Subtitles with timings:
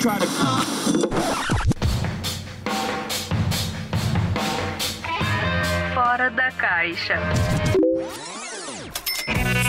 [0.00, 0.26] try to.
[5.94, 7.20] Fora da caixa.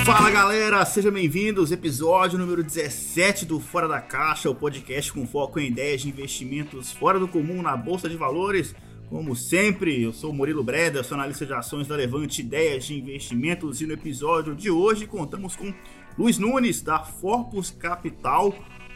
[0.05, 1.71] Fala galera, sejam bem-vindos.
[1.71, 6.91] Episódio número 17 do Fora da Caixa, o podcast com foco em ideias de investimentos
[6.91, 8.75] fora do comum na Bolsa de Valores.
[9.09, 13.81] Como sempre, eu sou Murilo Breda, sou analista de ações da Levante Ideias de Investimentos
[13.81, 15.73] e no episódio de hoje contamos com
[16.17, 18.53] Luiz Nunes, da Forpus Capital,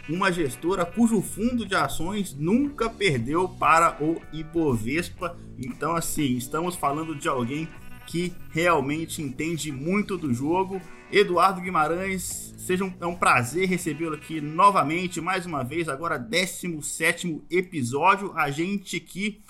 [0.10, 5.38] uma gestora cujo fundo de ações nunca perdeu para o Ibovespa.
[5.58, 7.68] Então, assim, estamos falando de alguém
[8.08, 10.82] que realmente entende muito do jogo.
[11.12, 17.44] Eduardo Guimarães, seja um, é um prazer recebê-lo aqui novamente, mais uma vez, agora 17
[17.50, 18.34] episódio.
[18.36, 19.42] A gente que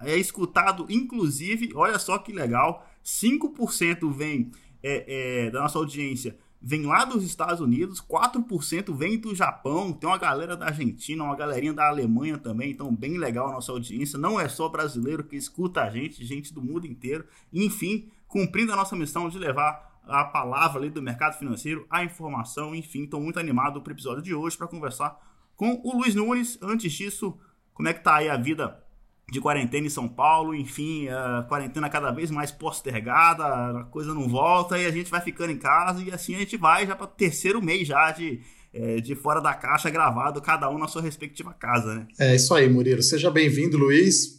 [0.00, 4.52] é escutado, inclusive, olha só que legal, 5% vem
[4.82, 6.36] é, é, da nossa audiência
[6.68, 11.36] vem lá dos Estados Unidos, 4% vem do Japão, tem uma galera da Argentina, uma
[11.36, 14.18] galerinha da Alemanha também, então bem legal a nossa audiência.
[14.18, 17.24] Não é só brasileiro que escuta a gente, gente do mundo inteiro.
[17.52, 22.74] Enfim, cumprindo a nossa missão de levar a palavra ali do mercado financeiro, a informação,
[22.74, 25.20] enfim, estou muito animado para o episódio de hoje para conversar
[25.54, 26.58] com o Luiz Nunes.
[26.60, 27.38] Antes disso,
[27.72, 28.84] como é que tá aí a vida
[29.30, 33.44] de quarentena em São Paulo, enfim, a quarentena cada vez mais postergada,
[33.80, 36.56] a coisa não volta e a gente vai ficando em casa e assim a gente
[36.56, 38.40] vai já para o terceiro mês já de,
[38.72, 42.06] é, de fora da caixa gravado, cada um na sua respectiva casa, né?
[42.20, 43.02] É isso aí, Murilo.
[43.02, 44.36] Seja bem-vindo, Luiz.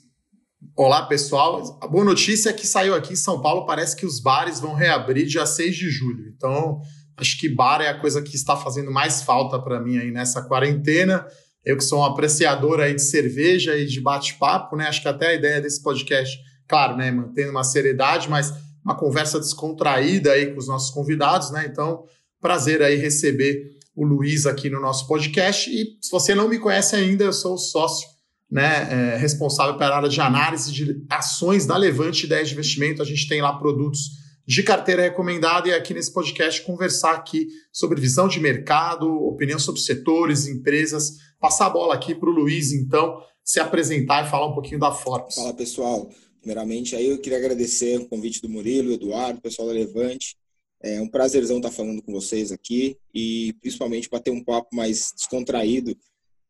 [0.74, 1.78] Olá, pessoal.
[1.82, 4.74] A boa notícia é que saiu aqui em São Paulo, parece que os bares vão
[4.74, 6.32] reabrir dia 6 de julho.
[6.34, 6.80] Então,
[7.18, 10.42] acho que bar é a coisa que está fazendo mais falta para mim aí nessa
[10.42, 11.28] quarentena.
[11.68, 14.88] Eu que sou um apreciador aí de cerveja e de bate-papo, né?
[14.88, 18.54] Acho que até a ideia desse podcast, claro, né, mantendo uma seriedade, mas
[18.86, 21.68] uma conversa descontraída aí com os nossos convidados, né?
[21.70, 22.06] Então,
[22.40, 25.70] prazer aí receber o Luiz aqui no nosso podcast.
[25.70, 28.08] E se você não me conhece ainda, eu sou sócio,
[28.50, 33.02] né, é, responsável pela área de análise de ações da Levante Ideias de Investimento.
[33.02, 34.12] A gente tem lá produtos
[34.48, 39.82] de carteira recomendada e aqui nesse podcast conversar aqui sobre visão de mercado, opinião sobre
[39.82, 44.54] setores, empresas Passar a bola aqui para o Luiz, então, se apresentar e falar um
[44.54, 45.36] pouquinho da Forbes.
[45.36, 46.10] Fala, pessoal.
[46.40, 50.36] Primeiramente, aí eu queria agradecer o convite do Murilo, Eduardo, pessoal da Levante.
[50.82, 55.12] É um prazerzão estar falando com vocês aqui e principalmente para ter um papo mais
[55.16, 55.96] descontraído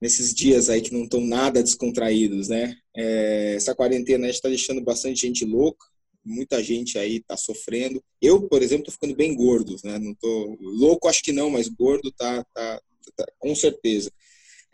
[0.01, 2.75] nesses dias aí que não estão nada descontraídos, né?
[2.95, 5.85] É, essa quarentena está deixando bastante gente louca,
[6.23, 8.03] muita gente aí está sofrendo.
[8.21, 9.97] Eu, por exemplo, estou ficando bem gordo, né?
[9.97, 12.81] Não tô louco, acho que não, mas gordo tá, tá,
[13.15, 14.11] tá com certeza.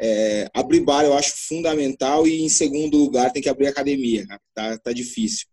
[0.05, 4.25] É, abrir bar eu acho fundamental e em segundo lugar tem que abrir academia.
[4.25, 4.37] Né?
[4.53, 5.47] Tá, tá difícil.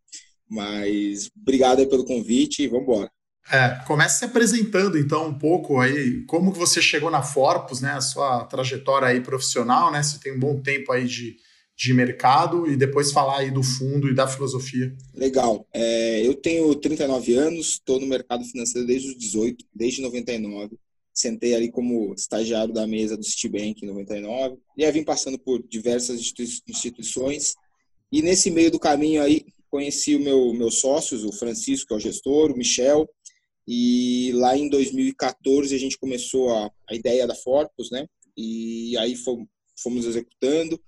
[0.49, 3.11] Mas obrigado pelo convite e vamos embora.
[3.49, 7.93] É, comece se apresentando então um pouco aí como que você chegou na Forpus, né?
[7.93, 10.03] A sua trajetória aí profissional, né?
[10.03, 11.37] Você tem um bom tempo aí de,
[11.77, 14.93] de mercado e depois falar aí do fundo e da filosofia.
[15.15, 15.65] Legal.
[15.73, 20.77] É, eu tenho 39 anos, estou no mercado financeiro desde os 18, desde 99
[21.13, 25.63] sentei ali como estagiário da mesa do Citibank em 99, e aí vim passando por
[25.67, 26.21] diversas
[26.69, 27.55] instituições,
[28.13, 31.97] e nesse meio do caminho aí conheci o meu meus sócios, o Francisco, que é
[31.97, 33.09] o gestor, o Michel,
[33.67, 38.07] e lá em 2014 a gente começou a, a ideia da Forpus, né?
[38.37, 39.47] E aí fomos,
[39.81, 40.81] fomos executando,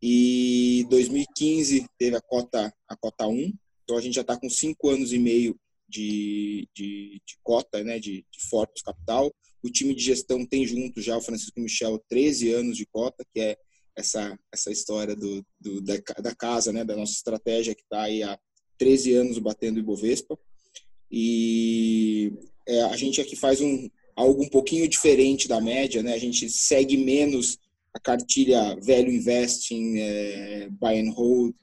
[0.00, 3.52] e 2015 teve a cota a cota 1,
[3.82, 5.58] então a gente já está com cinco anos e meio
[5.88, 9.32] de, de, de cota, né, de, de Forpus Capital.
[9.62, 13.40] O time de gestão tem junto já o Francisco Michel 13 anos de cota, que
[13.40, 13.56] é
[13.96, 18.22] essa, essa história do, do da, da, casa, né, da nossa estratégia que está aí
[18.22, 18.38] há
[18.78, 20.38] 13 anos batendo Ibovespa.
[21.10, 22.32] E
[22.66, 26.14] é, a gente aqui faz um, algo um pouquinho diferente da média, né?
[26.14, 27.58] A gente segue menos
[27.94, 31.54] a cartilha velho investing, é, buy and hold,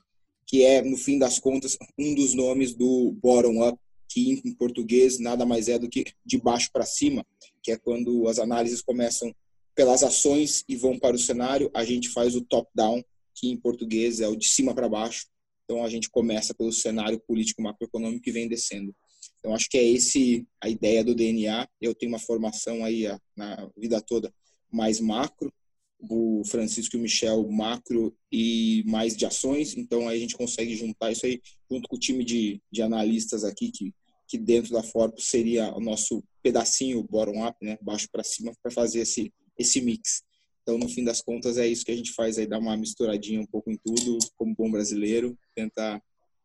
[0.45, 3.77] que é, no fim das contas, um dos nomes do bottom up,
[4.09, 7.25] que em português nada mais é do que de baixo para cima,
[7.65, 9.33] que é quando as análises começam
[9.73, 13.03] pelas ações e vão para o cenário, a gente faz o top-down,
[13.33, 15.25] que em português é o de cima para baixo.
[15.63, 18.95] Então a gente começa pelo cenário político macroeconômico e vem descendo.
[19.39, 21.67] Então acho que é esse a ideia do DNA.
[21.81, 24.31] Eu tenho uma formação aí na vida toda
[24.71, 25.51] mais macro,
[25.99, 29.75] o Francisco e o Michel macro e mais de ações.
[29.75, 33.43] Então aí a gente consegue juntar isso aí junto com o time de, de analistas
[33.43, 33.91] aqui que
[34.37, 38.99] que dentro da Forbes seria o nosso pedacinho bottom-up, né, baixo para cima, para fazer
[38.99, 40.21] esse, esse mix.
[40.61, 43.39] Então, no fim das contas, é isso que a gente faz aí, dar uma misturadinha
[43.39, 46.01] um pouco em tudo, como bom brasileiro, tentar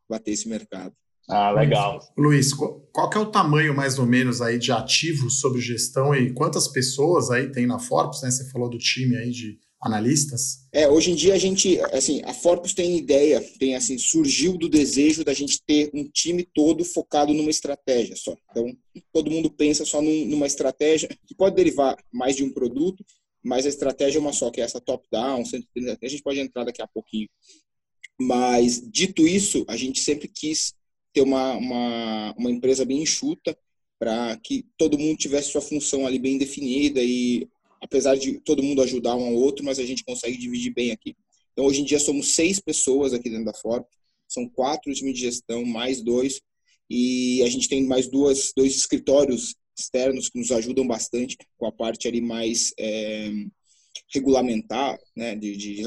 [0.09, 0.95] bater esse mercado.
[1.29, 2.01] Ah, legal.
[2.19, 6.33] Luiz, qual que é o tamanho mais ou menos aí de ativos sobre gestão e
[6.33, 8.31] quantas pessoas aí tem na Forbes, né?
[8.31, 10.67] Você falou do time aí de analistas?
[10.73, 14.69] É, hoje em dia a gente, assim, a Forpus tem ideia, tem assim, surgiu do
[14.69, 18.37] desejo da gente ter um time todo focado numa estratégia só.
[18.51, 18.77] Então,
[19.13, 23.05] todo mundo pensa só num, numa estratégia que pode derivar mais de um produto,
[23.43, 25.43] mas a estratégia é uma só, que é essa top-down,
[26.03, 27.29] a gente pode entrar daqui a pouquinho.
[28.21, 30.75] Mas, dito isso, a gente sempre quis
[31.13, 33.57] ter uma, uma, uma empresa bem enxuta,
[33.99, 37.47] para que todo mundo tivesse sua função ali bem definida e
[37.81, 41.17] apesar de todo mundo ajudar um ao outro, mas a gente consegue dividir bem aqui.
[41.53, 43.85] Então, hoje em dia, somos seis pessoas aqui dentro da Ford,
[44.29, 46.41] são quatro times de gestão, mais dois,
[46.89, 51.73] e a gente tem mais duas, dois escritórios externos que nos ajudam bastante com a
[51.73, 53.31] parte ali mais é,
[54.13, 55.83] regulamentar, né, de, de,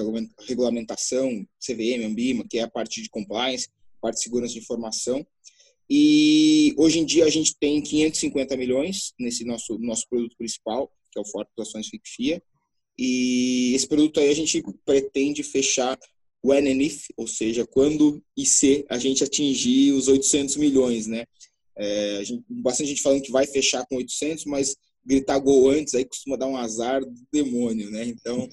[0.47, 3.69] regulamentação, CVM, Ambima, que é a parte de compliance,
[4.01, 5.25] parte de segurança de informação.
[5.89, 11.19] E hoje em dia a gente tem 550 milhões nesse nosso nosso produto principal, que
[11.19, 12.41] é o Forte Ações FICFIA.
[12.97, 15.97] E esse produto aí a gente pretende fechar
[16.43, 21.25] when and if, ou seja, quando e se a gente atingir os 800 milhões, né?
[21.75, 24.75] É, gente, bastante gente falando que vai fechar com 800, mas
[25.05, 28.05] gritar gol antes aí costuma dar um azar do demônio, né?
[28.05, 28.47] Então,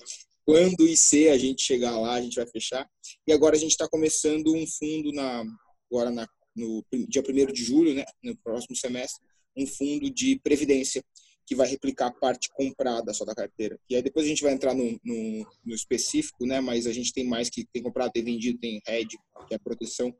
[0.45, 2.89] quando e se a gente chegar lá, a gente vai fechar.
[3.27, 5.45] E agora a gente está começando um fundo na
[5.91, 9.21] agora na, no dia 1 de julho, né, no próximo semestre,
[9.57, 11.03] um fundo de previdência
[11.51, 13.77] que vai replicar a parte comprada só da carteira.
[13.91, 16.61] E aí depois a gente vai entrar no, no, no específico, né?
[16.61, 19.19] Mas a gente tem mais que tem comprado, tem vendido, tem hedge,
[19.49, 20.15] que é a proteção.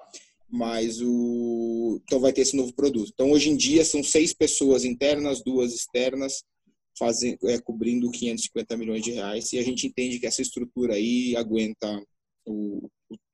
[0.49, 3.13] Mas o então vai ter esse novo produto.
[3.15, 6.43] Então hoje em dia são seis pessoas internas, duas externas,
[6.99, 9.53] fazendo, é, cobrindo 550 milhões de reais.
[9.53, 12.05] E a gente entende que essa estrutura aí aguenta
[12.45, 12.91] o,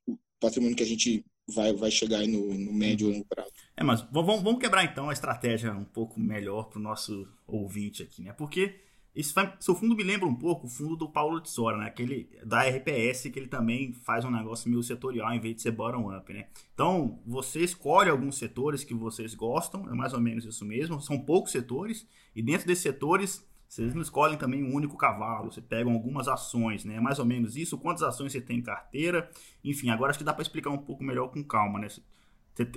[0.06, 3.50] o patrimônio que a gente vai, vai chegar aí no, no médio ou longo prazo.
[3.76, 8.02] É, mas vamos, vamos quebrar então a estratégia um pouco melhor para o nosso ouvinte
[8.02, 8.32] aqui, né?
[8.32, 8.80] Porque
[9.14, 11.86] esse seu fundo me lembra um pouco o fundo do Paulo Tsora, né?
[11.86, 15.70] Aquele da RPS, que ele também faz um negócio meio setorial em vez de ser
[15.70, 16.48] bottom-up, né?
[16.74, 21.18] Então, você escolhe alguns setores que vocês gostam, é mais ou menos isso mesmo, são
[21.18, 25.92] poucos setores, e dentro desses setores vocês não escolhem também um único cavalo, você pegam
[25.92, 27.00] algumas ações, né?
[27.00, 29.28] Mais ou menos isso, quantas ações você tem em carteira.
[29.64, 31.88] Enfim, agora acho que dá para explicar um pouco melhor com calma, né?
[31.88, 32.00] Você,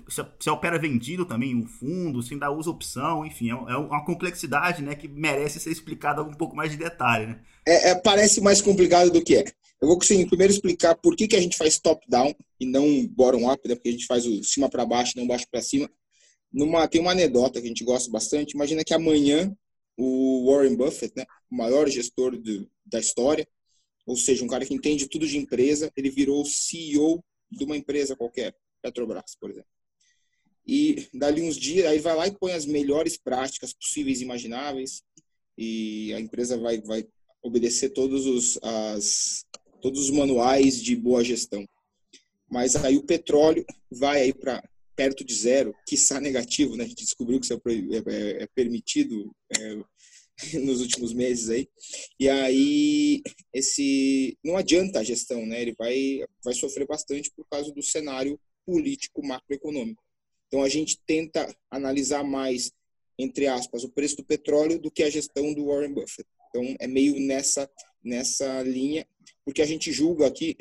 [0.08, 4.04] você, você opera vendido também um fundo, sem dar uso opção, enfim, é, é uma
[4.04, 7.40] complexidade né, que merece ser explicada um pouco mais de detalhe, né?
[7.66, 9.46] É, é, parece mais complicado do que é.
[9.82, 13.66] Eu vou assim, primeiro explicar por que, que a gente faz top-down e não bottom-up,
[13.68, 13.76] né?
[13.76, 15.90] porque a gente faz o cima para baixo, não baixo para cima.
[16.52, 18.56] Numa, tem uma anedota que a gente gosta bastante.
[18.56, 19.56] Imagina que amanhã
[20.00, 23.48] o Warren Buffett, né, o maior gestor de, da história,
[24.06, 28.16] ou seja, um cara que entende tudo de empresa, ele virou CEO de uma empresa
[28.16, 29.70] qualquer, Petrobras, por exemplo.
[30.66, 35.04] E dali uns dias, aí vai lá e põe as melhores práticas possíveis e imagináveis,
[35.58, 37.06] e a empresa vai, vai
[37.42, 39.46] obedecer todos os, as,
[39.82, 41.68] todos os manuais de boa gestão.
[42.50, 44.64] Mas aí o petróleo vai aí para
[45.00, 46.84] perto de zero, que está negativo, né?
[46.84, 49.78] A gente descobriu que isso é, é, é permitido é,
[50.60, 51.70] nos últimos meses aí.
[52.20, 53.22] E aí
[53.54, 55.62] esse não adianta a gestão, né?
[55.62, 60.04] Ele vai vai sofrer bastante por causa do cenário político macroeconômico.
[60.48, 62.70] Então a gente tenta analisar mais
[63.18, 66.28] entre aspas o preço do petróleo do que a gestão do Warren Buffett.
[66.50, 67.70] Então é meio nessa
[68.04, 69.08] nessa linha,
[69.46, 70.58] porque a gente julga aqui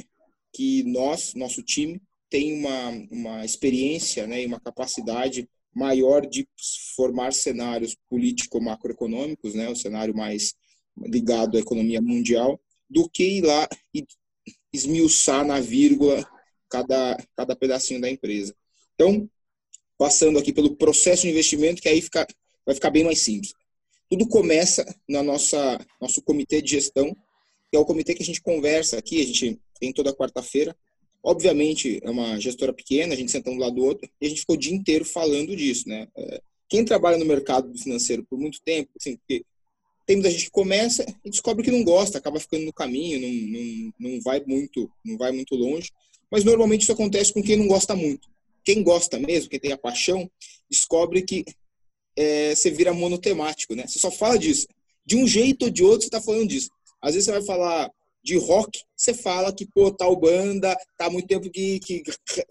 [0.53, 6.47] que nós, nosso time, tem uma, uma experiência né, e uma capacidade maior de
[6.97, 10.55] formar cenários político-macroeconômicos, né, o cenário mais
[10.97, 14.05] ligado à economia mundial, do que ir lá e
[14.73, 16.29] esmiuçar na vírgula
[16.69, 18.55] cada, cada pedacinho da empresa.
[18.95, 19.29] Então,
[19.97, 22.27] passando aqui pelo processo de investimento, que aí fica,
[22.65, 23.53] vai ficar bem mais simples.
[24.09, 27.15] Tudo começa na nossa nosso comitê de gestão,
[27.71, 30.75] que é o comitê que a gente conversa aqui, a gente tem toda quarta-feira,
[31.29, 34.41] Obviamente, é uma gestora pequena, a gente senta um lado do outro, e a gente
[34.41, 36.09] ficou o dia inteiro falando disso, né?
[36.17, 41.05] É, quem trabalha no mercado financeiro por muito tempo, assim, tem muita gente que começa
[41.23, 45.19] e descobre que não gosta, acaba ficando no caminho, não, não, não vai muito, não
[45.19, 45.91] vai muito longe.
[46.31, 48.27] Mas normalmente isso acontece com quem não gosta muito.
[48.65, 50.31] Quem gosta mesmo, quem tem a paixão,
[50.71, 51.45] descobre que
[52.17, 53.87] é, você vira monotemático, né?
[53.87, 54.67] Você só fala disso.
[55.05, 56.71] De um jeito ou de outro, você está falando disso.
[57.03, 57.93] Às vezes você vai falar
[58.29, 62.03] de rock, você fala que, pô, tal banda tá há muito tempo que, que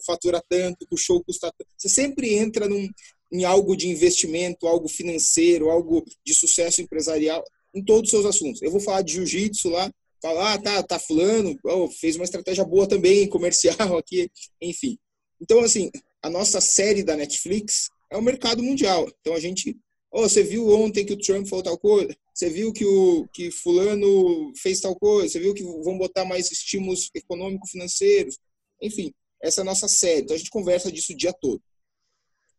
[0.04, 1.70] fatura tanto, que o show custa tanto.
[1.78, 2.90] Você sempre entra num,
[3.32, 7.44] em algo de investimento, algo financeiro, algo de sucesso empresarial,
[7.76, 8.60] em todos os seus assuntos.
[8.64, 12.66] Eu vou falar de jiu-jitsu lá, falar, ah, tá, tá fulano, oh, fez uma estratégia
[12.66, 14.98] boa também, comercial aqui, enfim.
[15.40, 15.92] Então, assim,
[16.24, 19.08] a nossa série da Netflix é o mercado mundial.
[19.22, 19.78] Então, a gente,
[20.12, 22.18] oh, você viu ontem que o Trump falou tal coisa?
[22.38, 26.52] Você viu que o que fulano fez tal coisa, você viu que vão botar mais
[26.52, 28.38] estímulos econômico-financeiros,
[28.80, 30.22] enfim, essa é a nossa série.
[30.22, 31.60] Então a gente conversa disso o dia todo.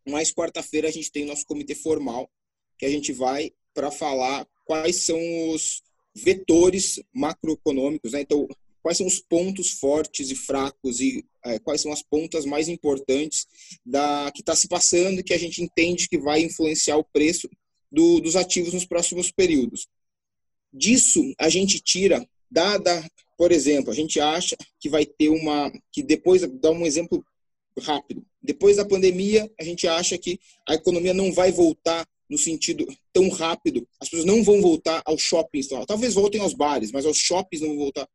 [0.04, 2.28] Mas quarta-feira a gente tem nosso comitê formal,
[2.76, 5.20] que a gente vai para falar quais são
[5.50, 5.80] os
[6.12, 8.22] vetores macroeconômicos, né?
[8.22, 8.48] Então,
[8.82, 13.46] quais são os pontos fortes e fracos e é, quais são as pontas mais importantes
[13.86, 17.48] da que está se passando que a gente entende que vai influenciar o preço
[17.90, 19.88] do, dos ativos nos próximos períodos.
[20.72, 26.02] Disso a gente tira dada, por exemplo, a gente acha que vai ter uma que
[26.02, 27.24] depois dá um exemplo
[27.80, 28.24] rápido.
[28.42, 33.28] Depois da pandemia, a gente acha que a economia não vai voltar no sentido tão
[33.28, 33.86] rápido.
[34.00, 35.68] As pessoas não vão voltar aos shoppings.
[35.86, 38.08] Talvez voltem aos bares, mas aos shoppings não vão voltar.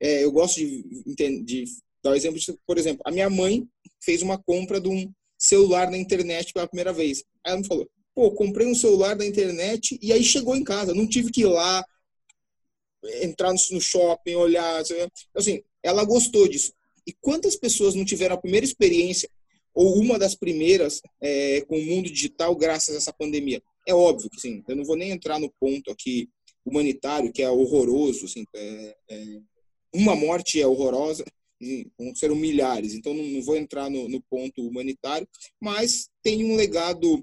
[0.00, 1.64] É, eu gosto de, de
[2.02, 3.66] dar o um exemplo por exemplo, a minha mãe
[4.00, 7.24] fez uma compra de um celular na internet pela primeira vez.
[7.44, 10.94] Aí ela me falou: pô, comprei um celular na internet e aí chegou em casa.
[10.94, 11.84] Não tive que ir lá,
[13.20, 14.82] entrar no shopping, olhar.
[15.34, 16.72] Assim, ela gostou disso.
[17.06, 19.28] E quantas pessoas não tiveram a primeira experiência
[19.74, 23.62] ou uma das primeiras é, com o mundo digital graças a essa pandemia.
[23.86, 26.30] É óbvio que sim, eu não vou nem entrar no ponto aqui
[26.64, 29.40] humanitário, que é horroroso, assim, é, é,
[29.94, 31.24] uma morte é horrorosa,
[31.96, 35.28] vão ser milhares, então não, não vou entrar no, no, ponto humanitário,
[35.60, 37.22] mas tem um legado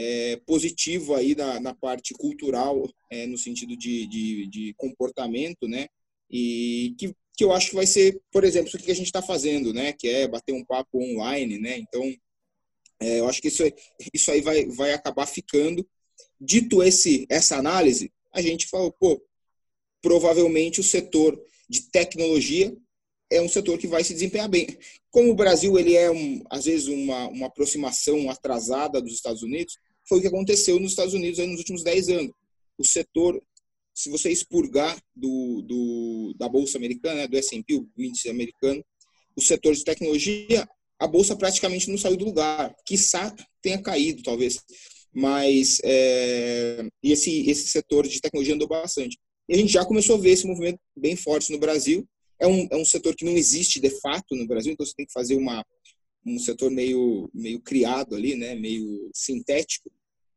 [0.00, 5.88] é, positivo aí na, na parte cultural, é, no sentido de, de, de comportamento, né,
[6.30, 9.22] e que que eu acho que vai ser, por exemplo, isso que a gente está
[9.22, 9.94] fazendo, né?
[9.94, 11.78] Que é bater um papo online, né?
[11.78, 12.14] Então,
[13.00, 13.62] é, eu acho que isso,
[14.12, 15.88] isso aí vai, vai acabar ficando.
[16.38, 19.24] Dito esse, essa análise, a gente falou, pô,
[20.02, 22.76] provavelmente o setor de tecnologia
[23.30, 24.66] é um setor que vai se desempenhar bem.
[25.10, 29.78] Como o Brasil ele é, um, às vezes, uma, uma aproximação atrasada dos Estados Unidos,
[30.10, 32.32] foi o que aconteceu nos Estados Unidos nos últimos 10 anos.
[32.76, 33.40] O setor
[33.94, 38.82] se você expurgar do, do, da Bolsa Americana, do S&P, o índice americano,
[39.36, 40.66] o setor de tecnologia,
[40.98, 42.74] a Bolsa praticamente não saiu do lugar.
[42.86, 44.58] Quiçá tenha caído, talvez.
[45.12, 49.18] Mas é, esse, esse setor de tecnologia andou bastante.
[49.48, 52.06] E a gente já começou a ver esse movimento bem forte no Brasil.
[52.38, 55.04] É um, é um setor que não existe de fato no Brasil, então você tem
[55.04, 55.62] que fazer uma,
[56.24, 59.90] um setor meio, meio criado ali, né, meio sintético,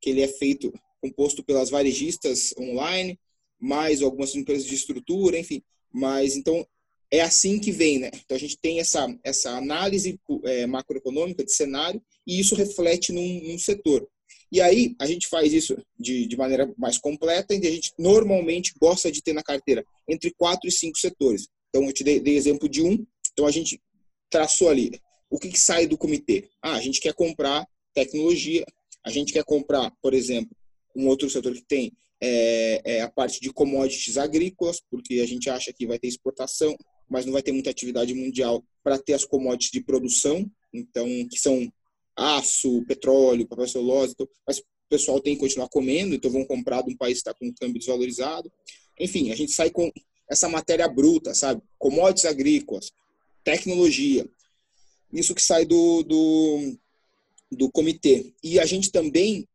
[0.04, 3.18] que ele é feito, composto pelas varejistas online,
[3.58, 5.64] mais algumas empresas de estrutura, enfim.
[5.90, 6.68] Mas então
[7.10, 8.12] é assim que vem, né?
[8.14, 13.42] Então a gente tem essa essa análise é, macroeconômica de cenário e isso reflete num,
[13.44, 14.06] num, setor.
[14.52, 18.74] E aí a gente faz isso de, de maneira mais completa, e a gente normalmente
[18.80, 21.48] gosta de ter na carteira entre quatro e cinco setores.
[21.70, 23.06] Então eu te dei, dei exemplo de um.
[23.32, 23.82] Então a gente
[24.30, 26.50] traçou ali o que, que sai do comitê.
[26.62, 28.66] Ah, a gente quer comprar tecnologia,
[29.06, 30.56] a gente quer comprar, por exemplo,
[30.96, 31.92] um outro setor que tem
[32.22, 36.76] é, é a parte de commodities agrícolas, porque a gente acha que vai ter exportação,
[37.10, 41.38] mas não vai ter muita atividade mundial para ter as commodities de produção, então que
[41.38, 41.72] são
[42.16, 46.82] aço, petróleo, papel celulose, então, mas o pessoal tem que continuar comendo, então vão comprar
[46.84, 48.52] de um país que está com um câmbio desvalorizado.
[49.00, 49.92] Enfim, a gente sai com
[50.30, 51.62] essa matéria bruta, sabe?
[51.78, 52.92] Commodities agrícolas,
[53.44, 54.28] tecnologia,
[55.12, 56.78] isso que sai do, do,
[57.56, 58.34] do comitê.
[58.44, 59.48] E a gente também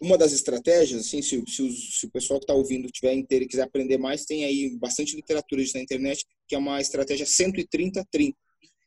[0.00, 3.48] uma das estratégias, assim, se, se, se o pessoal que está ouvindo tiver interesse e
[3.48, 8.06] quiser aprender mais, tem aí bastante literatura na internet, que é uma estratégia 130-30.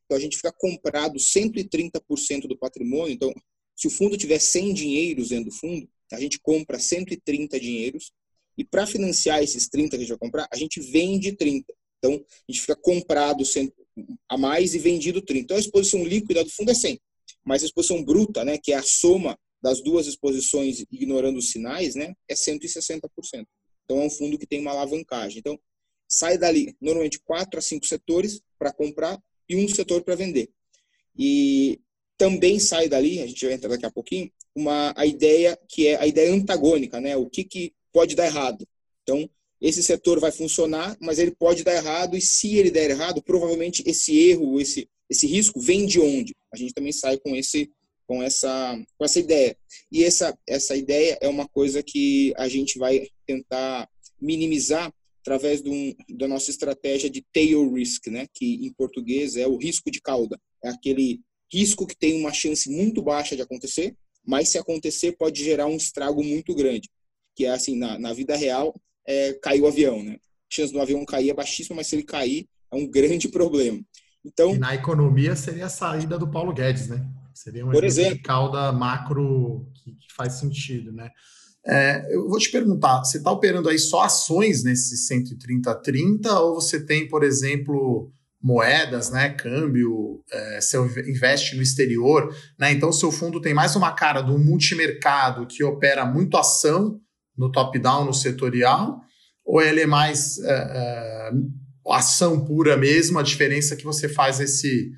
[0.06, 3.14] Então, a gente fica comprado 130% do patrimônio.
[3.14, 3.34] Então,
[3.76, 8.12] se o fundo tiver 100 dinheiros dentro do fundo, a gente compra 130 dinheiros.
[8.58, 11.74] E para financiar esses 30 que a gente vai comprar, a gente vende 30.
[11.98, 13.44] Então, a gente fica comprado
[14.30, 15.44] a mais e vendido 30.
[15.44, 17.00] Então, a exposição líquida do fundo é 100.
[17.44, 21.96] Mas a exposição bruta, né, que é a soma das duas exposições, ignorando os sinais,
[21.96, 23.46] né, é 160%.
[23.84, 25.40] Então, é um fundo que tem uma alavancagem.
[25.40, 25.60] Então,
[26.08, 30.50] sai dali, normalmente, quatro a cinco setores para comprar e um setor para vender.
[31.18, 31.80] E
[32.18, 35.96] também sai dali, a gente vai entrar daqui a pouquinho, uma, a ideia que é
[35.96, 37.16] a ideia antagônica, né?
[37.18, 38.68] O que, que pode dar errado.
[39.04, 39.30] Então,
[39.60, 43.84] esse setor vai funcionar, mas ele pode dar errado, e se ele der errado, provavelmente
[43.86, 46.36] esse erro, esse, esse risco vem de onde?
[46.54, 47.72] A gente também sai com esse
[48.12, 49.56] com essa, com essa ideia.
[49.90, 53.88] E essa, essa ideia é uma coisa que a gente vai tentar
[54.20, 58.28] minimizar através um, da nossa estratégia de tail risk, né?
[58.34, 60.38] que em português é o risco de cauda.
[60.62, 65.42] É aquele risco que tem uma chance muito baixa de acontecer, mas se acontecer pode
[65.42, 66.90] gerar um estrago muito grande.
[67.34, 68.76] Que é assim, na, na vida real,
[69.08, 70.04] é, caiu o avião.
[70.04, 70.16] Né?
[70.16, 73.82] A chance do avião cair é baixíssima, mas se ele cair, é um grande problema.
[74.26, 77.06] Então, e na economia seria a saída do Paulo Guedes, né?
[77.34, 81.10] Seria um Por exemplo, de cauda macro que, que, faz sentido, né?
[81.66, 86.84] É, eu vou te perguntar, você está operando aí só ações nesse 130-30 ou você
[86.84, 88.12] tem, por exemplo,
[88.42, 92.72] moedas, né, câmbio, é, você investe no exterior, né?
[92.72, 97.00] Então seu fundo tem mais uma cara do multimercado que opera muito ação
[97.38, 99.00] no top-down, no setorial,
[99.46, 101.32] ou ele é mais é, é,
[101.88, 104.92] ação pura mesmo, a diferença que você faz esse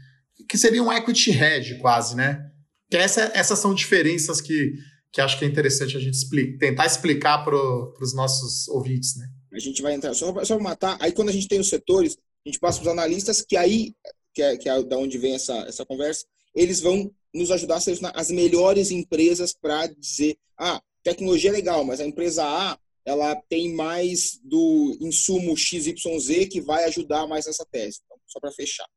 [0.49, 2.49] que seria um equity hedge quase, né?
[2.89, 4.73] Que essa, essas são diferenças que
[5.13, 9.27] que acho que é interessante a gente explica, tentar explicar para os nossos ouvintes, né?
[9.53, 12.49] A gente vai entrar, só para matar, aí quando a gente tem os setores, a
[12.49, 13.93] gente passa para os analistas, que aí,
[14.33, 16.25] que é, que é da onde vem essa, essa conversa,
[16.55, 21.85] eles vão nos ajudar a selecionar as melhores empresas para dizer, ah, tecnologia é legal,
[21.85, 27.65] mas a empresa A, ela tem mais do insumo XYZ que vai ajudar mais nessa
[27.65, 27.99] tese.
[28.05, 28.87] Então, só para fechar.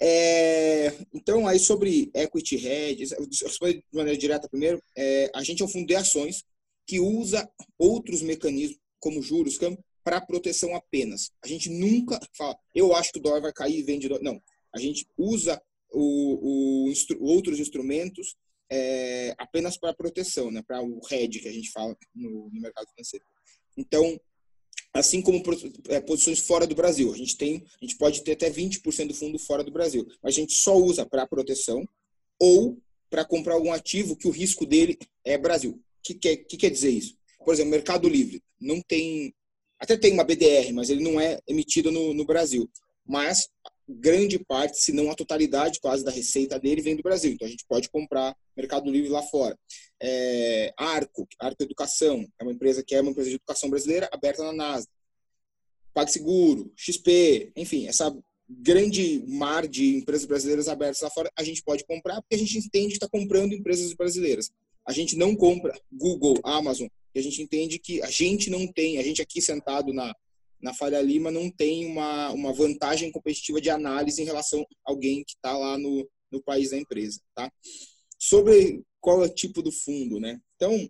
[0.00, 5.64] É, então, aí sobre equity hedge, responder de maneira direta primeiro, é, a gente é
[5.64, 6.42] um fundo de ações
[6.86, 7.48] que usa
[7.78, 9.58] outros mecanismos, como juros,
[10.02, 11.30] para proteção apenas.
[11.42, 14.22] A gente nunca fala, eu acho que o dólar vai cair e vende dólar.
[14.22, 14.42] Não,
[14.74, 15.62] a gente usa
[15.92, 18.34] o, o instru, outros instrumentos
[18.74, 22.88] é, apenas para proteção, né, para o hedge que a gente fala no, no mercado
[22.88, 23.22] financeiro.
[23.76, 24.18] Então,
[24.94, 25.42] assim como
[25.88, 27.12] é, posições fora do Brasil.
[27.12, 30.34] A gente tem, a gente pode ter até 20% do fundo fora do Brasil, mas
[30.34, 31.86] a gente só usa para proteção
[32.40, 32.78] ou
[33.10, 35.72] para comprar algum ativo que o risco dele é Brasil.
[35.72, 37.14] O que quer, que quer dizer isso?
[37.44, 39.34] Por exemplo, Mercado Livre não tem,
[39.78, 42.70] até tem uma BDR, mas ele não é emitido no, no Brasil.
[43.04, 43.48] Mas
[43.88, 47.32] grande parte, se não a totalidade quase da receita dele vem do Brasil.
[47.32, 49.58] Então a gente pode comprar Mercado Livre lá fora.
[50.00, 54.42] É, Arco, Arco Educação, é uma empresa que é uma empresa de educação brasileira aberta
[54.44, 54.88] na NASA.
[55.92, 58.14] PagSeguro, XP, enfim, essa
[58.48, 62.58] grande mar de empresas brasileiras abertas lá fora, a gente pode comprar porque a gente
[62.58, 64.50] entende que está comprando empresas brasileiras.
[64.86, 68.98] A gente não compra Google, Amazon, e a gente entende que a gente não tem,
[68.98, 70.14] a gente aqui sentado na,
[70.62, 75.24] na Faria Lima não tem uma, uma vantagem competitiva de análise em relação a alguém
[75.24, 77.52] que está lá no, no país da empresa, tá?
[78.18, 80.40] Sobre qual é o tipo do fundo, né?
[80.54, 80.88] Então,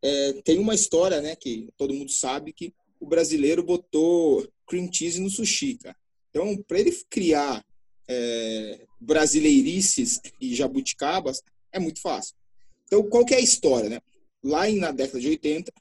[0.00, 5.20] é, tem uma história, né, que todo mundo sabe que o brasileiro botou cream cheese
[5.20, 5.96] no sushi, cara.
[6.30, 7.64] Então, para ele criar
[8.08, 12.36] é, brasileirices e jabuticabas, é muito fácil.
[12.84, 14.00] Então, qual que é a história, né?
[14.42, 15.72] Lá na década de 80,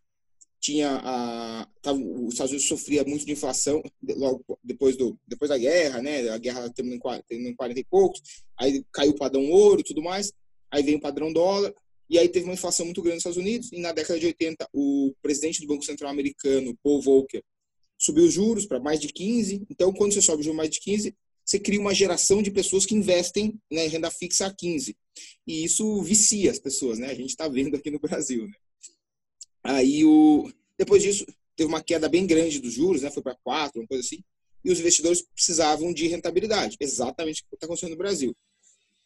[0.68, 5.58] tinha a tava, os Estados Unidos sofria muito de inflação logo depois do depois da
[5.58, 6.30] guerra, né?
[6.30, 8.22] A guerra terminou em 40, e poucos,
[8.60, 10.34] aí caiu o padrão ouro tudo mais,
[10.70, 11.74] aí veio o padrão dólar
[12.10, 14.68] e aí teve uma inflação muito grande nos Estados Unidos e na década de 80
[14.74, 17.42] o presidente do Banco Central americano, Paul Volcker,
[17.98, 19.66] subiu os juros para mais de 15.
[19.70, 22.86] Então, quando você sobe o juros mais de 15, você cria uma geração de pessoas
[22.86, 24.96] que investem né, em renda fixa a 15.
[25.46, 27.08] E isso vicia as pessoas, né?
[27.08, 28.54] A gente está vendo aqui no Brasil, né?
[29.68, 30.50] Aí, o,
[30.80, 33.12] depois disso, teve uma queda bem grande dos juros, né?
[33.12, 34.24] foi para 4, uma coisa assim,
[34.64, 38.34] e os investidores precisavam de rentabilidade, exatamente o que está acontecendo no Brasil.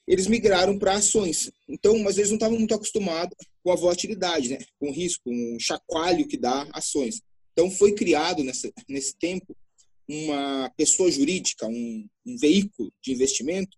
[0.07, 4.59] Eles migraram para ações, então, mas eles não estavam muito acostumados com a volatilidade, né?
[4.79, 7.21] com o risco, com o chacoalho que dá ações.
[7.53, 9.57] Então, foi criado nessa, nesse tempo
[10.07, 13.75] uma pessoa jurídica, um, um veículo de investimento,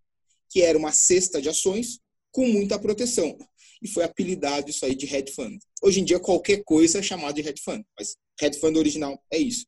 [0.50, 3.38] que era uma cesta de ações com muita proteção
[3.84, 5.60] e foi apelidado isso aí de hedge fund.
[5.82, 9.38] Hoje em dia qualquer coisa é chamado de hedge fund, mas hedge fund original é
[9.38, 9.66] isso.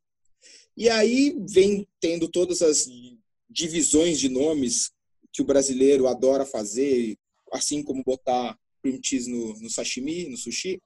[0.77, 2.87] E aí vem tendo todas as
[3.49, 4.91] divisões de nomes
[5.31, 7.17] que o brasileiro adora fazer,
[7.51, 10.81] assim como botar cream cheese no, no sashimi, no sushi.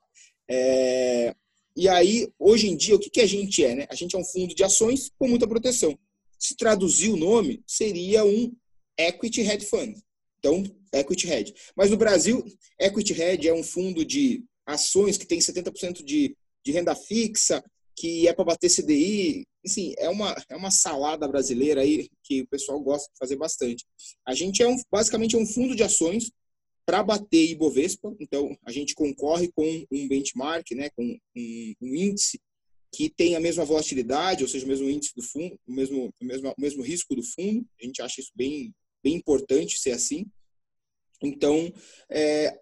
[0.49, 1.35] É...
[1.75, 3.75] E aí, hoje em dia, o que, que a gente é?
[3.75, 3.87] Né?
[3.89, 5.97] A gente é um fundo de ações com muita proteção.
[6.37, 8.53] Se traduzir o nome, seria um
[8.97, 9.97] equity hedge fund.
[10.39, 11.53] Então, equity hedge.
[11.75, 12.43] Mas no Brasil,
[12.79, 17.63] equity hedge é um fundo de ações que tem 70% de, de renda fixa,
[17.95, 19.45] que é para bater CDI.
[19.65, 23.85] Enfim, é uma, é uma salada brasileira aí que o pessoal gosta de fazer bastante.
[24.25, 26.31] A gente é um, basicamente é um fundo de ações
[26.85, 28.15] para bater Ibovespa.
[28.19, 32.39] Então, a gente concorre com um benchmark, né, com um, um, índice
[32.91, 36.25] que tem a mesma volatilidade, ou seja, o mesmo índice do fundo, o mesmo, o
[36.25, 37.63] mesmo, o mesmo risco do fundo.
[37.79, 38.73] A gente acha isso bem,
[39.03, 40.25] bem importante ser assim.
[41.21, 41.71] Então,
[42.09, 42.57] é,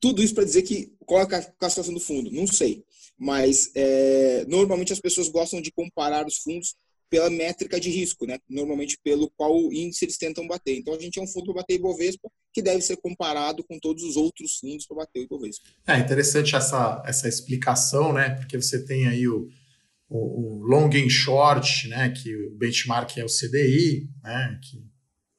[0.00, 2.30] tudo isso para dizer que qual é a classificação do fundo?
[2.30, 2.84] Não sei.
[3.18, 6.74] Mas é, normalmente as pessoas gostam de comparar os fundos
[7.10, 8.38] pela métrica de risco, né?
[8.48, 10.76] Normalmente pelo qual índice eles tentam bater.
[10.78, 14.04] Então a gente é um fundo para bater Ibovespa que deve ser comparado com todos
[14.04, 15.68] os outros fundos para bater o Ibovespa.
[15.86, 18.36] É interessante essa, essa explicação, né?
[18.36, 19.48] Porque você tem aí o,
[20.08, 22.10] o, o long and short, né?
[22.10, 24.60] Que o benchmark é o CDI, né?
[24.62, 24.89] Que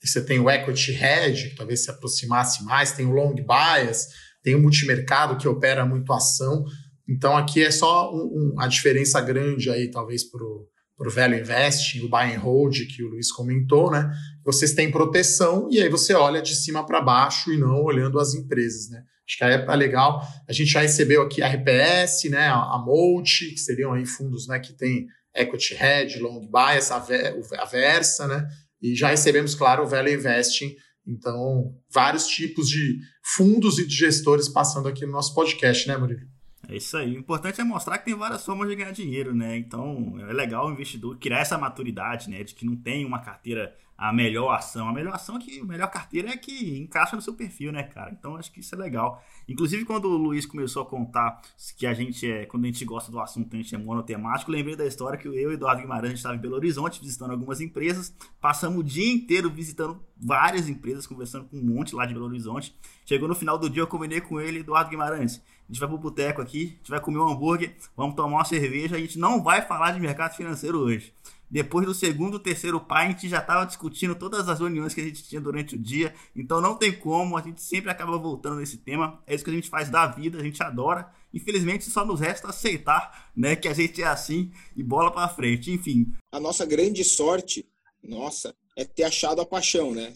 [0.08, 4.08] você tem o equity hedge, que talvez se aproximasse mais, tem o long bias,
[4.44, 6.66] tem o multimercado que opera muito ação.
[7.08, 12.02] Então aqui é só um, um, a diferença grande aí, talvez, para o Value Investing,
[12.02, 14.12] o Buy and Hold, que o Luiz comentou, né?
[14.44, 18.34] Vocês têm proteção e aí você olha de cima para baixo e não olhando as
[18.34, 19.04] empresas, né?
[19.28, 20.22] Acho que é legal.
[20.48, 22.48] A gente já recebeu aqui a RPS, né?
[22.48, 27.66] A, Molt, que seriam aí fundos né, que tem Equity Hedge, Long Bias, a, a
[27.66, 28.48] Versa, né?
[28.82, 30.76] E já recebemos, claro, o Value Investing.
[31.06, 33.00] Então, vários tipos de
[33.36, 36.22] fundos e de gestores passando aqui no nosso podcast, né, Murilo?
[36.68, 37.16] É isso aí.
[37.16, 39.58] O importante é mostrar que tem várias formas de ganhar dinheiro, né?
[39.58, 42.44] Então, é legal o investidor criar essa maturidade, né?
[42.44, 44.90] De que não tem uma carteira a melhor ação.
[44.90, 47.84] A melhor ação é que a melhor carteira é que encaixa no seu perfil, né,
[47.84, 48.12] cara?
[48.12, 49.24] Então acho que isso é legal.
[49.48, 51.40] Inclusive, quando o Luiz começou a contar
[51.78, 54.76] que a gente é, quando a gente gosta do assunto, a gente é monotemático, lembrei
[54.76, 58.12] da história que eu e o Eduardo Guimarães estava em Belo Horizonte visitando algumas empresas.
[58.40, 62.76] Passamos o dia inteiro visitando várias empresas, conversando com um monte lá de Belo Horizonte.
[63.06, 65.42] Chegou no final do dia, eu combinei com ele, Eduardo Guimarães.
[65.68, 68.46] A gente vai pro boteco aqui, a gente vai comer um hambúrguer, vamos tomar uma
[68.46, 71.14] cerveja, a gente não vai falar de mercado financeiro hoje.
[71.52, 75.04] Depois do segundo, terceiro pai, a gente já estava discutindo todas as reuniões que a
[75.04, 76.14] gente tinha durante o dia.
[76.34, 79.22] Então não tem como, a gente sempre acaba voltando nesse tema.
[79.28, 81.12] É isso que a gente faz da vida, a gente adora.
[81.34, 85.72] Infelizmente só nos resta aceitar, né, que a gente é assim e bola para frente.
[85.72, 86.14] Enfim.
[86.32, 87.68] A nossa grande sorte,
[88.02, 90.14] nossa, é ter achado a paixão, né?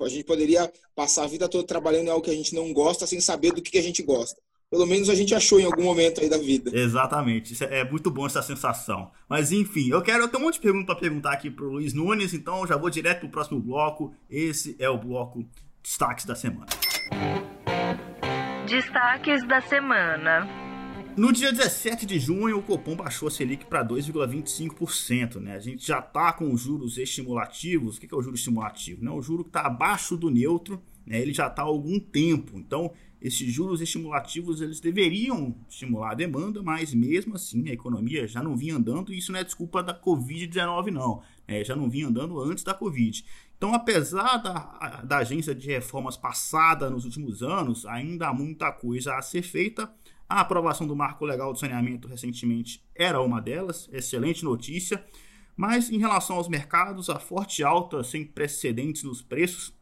[0.00, 3.06] a gente poderia passar a vida toda trabalhando em algo que a gente não gosta
[3.06, 6.20] sem saber do que a gente gosta pelo menos a gente achou em algum momento
[6.20, 6.70] aí da vida.
[6.74, 9.10] Exatamente, é, é muito bom essa sensação.
[9.28, 11.94] Mas enfim, eu quero eu tenho um monte de perguntas para perguntar aqui pro Luiz
[11.94, 14.14] Nunes, então já vou direto pro próximo bloco.
[14.28, 15.44] Esse é o bloco
[15.82, 16.66] destaques da semana.
[18.66, 20.67] Destaques da semana.
[21.18, 25.40] No dia 17 de junho, o Copom baixou a Selic para 2,25%.
[25.40, 25.56] Né?
[25.56, 27.96] A gente já está com os juros estimulativos.
[27.96, 29.04] O que é o juro estimulativo?
[29.04, 29.10] Né?
[29.10, 31.20] O juro que está abaixo do neutro, né?
[31.20, 32.56] ele já está há algum tempo.
[32.56, 38.40] Então, esses juros estimulativos eles deveriam estimular a demanda, mas mesmo assim a economia já
[38.40, 42.06] não vinha andando e isso não é desculpa da Covid-19 não, é, já não vinha
[42.06, 43.24] andando antes da Covid.
[43.56, 49.16] Então, apesar da, da agência de reformas passada nos últimos anos, ainda há muita coisa
[49.16, 49.92] a ser feita.
[50.28, 55.02] A aprovação do marco legal do saneamento recentemente era uma delas, excelente notícia.
[55.56, 59.74] Mas em relação aos mercados, a forte alta sem precedentes nos preços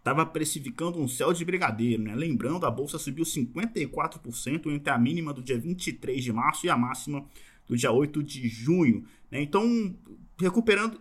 [0.00, 2.14] estava precificando um céu de brigadeiro, né?
[2.14, 6.76] Lembrando, a bolsa subiu 54% entre a mínima do dia 23 de março e a
[6.76, 7.24] máxima
[7.68, 9.42] do dia 8 de junho, né?
[9.42, 9.94] Então,
[10.40, 10.98] recuperando,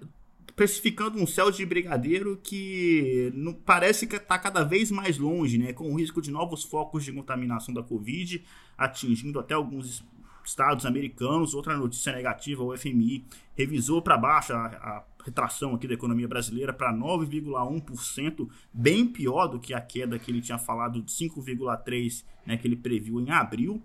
[0.60, 5.72] precificando um céu de brigadeiro que não, parece que está cada vez mais longe, né?
[5.72, 8.44] Com o risco de novos focos de contaminação da Covid
[8.78, 10.04] atingindo até alguns
[10.44, 11.54] estados americanos.
[11.54, 13.24] Outra notícia negativa, o FMI
[13.56, 19.62] revisou para baixo a, a, retração aqui da economia brasileira para 9,1%, bem pior do
[19.62, 23.82] que a queda que ele tinha falado de 5,3%, né, que ele previu em abril.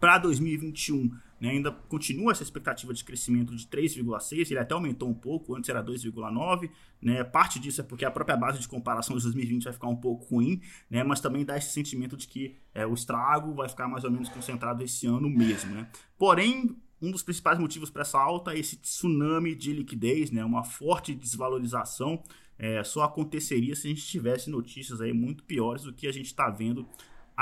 [0.00, 5.14] Para 2021, né, ainda continua essa expectativa de crescimento de 3,6%, ele até aumentou um
[5.14, 6.70] pouco, antes era 2,9%.
[7.00, 9.96] Né, parte disso é porque a própria base de comparação de 2020 vai ficar um
[9.96, 13.88] pouco ruim, né, mas também dá esse sentimento de que é, o estrago vai ficar
[13.88, 15.74] mais ou menos concentrado esse ano mesmo.
[15.74, 15.88] Né.
[16.18, 20.62] Porém, um dos principais motivos para essa alta é esse tsunami de liquidez, né, uma
[20.62, 22.22] forte desvalorização.
[22.58, 26.26] É, só aconteceria se a gente tivesse notícias aí muito piores do que a gente
[26.26, 26.86] está vendo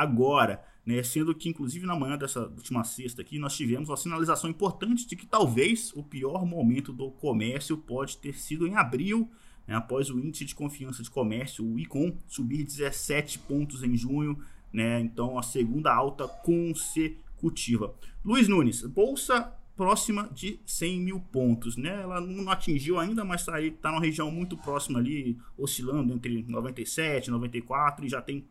[0.03, 1.03] agora né?
[1.03, 5.15] Sendo que, inclusive, na manhã dessa última sexta aqui, nós tivemos uma sinalização importante de
[5.15, 9.31] que talvez o pior momento do comércio pode ter sido em abril,
[9.67, 9.75] né?
[9.75, 14.39] após o índice de confiança de comércio, o ICOM, subir 17 pontos em junho,
[14.73, 14.99] né?
[15.01, 17.95] Então, a segunda alta consecutiva.
[18.25, 22.01] Luiz Nunes, bolsa próxima de 100 mil pontos, né?
[22.01, 27.31] Ela não atingiu ainda, mas está tá numa região muito próxima ali, oscilando entre 97,
[27.31, 28.47] 94 e já tem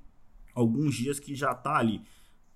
[0.57, 2.01] alguns dias que já está ali.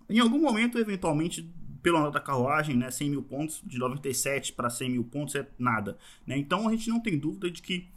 [0.10, 1.48] Em algum momento, eventualmente,
[1.84, 5.48] pelo andar da carruagem, né, 100 mil pontos, de 97 para 100 mil pontos é
[5.58, 5.98] nada.
[6.26, 6.38] Né?
[6.38, 7.88] Então a gente não tem dúvida de que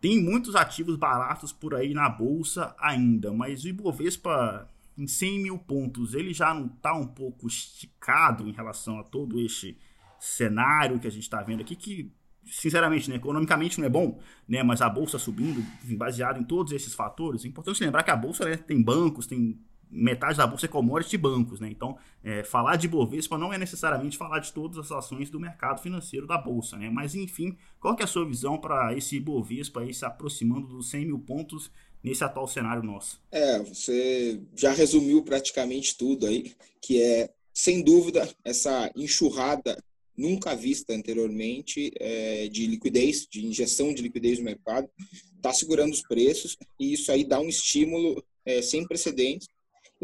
[0.00, 5.58] tem muitos ativos baratos por aí na bolsa ainda, mas o Ibovespa em 100 mil
[5.58, 9.78] pontos ele já não está um pouco esticado em relação a todo este
[10.18, 12.12] cenário que a gente está vendo aqui, que
[12.46, 15.64] sinceramente, né, economicamente não é bom, né, mas a bolsa subindo,
[15.96, 19.58] baseado em todos esses fatores, é importante lembrar que a bolsa né, tem bancos, tem
[19.94, 21.68] metade da bolsa é commodity bancos, né?
[21.70, 25.80] Então, é, falar de Bovespa não é necessariamente falar de todas as ações do mercado
[25.80, 26.90] financeiro da bolsa, né?
[26.90, 30.90] Mas, enfim, qual que é a sua visão para esse Bovespa aí se aproximando dos
[30.90, 31.70] 100 mil pontos
[32.02, 33.22] nesse atual cenário nosso?
[33.30, 36.52] É, você já resumiu praticamente tudo aí,
[36.82, 39.78] que é, sem dúvida, essa enxurrada
[40.16, 44.88] nunca vista anteriormente é, de liquidez, de injeção de liquidez no mercado,
[45.36, 49.48] está segurando os preços e isso aí dá um estímulo é, sem precedentes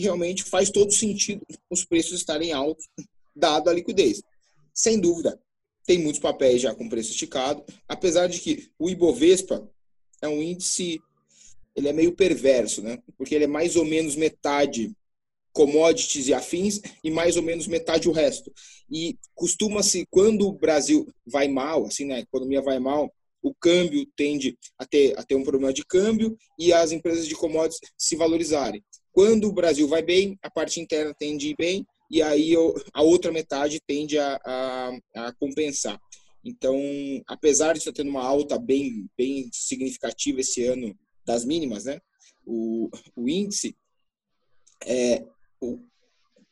[0.00, 2.88] realmente faz todo sentido os preços estarem altos
[3.34, 4.22] dado a liquidez.
[4.74, 5.40] Sem dúvida,
[5.86, 9.68] tem muitos papéis já com preço esticado, apesar de que o Ibovespa
[10.20, 11.00] é um índice,
[11.74, 13.02] ele é meio perverso, né?
[13.16, 14.92] Porque ele é mais ou menos metade
[15.52, 18.52] commodities e afins e mais ou menos metade o resto.
[18.90, 24.06] E costuma-se, quando o Brasil vai mal, assim, né, a economia vai mal, o câmbio
[24.16, 28.16] tende a ter, a ter um problema de câmbio e as empresas de commodities se
[28.16, 28.82] valorizarem.
[29.12, 32.54] Quando o Brasil vai bem, a parte interna tende a ir bem e aí
[32.92, 35.98] a outra metade tende a, a, a compensar.
[36.44, 36.78] Então,
[37.26, 42.00] apesar de estar tendo uma alta bem, bem significativa esse ano das mínimas, né,
[42.46, 43.76] o, o índice,
[44.84, 45.24] é,
[45.60, 45.78] o,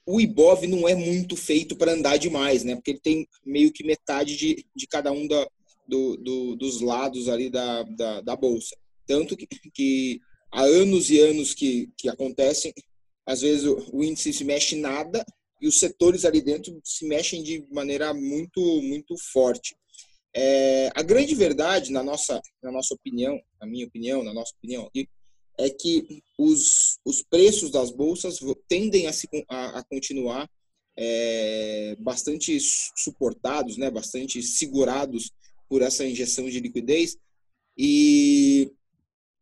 [0.06, 2.74] o Ibov não é muito feito para andar demais, né?
[2.74, 5.46] Porque ele tem meio que metade de, de cada um da,
[5.86, 8.76] do, do, dos lados ali da, da, da bolsa.
[9.06, 10.20] Tanto que, que,
[10.52, 12.72] há anos e anos que, que acontecem,
[13.26, 15.24] às vezes o, o índice se mexe nada
[15.60, 19.76] e os setores ali dentro se mexem de maneira muito, muito forte.
[20.34, 24.86] É, a grande verdade, na nossa, na nossa opinião, na minha opinião, na nossa opinião
[24.86, 25.08] aqui,
[25.58, 30.48] é que os, os preços das bolsas tendem a, se, a, a continuar
[30.96, 32.58] é, bastante
[32.96, 35.32] suportados, né, bastante segurados
[35.68, 37.16] por essa injeção de liquidez
[37.76, 38.72] e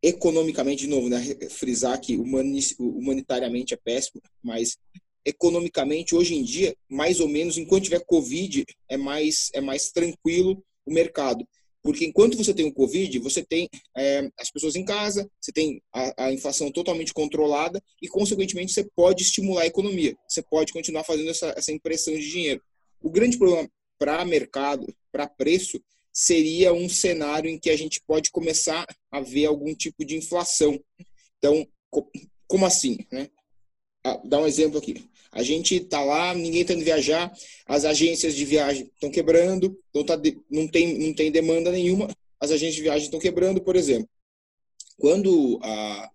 [0.03, 4.79] economicamente, de novo, né, frisar que humanitariamente é péssimo, mas
[5.25, 10.63] economicamente hoje em dia, mais ou menos, enquanto tiver Covid, é mais é mais tranquilo
[10.85, 11.47] o mercado.
[11.87, 15.81] Porque enquanto você tem o Covid, você tem é, as pessoas em casa, você tem
[15.95, 20.17] a, a, inflação totalmente controlada e, consequentemente, você pode estimular a economia.
[20.29, 22.61] Você pode continuar fazendo essa, essa impressão de dinheiro.
[23.01, 23.71] O grande problema
[24.01, 25.81] para mercado, para preço,
[26.13, 30.77] seria um cenário em que a gente pode começar a ver algum tipo de inflação.
[31.39, 31.65] Então,
[32.49, 32.99] como assim?
[33.13, 33.31] Né?
[34.05, 35.09] Ah, dá um exemplo aqui.
[35.33, 37.33] A gente está lá, ninguém está indo viajar,
[37.67, 42.09] as agências de viagem estão quebrando, então tá de, não, tem, não tem demanda nenhuma,
[42.41, 44.09] as agências de viagem estão quebrando, por exemplo.
[44.99, 46.11] Quando a,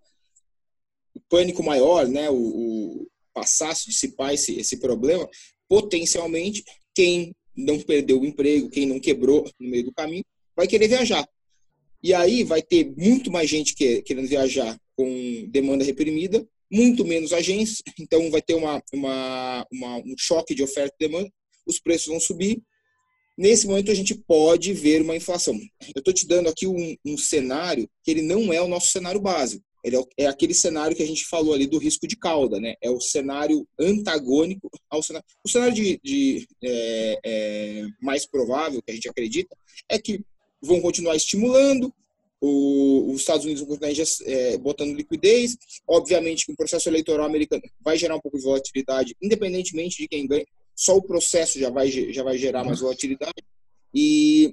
[1.14, 5.28] o pânico maior, né, o, o passasse, dissipar esse, esse problema,
[5.68, 10.24] potencialmente quem não perdeu o emprego, quem não quebrou no meio do caminho,
[10.56, 11.26] vai querer viajar.
[12.02, 17.34] E aí vai ter muito mais gente que, querendo viajar com demanda reprimida muito menos
[17.34, 21.30] agências, então vai ter uma, uma, uma, um choque de oferta e demanda,
[21.66, 22.62] os preços vão subir.
[23.36, 25.54] Nesse momento a gente pode ver uma inflação.
[25.94, 29.20] Eu estou te dando aqui um, um, cenário que ele não é o nosso cenário
[29.20, 29.64] básico.
[29.84, 32.74] Ele é, é, aquele cenário que a gente falou ali do risco de cauda, né?
[32.80, 35.26] É o cenário antagônico ao cenário.
[35.44, 39.56] O cenário de, de é, é, mais provável que a gente acredita
[39.88, 40.20] é que
[40.62, 41.92] vão continuar estimulando,
[42.44, 45.56] o, os Estados Unidos vão continuar é, botando liquidez.
[45.88, 50.26] Obviamente que o processo eleitoral americano vai gerar um pouco de volatilidade, independentemente de quem
[50.26, 50.44] ganha.
[50.74, 53.44] Só o processo já vai, já vai gerar mais volatilidade.
[53.94, 54.52] E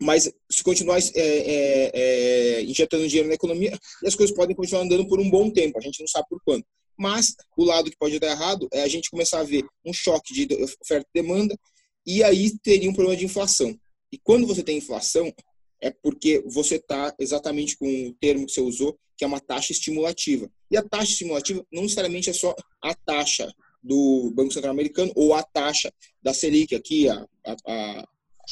[0.00, 5.06] mas se continuar é, é, é, injetando dinheiro na economia, as coisas podem continuar andando
[5.06, 5.78] por um bom tempo.
[5.78, 6.64] A gente não sabe por quando.
[6.96, 10.34] Mas o lado que pode dar errado é a gente começar a ver um choque
[10.34, 11.56] de oferta e demanda
[12.04, 13.78] e aí teria um problema de inflação.
[14.10, 15.32] E quando você tem inflação,
[15.80, 19.72] é porque você está exatamente com o termo que você usou, que é uma taxa
[19.72, 20.50] estimulativa.
[20.70, 25.34] E a taxa estimulativa não necessariamente é só a taxa do Banco Central Americano ou
[25.34, 28.08] a taxa da Selic aqui, a, a, a,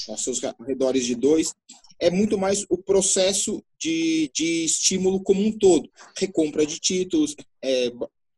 [0.08, 1.54] aos seus redores de dois.
[1.98, 5.90] É muito mais o processo de, de estímulo como um todo.
[6.16, 7.90] Recompra de títulos, é,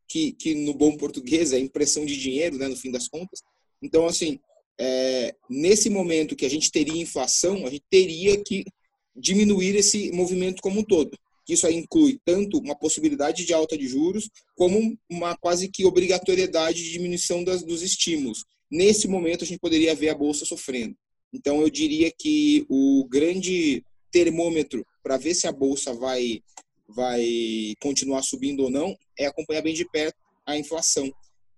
[0.06, 3.42] que, que no bom português é impressão de dinheiro, né, no fim das contas.
[3.82, 4.38] Então, assim,
[4.80, 8.64] é, nesse momento que a gente teria inflação, a gente teria que
[9.18, 11.16] diminuir esse movimento como um todo.
[11.48, 16.84] Isso aí inclui tanto uma possibilidade de alta de juros, como uma quase que obrigatoriedade
[16.84, 18.44] de diminuição das, dos estímulos.
[18.70, 20.94] Nesse momento, a gente poderia ver a bolsa sofrendo.
[21.32, 26.40] Então, eu diria que o grande termômetro para ver se a bolsa vai,
[26.86, 31.10] vai continuar subindo ou não é acompanhar bem de perto a inflação,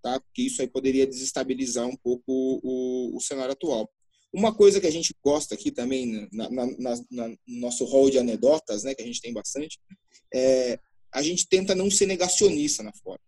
[0.03, 0.21] tá?
[0.21, 2.23] Porque isso aí poderia desestabilizar um pouco
[2.63, 3.89] o, o cenário atual.
[4.33, 8.19] Uma coisa que a gente gosta aqui também, na, na, na, no nosso hall de
[8.19, 9.79] anedotas, né, que a gente tem bastante,
[10.33, 10.79] é,
[11.13, 13.23] a gente tenta não ser negacionista na Forex.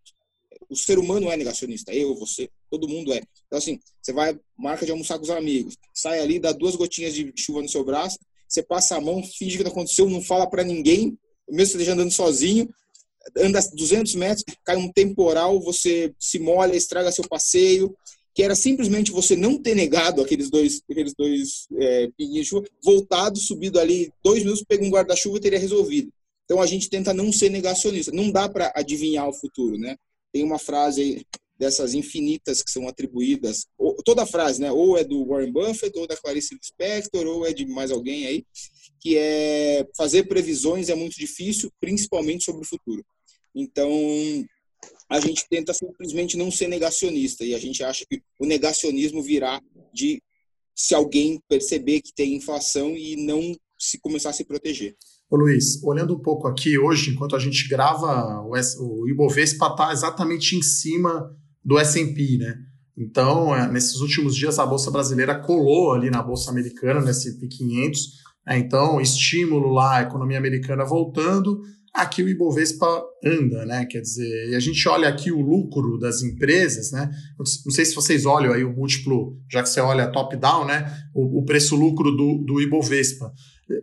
[0.68, 3.20] O ser humano é negacionista, eu, você, todo mundo é.
[3.46, 7.14] Então, assim, você vai, marca de almoçar com os amigos, sai ali, dá duas gotinhas
[7.14, 10.48] de chuva no seu braço, você passa a mão, finge que não aconteceu, não fala
[10.48, 12.68] para ninguém, mesmo você esteja andando sozinho,
[13.36, 17.96] anda 200 metros, cai um temporal, você se molha, estraga seu passeio,
[18.34, 22.66] que era simplesmente você não ter negado aqueles dois, aqueles dois é, pinguinhos de chuva,
[22.82, 26.12] voltado, subido ali dois minutos, pega um guarda-chuva e teria resolvido.
[26.44, 28.12] Então a gente tenta não ser negacionista.
[28.12, 29.96] Não dá para adivinhar o futuro, né?
[30.32, 31.26] Tem uma frase
[31.58, 34.72] dessas infinitas que são atribuídas, ou, toda frase, né?
[34.72, 38.44] Ou é do Warren Buffett, ou da Clarice Lispector, ou é de mais alguém aí,
[39.00, 43.04] que é fazer previsões é muito difícil, principalmente sobre o futuro.
[43.54, 43.90] Então,
[45.08, 49.60] a gente tenta simplesmente não ser negacionista e a gente acha que o negacionismo virá
[49.92, 50.22] de
[50.74, 54.96] se alguém perceber que tem inflação e não se começar a se proteger.
[55.28, 60.56] Ô Luiz, olhando um pouco aqui hoje, enquanto a gente grava, o, Ibovespa está exatamente
[60.56, 61.34] em cima
[61.64, 62.54] do S&P, né?
[62.96, 67.46] Então, é, nesses últimos dias, a Bolsa Brasileira colou ali na Bolsa Americana, no S&P
[67.48, 68.00] 500.
[68.46, 68.58] Né?
[68.58, 73.84] Então, estímulo lá, a economia americana voltando, aqui o Ibovespa anda, né?
[73.84, 77.10] Quer dizer, e a gente olha aqui o lucro das empresas, né?
[77.38, 80.90] Não sei se vocês olham aí o múltiplo, já que você olha top-down, né?
[81.14, 83.32] O, o preço-lucro do, do Ibovespa.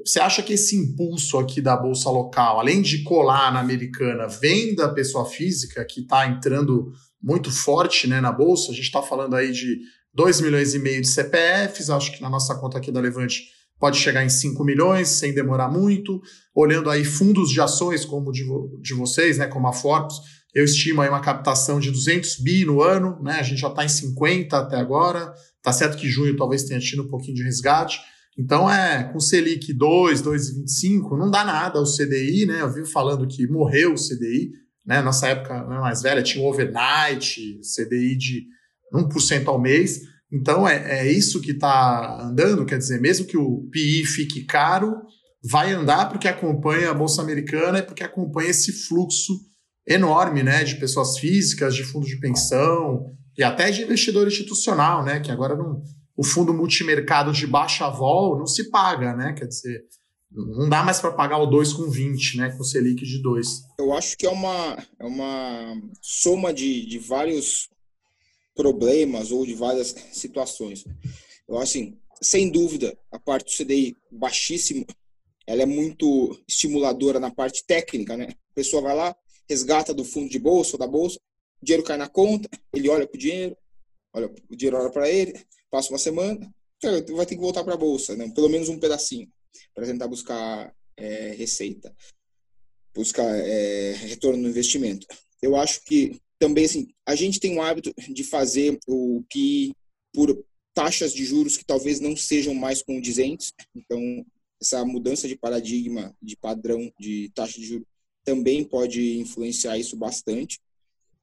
[0.05, 4.75] Você acha que esse impulso aqui da Bolsa Local, além de colar na americana, vem
[4.75, 6.91] da pessoa física que está entrando
[7.21, 8.71] muito forte né, na Bolsa?
[8.71, 9.79] A gente está falando aí de
[10.13, 13.43] 2 milhões e meio de CPFs, acho que na nossa conta aqui da Levante
[13.79, 16.21] pode chegar em 5 milhões sem demorar muito.
[16.53, 18.45] Olhando aí fundos de ações como de,
[18.81, 20.15] de vocês, né, como a Forbes,
[20.53, 23.33] eu estimo aí uma captação de 200 bi no ano, né?
[23.39, 25.31] A gente já está em 50 até agora.
[25.61, 27.99] Tá certo que junho talvez tenha tido um pouquinho de resgate.
[28.37, 32.61] Então é com Selic 2, 2,25, não dá nada o CDI, né?
[32.61, 34.51] Eu vivo falando que morreu o CDI,
[34.85, 35.01] né?
[35.01, 38.47] Nossa época né, mais velha tinha o overnight, CDI de
[38.93, 40.01] 1% ao mês.
[40.31, 44.95] Então é, é isso que está andando, quer dizer, mesmo que o PI fique caro,
[45.43, 49.33] vai andar porque acompanha a Bolsa Americana e porque acompanha esse fluxo
[49.87, 53.05] enorme né, de pessoas físicas, de fundos de pensão
[53.37, 55.81] e até de investidor institucional, né, que agora não,
[56.19, 59.31] o fundo multimercado de baixa vol não se paga, né?
[59.31, 59.85] Quer dizer,
[60.29, 62.49] não dá mais para pagar o 2 com 20, né?
[62.49, 63.47] Com o Selic de 2.
[63.79, 67.69] Eu acho que é uma, é uma soma de, de vários
[68.59, 70.83] problemas ou de várias situações.
[71.47, 74.85] Eu acho assim, sem dúvida, a parte do CDI baixíssimo,
[75.47, 78.27] ela é muito estimuladora na parte técnica, né?
[78.51, 79.15] A pessoa vai lá,
[79.49, 81.17] resgata do fundo de bolsa ou da bolsa,
[81.61, 83.55] o dinheiro cai na conta, ele olha para o dinheiro,
[84.13, 85.39] olha, o dinheiro olha para ele,
[85.71, 88.29] passa uma semana, vai ter que voltar para a bolsa, né?
[88.35, 89.31] pelo menos um pedacinho,
[89.73, 91.95] para tentar buscar é, receita,
[92.93, 95.07] buscar é, retorno no investimento.
[95.41, 99.73] Eu acho que também, assim, a gente tem um hábito de fazer o que
[100.13, 103.53] por taxas de juros que talvez não sejam mais condizentes.
[103.75, 104.25] Então,
[104.61, 107.87] essa mudança de paradigma, de padrão de taxa de juros
[108.23, 110.59] também pode influenciar isso bastante.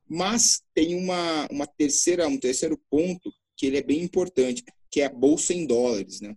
[0.08, 5.06] Mas tem uma, uma terceira, um terceiro ponto que ele é bem importante, que é
[5.06, 6.36] a bolsa em dólares, né?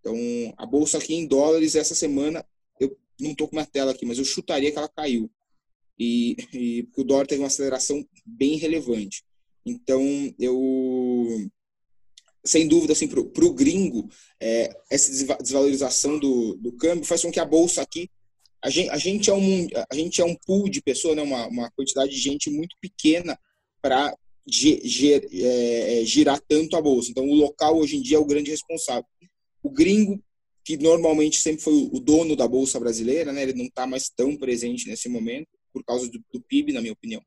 [0.00, 0.16] Então,
[0.56, 2.44] a bolsa aqui em dólares essa semana,
[2.80, 5.30] eu não estou com minha tela aqui, mas eu chutaria que ela caiu
[5.98, 9.22] e, e o dólar teve uma aceleração bem relevante.
[9.64, 10.02] Então,
[10.38, 11.50] eu
[12.44, 14.06] sem dúvida, assim, para o gringo,
[14.38, 18.10] é, essa desvalorização do, do câmbio faz com que a bolsa aqui,
[18.62, 21.46] a gente, a gente, é, um, a gente é um pool de pessoas, né, uma,
[21.46, 23.38] uma quantidade de gente muito pequena
[23.80, 24.14] para
[24.62, 27.10] é, é, girar tanto a bolsa.
[27.10, 29.06] Então, o local hoje em dia é o grande responsável.
[29.62, 30.22] O gringo,
[30.62, 34.36] que normalmente sempre foi o dono da bolsa brasileira, né, ele não está mais tão
[34.36, 37.20] presente nesse momento por causa do, do PIB, na minha opinião.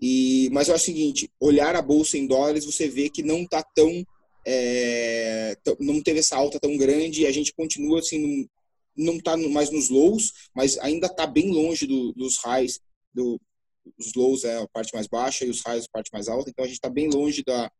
[0.00, 3.62] E, mas acho o seguinte, olhar a bolsa em dólares, você vê que não está
[3.62, 4.06] tão,
[4.46, 8.48] é, não teve essa alta tão grande e a gente continua assim,
[8.96, 12.80] não está mais nos lows, mas ainda está bem longe do, dos highs,
[13.12, 13.38] do,
[13.98, 16.64] os lows é a parte mais baixa e os highs a parte mais alta, então
[16.64, 17.70] a gente está bem longe da,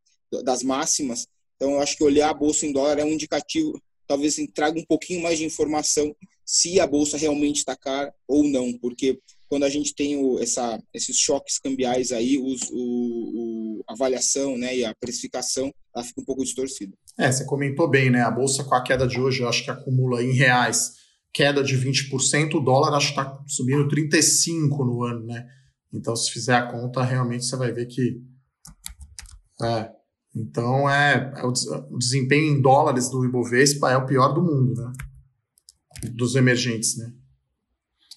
[0.43, 1.27] das máximas.
[1.57, 4.79] Então eu acho que olhar a bolsa em dólar é um indicativo, talvez assim, traga
[4.79, 9.65] um pouquinho mais de informação se a bolsa realmente está cara ou não, porque quando
[9.65, 14.77] a gente tem o, essa, esses choques cambiais aí, os, o, o, a avaliação né,
[14.77, 16.97] e a precificação ela fica um pouco distorcida.
[17.19, 18.23] É, você comentou bem, né?
[18.23, 21.01] A bolsa com a queda de hoje, eu acho que acumula em reais
[21.33, 25.47] queda de 20%, o dólar acho que está subindo 35% no ano, né?
[25.93, 28.23] Então, se fizer a conta, realmente você vai ver que.
[29.63, 29.91] É.
[30.35, 31.53] Então, é, é o,
[31.91, 34.93] o desempenho em dólares do Ibovespa é o pior do mundo, né?
[36.13, 37.13] Dos emergentes, né?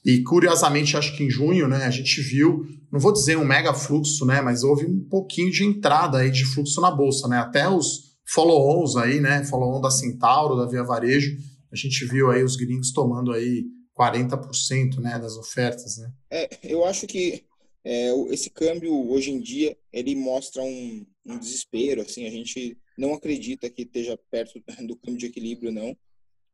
[0.06, 3.74] E curiosamente, acho que em junho, né, a gente viu, não vou dizer um mega
[3.74, 7.38] fluxo, né, mas houve um pouquinho de entrada aí de fluxo na bolsa, né?
[7.38, 11.38] Até os follow-ons aí, né, follow-on da Centauro, da Via Varejo,
[11.72, 13.66] a gente viu aí os gringos tomando aí
[13.98, 16.12] 40%, né, das ofertas, né?
[16.30, 17.46] É, eu acho que
[17.86, 23.14] é, esse câmbio hoje em dia ele mostra um, um, desespero, assim, a gente não
[23.14, 25.96] acredita que esteja perto do câmbio de equilíbrio, não.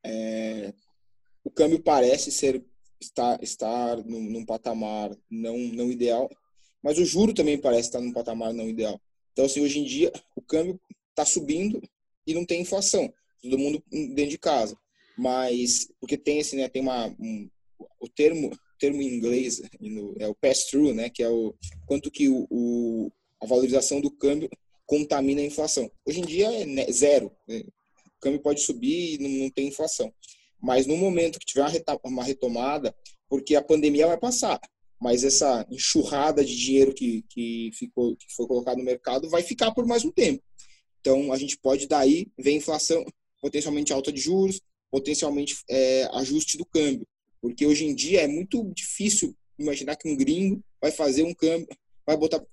[0.03, 0.73] É,
[1.43, 2.63] o câmbio parece ser
[2.99, 6.29] estar, estar num, num, patamar não, não ideal,
[6.81, 8.99] mas o juro também parece estar num patamar não ideal.
[9.31, 10.79] Então, assim, hoje em dia, o câmbio
[11.09, 11.81] está subindo
[12.25, 13.11] e não tem inflação.
[13.41, 14.77] Todo mundo dentro de casa.
[15.17, 17.49] Mas, porque tem esse, né, tem uma, um,
[17.99, 19.61] o termo, termo em inglês
[20.19, 21.53] é o pass-through, né, que é o
[21.85, 24.49] quanto que o, o, a valorização do câmbio
[24.85, 25.91] contamina a inflação.
[26.05, 27.31] Hoje em dia é zero.
[27.47, 27.59] Né?
[27.59, 30.11] O câmbio pode subir e não, não tem inflação.
[30.61, 31.65] Mas no momento que tiver
[32.03, 32.95] uma retomada,
[33.29, 34.59] porque a pandemia vai passar,
[34.99, 39.71] mas essa enxurrada de dinheiro que, que, ficou, que foi colocado no mercado vai ficar
[39.71, 40.43] por mais um tempo.
[40.99, 43.05] Então, a gente pode daí ver inflação,
[43.41, 44.59] potencialmente alta de juros,
[44.91, 47.07] potencialmente é, ajuste do câmbio.
[47.41, 51.67] Porque hoje em dia é muito difícil imaginar que um gringo vai fazer um câmbio,
[52.05, 52.43] vai botar.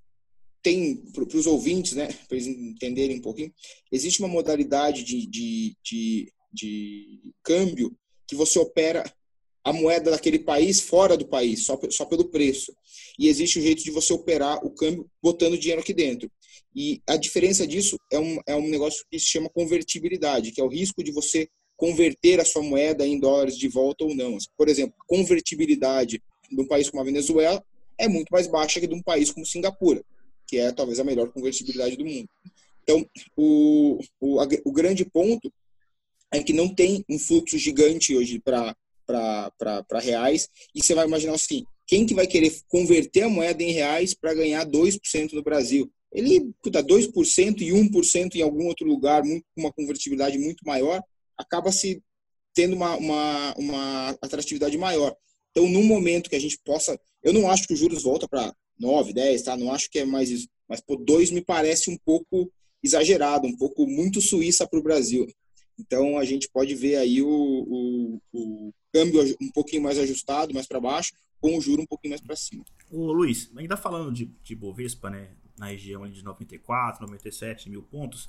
[0.62, 3.54] Tem, para os ouvintes, né, para eles entenderem um pouquinho,
[3.92, 7.94] existe uma modalidade de, de, de, de câmbio
[8.26, 9.04] que você opera
[9.62, 12.72] a moeda daquele país fora do país, só, só pelo preço.
[13.18, 16.30] E existe o jeito de você operar o câmbio botando dinheiro aqui dentro.
[16.74, 20.64] E a diferença disso é um, é um negócio que se chama convertibilidade, que é
[20.64, 24.38] o risco de você converter a sua moeda em dólares de volta ou não.
[24.56, 27.62] Por exemplo, a convertibilidade de um país como a Venezuela
[27.98, 30.02] é muito mais baixa que de um país como Singapura,
[30.46, 32.28] que é talvez a melhor convertibilidade do mundo.
[32.82, 33.04] Então,
[33.36, 35.52] o, o, o grande ponto
[36.32, 38.74] é que não tem um fluxo gigante hoje para
[40.00, 40.48] reais.
[40.74, 44.34] E você vai imaginar assim, quem que vai querer converter a moeda em reais para
[44.34, 45.90] ganhar 2% no Brasil?
[46.12, 51.02] Ele, puta, 2% e 1% em algum outro lugar, com uma convertibilidade muito maior,
[51.36, 52.02] acaba se
[52.54, 55.14] tendo uma, uma, uma atratividade maior.
[55.50, 56.98] Então, no momento que a gente possa...
[57.22, 59.56] Eu não acho que os juros volta para 9, 10, tá?
[59.56, 60.48] Não acho que é mais isso.
[60.68, 62.50] Mas, por 2 me parece um pouco
[62.82, 65.26] exagerado, um pouco muito suíça para o Brasil.
[65.78, 70.66] Então, a gente pode ver aí o, o, o câmbio um pouquinho mais ajustado, mais
[70.66, 72.64] para baixo, com o juro um pouquinho mais para cima.
[72.90, 78.28] Ô Luiz, ainda falando de, de Bovespa, né, na região de 94, 97 mil pontos,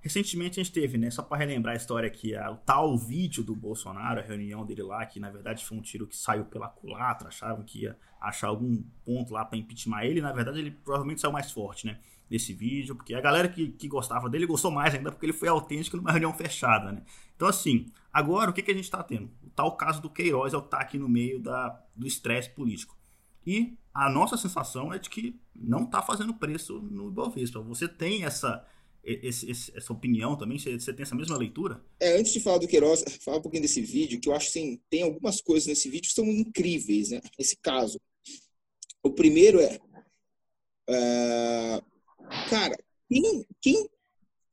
[0.00, 3.44] recentemente a gente teve, né, só para relembrar a história aqui, a, o tal vídeo
[3.44, 6.68] do Bolsonaro, a reunião dele lá, que na verdade foi um tiro que saiu pela
[6.68, 11.20] culatra, achavam que ia achar algum ponto lá para impeachment ele, na verdade ele provavelmente
[11.20, 11.98] saiu mais forte, né?
[12.30, 15.48] Desse vídeo, porque a galera que, que gostava dele gostou mais ainda porque ele foi
[15.48, 17.02] autêntico numa reunião fechada, né?
[17.34, 19.28] Então, assim, agora o que, que a gente está tendo?
[19.42, 22.96] O tal caso do Queiroz é o tá aqui no meio da, do estresse político.
[23.44, 27.60] E a nossa sensação é de que não está fazendo preço no Ibovespa.
[27.62, 28.64] Você tem essa,
[29.02, 30.56] esse, essa opinião também?
[30.56, 31.82] Você, você, tem essa mesma leitura?
[31.98, 34.58] É, antes de falar do Queiroz, falar um pouquinho desse vídeo, que eu acho que
[34.58, 37.20] assim, tem algumas coisas nesse vídeo que são incríveis, né?
[37.36, 38.00] Esse caso.
[39.02, 39.80] O primeiro é,
[40.88, 41.82] é
[42.48, 42.76] Cara,
[43.08, 43.88] quem, quem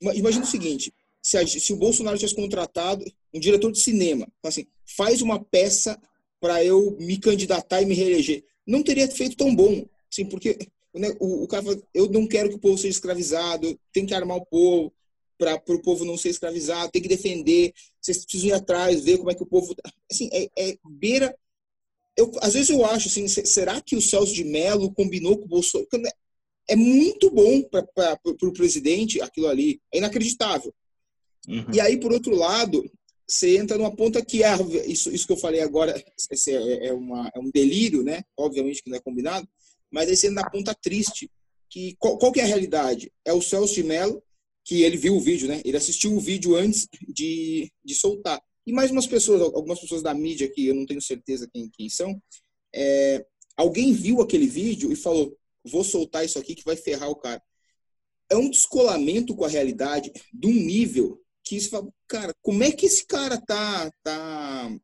[0.02, 3.04] imagina o seguinte: se, a, se, o Bolsonaro tivesse contratado
[3.34, 6.00] um diretor de cinema, assim, faz uma peça
[6.40, 10.58] para eu me candidatar e me reeleger, não teria feito tão bom, assim, porque
[10.94, 14.14] né, o, o cara fala, eu não quero que o povo seja escravizado, tem que
[14.14, 14.94] armar o povo
[15.38, 17.72] para o povo não ser escravizado, tem que defender,
[18.02, 19.92] vocês precisam ir atrás, ver como é que o povo, tá.
[20.10, 21.36] assim, é, é beira
[22.18, 25.48] eu, às vezes eu acho assim, será que o Celso de Mello combinou com o
[25.48, 25.88] Bolsonaro?
[26.68, 29.82] É muito bom para o presidente aquilo ali.
[29.94, 30.74] É inacreditável.
[31.48, 31.66] Uhum.
[31.74, 32.90] E aí, por outro lado,
[33.28, 34.50] você entra numa ponta que é
[34.86, 35.92] isso, isso que eu falei agora
[36.48, 38.24] é, é, uma, é um delírio, né?
[38.38, 39.48] Obviamente que não é combinado,
[39.92, 41.30] mas aí você entra na ponta triste.
[41.70, 43.12] Que, qual, qual que é a realidade?
[43.26, 44.24] É o Celso de Mello,
[44.64, 45.62] que ele viu o vídeo, né?
[45.66, 48.42] Ele assistiu o vídeo antes de, de soltar.
[48.66, 51.90] E mais umas pessoas, algumas pessoas da mídia que eu não tenho certeza quem, quem
[51.90, 52.22] são,
[52.74, 55.38] é, alguém viu aquele vídeo e falou:
[55.68, 57.42] vou soltar isso aqui que vai ferrar o cara.
[58.30, 62.72] É um descolamento com a realidade de um nível que isso fala, cara, como é
[62.72, 64.78] que esse cara tá, tá,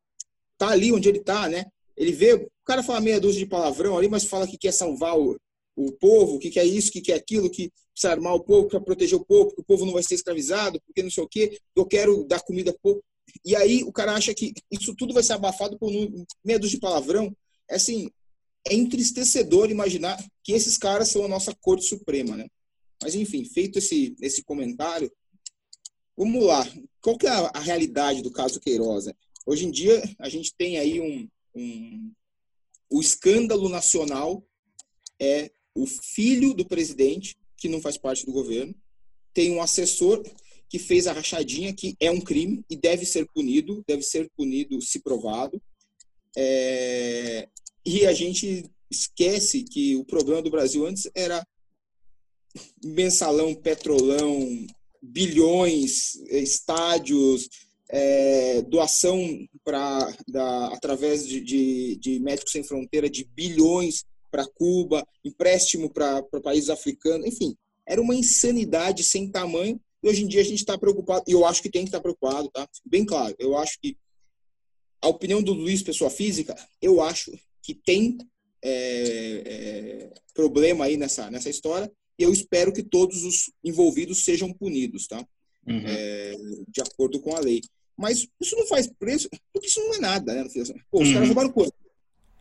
[0.58, 1.66] tá ali onde ele tá, né?
[1.96, 5.20] Ele vê, o cara fala meia dúzia de palavrão ali, mas fala que quer salvar
[5.20, 5.38] o,
[5.76, 9.18] o povo, que quer isso, que quer aquilo, que precisa armar o povo, para proteger
[9.18, 11.86] o povo, que o povo não vai ser escravizado, porque não sei o quê, eu
[11.86, 13.04] quero dar comida pro povo.
[13.46, 15.92] E aí o cara acha que isso tudo vai ser abafado por
[16.44, 17.36] meia dúzia de palavrão.
[17.70, 18.10] É assim,
[18.68, 22.48] é entristecedor imaginar que esses caras são a nossa Corte Suprema, né?
[23.02, 25.12] Mas, enfim, feito esse, esse comentário,
[26.16, 26.66] vamos lá.
[27.02, 29.06] Qual que é a, a realidade do caso Queiroz?
[29.06, 29.14] Né?
[29.46, 32.12] Hoje em dia, a gente tem aí um, um...
[32.90, 34.46] O escândalo nacional
[35.20, 38.74] é o filho do presidente, que não faz parte do governo,
[39.34, 40.24] tem um assessor
[40.70, 44.82] que fez a rachadinha, que é um crime e deve ser punido, deve ser punido
[44.82, 45.62] se provado.
[46.36, 47.48] É,
[47.86, 51.46] e a gente esquece que o problema do Brasil antes era
[52.84, 54.68] mensalão, petrolão,
[55.02, 57.50] bilhões, estádios,
[57.90, 60.16] é, doação para
[60.72, 67.28] através de, de, de, Médicos Sem Fronteira de bilhões para Cuba, empréstimo para países africanos,
[67.28, 67.56] enfim,
[67.86, 69.80] era uma insanidade sem tamanho.
[70.02, 72.00] E hoje em dia a gente está preocupado, e eu acho que tem que estar
[72.00, 72.68] tá preocupado, tá?
[72.86, 73.96] Bem claro, eu acho que
[75.02, 77.32] a opinião do Luiz, pessoa física, eu acho
[77.64, 78.18] que tem
[78.62, 84.54] é, é, problema aí nessa, nessa história, e eu espero que todos os envolvidos sejam
[84.54, 85.26] punidos, tá?
[85.66, 85.82] Uhum.
[85.86, 86.34] É,
[86.68, 87.62] de acordo com a lei.
[87.98, 90.44] Mas isso não faz preço, porque isso não é nada, né?
[90.92, 91.14] Pô, os uhum.
[91.14, 91.74] caras roubaram quanto?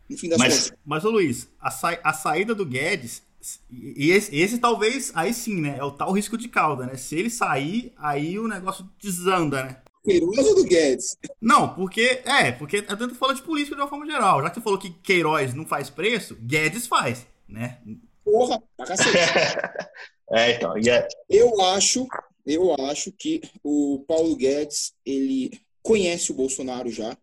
[0.09, 0.79] No fim das mas, contas.
[0.85, 3.23] Mas, ô Luiz, a, sa a saída do Guedes,
[3.69, 5.77] e esse, esse, talvez, aí sim, né?
[5.77, 6.95] É o tal risco de cauda, né?
[6.95, 9.82] Se ele sair, aí o negócio desanda, né?
[10.03, 11.17] Queiroz ou do Guedes?
[11.41, 12.21] Não, porque.
[12.25, 14.41] É, porque a gente falou de política de uma forma geral.
[14.41, 17.79] Já que você falou que Queiroz não faz preço, Guedes faz, né?
[18.23, 19.17] Porra, pra cacete.
[20.31, 20.77] é, então.
[20.77, 21.07] Yeah.
[21.29, 22.05] Eu acho,
[22.45, 25.51] eu acho que o Paulo Guedes, ele
[25.81, 27.17] conhece o Bolsonaro já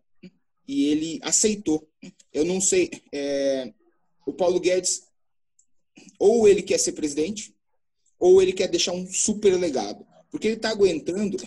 [0.67, 1.87] e ele aceitou.
[2.33, 2.89] Eu não sei.
[3.13, 3.71] É,
[4.25, 5.03] o Paulo Guedes,
[6.17, 7.55] ou ele quer ser presidente,
[8.19, 10.05] ou ele quer deixar um super legado.
[10.31, 11.37] Porque ele está aguentando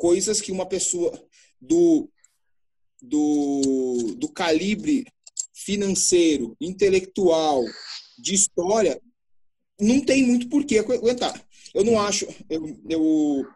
[0.00, 1.12] coisas que uma pessoa
[1.60, 2.10] do,
[3.02, 5.04] do, do calibre
[5.52, 7.62] financeiro, intelectual,
[8.18, 8.98] de história,
[9.78, 11.46] não tem muito por que aguentar.
[11.74, 13.46] Eu não acho, eu, eu,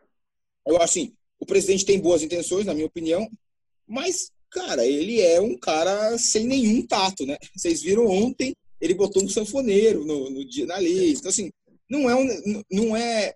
[0.66, 3.26] eu acho assim, o presidente tem boas intenções, na minha opinião,
[3.86, 7.38] mas, cara, ele é um cara sem nenhum tato, né?
[7.56, 11.20] Vocês viram ontem, ele botou um sanfoneiro no, no dia na lista.
[11.20, 11.50] Então, assim,
[11.88, 13.34] não é, um, não é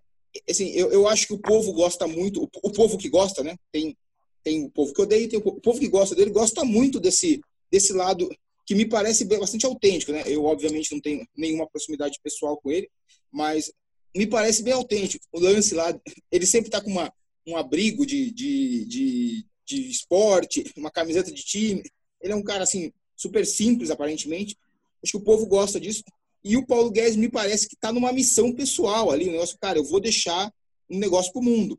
[0.48, 3.56] assim, eu, eu acho que o povo gosta muito, o, o povo que gosta, né?
[3.72, 3.96] Tem,
[4.42, 7.40] tem o povo que odeia, tem o, o povo que gosta dele, gosta muito desse,
[7.70, 8.28] desse lado
[8.66, 10.24] que me parece bastante autêntico, né?
[10.26, 12.88] Eu, obviamente, não tenho nenhuma proximidade pessoal com ele,
[13.32, 13.72] mas
[14.14, 15.24] me parece bem autêntico.
[15.32, 15.98] O lance lá,
[16.30, 17.10] ele sempre tá com uma,
[17.46, 21.82] um abrigo de, de, de, de esporte, uma camiseta de time.
[22.20, 24.56] Ele é um cara, assim, super simples, aparentemente.
[25.02, 26.02] Acho que o povo gosta disso.
[26.44, 29.78] E o Paulo Guedes me parece que está numa missão pessoal ali, um negócio, cara,
[29.78, 30.52] eu vou deixar
[30.88, 31.78] um negócio para o mundo.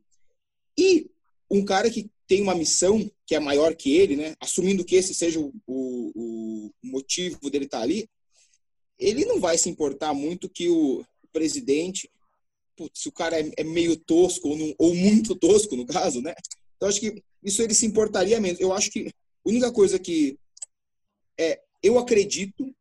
[0.78, 1.10] E
[1.50, 5.14] um cara que tem uma missão que é maior que ele, né, assumindo que esse
[5.16, 8.08] seja o, o, o motivo dele estar tá ali,
[9.00, 12.10] ele não vai se importar muito que o presidente,
[12.76, 16.36] putz, o cara é, é meio tosco ou, não, ou, muito tosco, no caso, né?
[16.76, 18.60] Então, acho que isso ele se importaria menos.
[18.60, 20.38] Eu acho que a única coisa que
[21.38, 22.76] é, eu acredito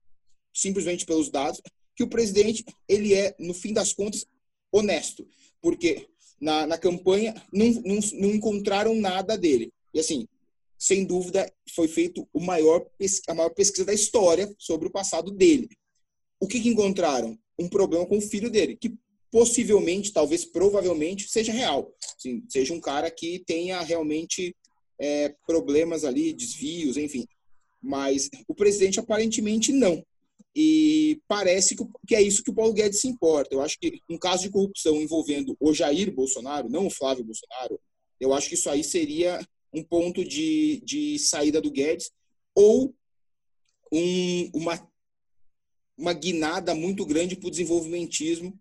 [0.59, 1.61] simplesmente pelos dados,
[1.95, 4.27] que o presidente ele é, no fim das contas,
[4.71, 5.27] honesto,
[5.61, 6.07] porque
[6.41, 9.73] na, na campanha não, não, não encontraram nada dele.
[9.95, 10.27] E assim,
[10.79, 12.87] sem dúvida, foi feito o maior,
[13.29, 15.69] a maior pesquisa da história sobre o passado dele.
[16.41, 17.37] O que, que encontraram?
[17.59, 18.95] Um problema com o filho dele, que
[19.31, 21.93] possivelmente, talvez provavelmente, seja real.
[22.17, 24.55] Assim, seja um cara que tenha realmente
[24.99, 27.27] é, problemas ali, desvios, enfim.
[27.83, 30.05] Mas o presidente aparentemente não.
[30.55, 31.77] E parece
[32.07, 33.55] que é isso que o Paulo Guedes se importa.
[33.55, 37.81] Eu acho que um caso de corrupção envolvendo o Jair Bolsonaro, não o Flávio Bolsonaro,
[38.21, 39.41] eu acho que isso aí seria
[39.73, 42.11] um ponto de, de saída do Guedes
[42.55, 42.95] ou
[43.93, 44.91] um, uma,
[45.97, 48.59] uma guinada muito grande para o desenvolvimentismo.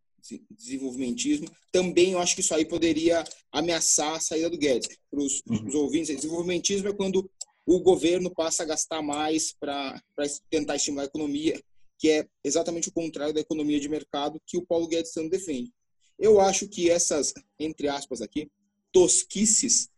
[0.52, 4.98] Desenvolvimentismo também eu acho que isso aí poderia ameaçar a saída do Guedes.
[5.10, 5.82] Para os uhum.
[5.82, 7.30] ouvintes, desenvolvimentismo é quando
[7.66, 10.02] o governo passa a gastar mais para
[10.50, 11.62] tentar estimular a economia
[11.98, 15.72] que é exatamente o contrário da economia de mercado que o Paulo Guedes tanto defende.
[16.20, 18.50] Eu acho que essas, entre aspas aqui,
[18.92, 19.90] tosquices,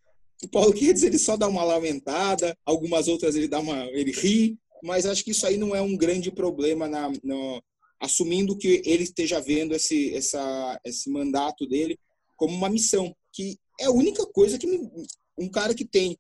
[0.43, 4.57] o Paulo Guedes ele só dá uma lamentada, algumas outras ele dá uma, ele ri,
[4.83, 7.61] mas acho que isso aí não é um grande problema na, no,
[7.99, 11.99] assumindo que ele esteja vendo esse, essa, esse mandato dele
[12.37, 14.89] como uma missão, que é a única coisa que me,
[15.37, 16.17] um cara que tem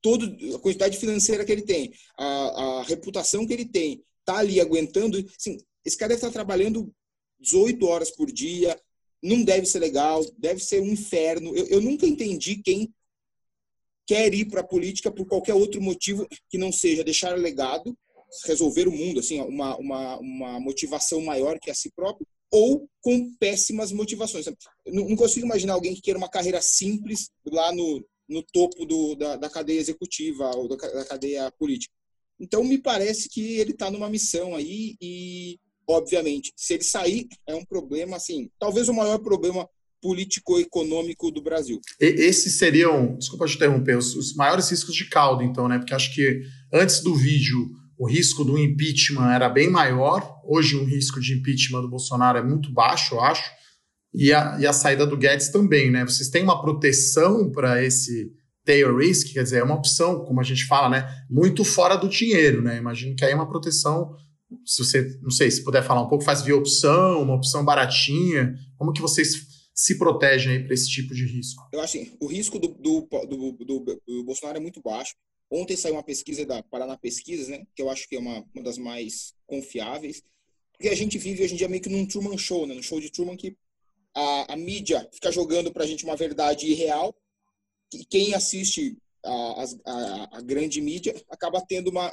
[0.00, 4.60] toda a quantidade financeira que ele tem, a, a reputação que ele tem, tá ali
[4.60, 5.18] aguentando.
[5.38, 6.90] Assim, esse cara deve estar trabalhando
[7.40, 8.78] 18 horas por dia,
[9.22, 11.56] não deve ser legal, deve ser um inferno.
[11.56, 12.92] Eu, eu nunca entendi quem
[14.06, 17.96] quer ir para a política por qualquer outro motivo que não seja deixar legado,
[18.44, 23.34] resolver o mundo, assim, uma, uma, uma motivação maior que a si próprio, ou com
[23.36, 24.46] péssimas motivações.
[24.46, 24.56] Eu
[24.86, 29.36] não consigo imaginar alguém que queira uma carreira simples lá no, no topo do, da,
[29.36, 31.94] da cadeia executiva ou da, da cadeia política.
[32.38, 35.58] Então, me parece que ele está numa missão aí e,
[35.88, 39.68] obviamente, se ele sair, é um problema, assim, talvez o maior problema
[40.04, 41.80] político-econômico do Brasil.
[41.98, 45.78] E, esses seriam, desculpa te interromper, os, os, maiores riscos de caldo, então, né?
[45.78, 50.84] Porque acho que antes do vídeo o risco do impeachment era bem maior, hoje o
[50.84, 53.50] risco de impeachment do Bolsonaro é muito baixo, eu acho,
[54.12, 56.04] e a, e a saída do Guedes também, né?
[56.04, 58.30] Vocês têm uma proteção para esse
[58.64, 62.08] tail risk, quer dizer, é uma opção, como a gente fala, né, muito fora do
[62.08, 62.78] dinheiro, né?
[62.78, 64.16] Imagino que aí é uma proteção
[64.64, 68.54] se você, não sei, se puder falar um pouco, faz via opção, uma opção baratinha?
[68.76, 71.62] Como que vocês se protegem aí para esse tipo de risco?
[71.72, 75.14] Eu acho assim, o risco do, do, do, do, do Bolsonaro é muito baixo.
[75.50, 78.64] Ontem saiu uma pesquisa da Paraná Pesquisas, né, que eu acho que é uma, uma
[78.64, 80.22] das mais confiáveis,
[80.72, 83.00] porque a gente vive hoje em dia meio que num Truman Show, né, no show
[83.00, 83.56] de Truman que
[84.14, 87.14] a, a mídia fica jogando para a gente uma verdade irreal,
[88.10, 92.10] quem assiste a, a, a, grande mídia acaba tendo uma,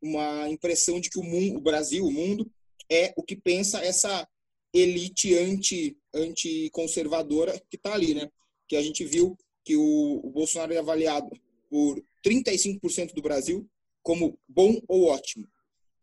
[0.00, 2.50] uma impressão de que o, mundo, o Brasil, o mundo,
[2.90, 4.28] é o que pensa essa
[4.72, 8.30] elite anti, anti-conservadora que está ali, né?
[8.68, 11.30] Que a gente viu que o, o Bolsonaro é avaliado
[11.70, 13.68] por 35% do Brasil
[14.02, 15.46] como bom ou ótimo.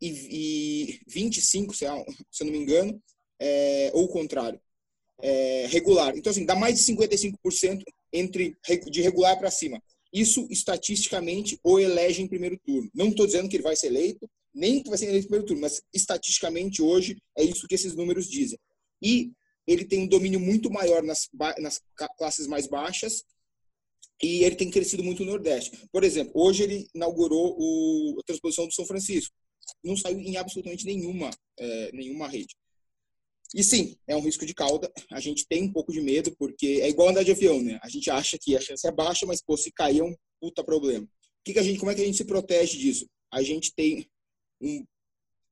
[0.00, 3.00] E, e 25%, se, eu não me engano,
[3.38, 4.60] é, ou o contrário,
[5.22, 6.16] é, regular.
[6.16, 7.82] Então, assim, dá mais de 55%
[8.12, 8.56] entre
[8.90, 9.82] de regular para cima.
[10.12, 12.90] Isso, estatisticamente, o elege em primeiro turno.
[12.94, 15.46] Não estou dizendo que ele vai ser eleito, nem que vai ser eleito em primeiro
[15.46, 18.58] turno, mas estatisticamente, hoje, é isso que esses números dizem.
[19.00, 19.32] E
[19.66, 21.80] ele tem um domínio muito maior nas, nas
[22.18, 23.24] classes mais baixas
[24.22, 25.72] e ele tem crescido muito no Nordeste.
[25.90, 29.34] Por exemplo, hoje ele inaugurou o, a transposição do São Francisco.
[29.82, 32.54] Não saiu em absolutamente nenhuma, é, nenhuma rede.
[33.54, 34.90] E sim, é um risco de cauda.
[35.10, 37.78] A gente tem um pouco de medo, porque é igual andar de avião, né?
[37.82, 40.64] A gente acha que a chance é baixa, mas pô, se cair é um puta
[40.64, 41.06] problema.
[41.44, 43.06] Que que a gente, como é que a gente se protege disso?
[43.30, 44.06] A gente tem
[44.60, 44.84] um.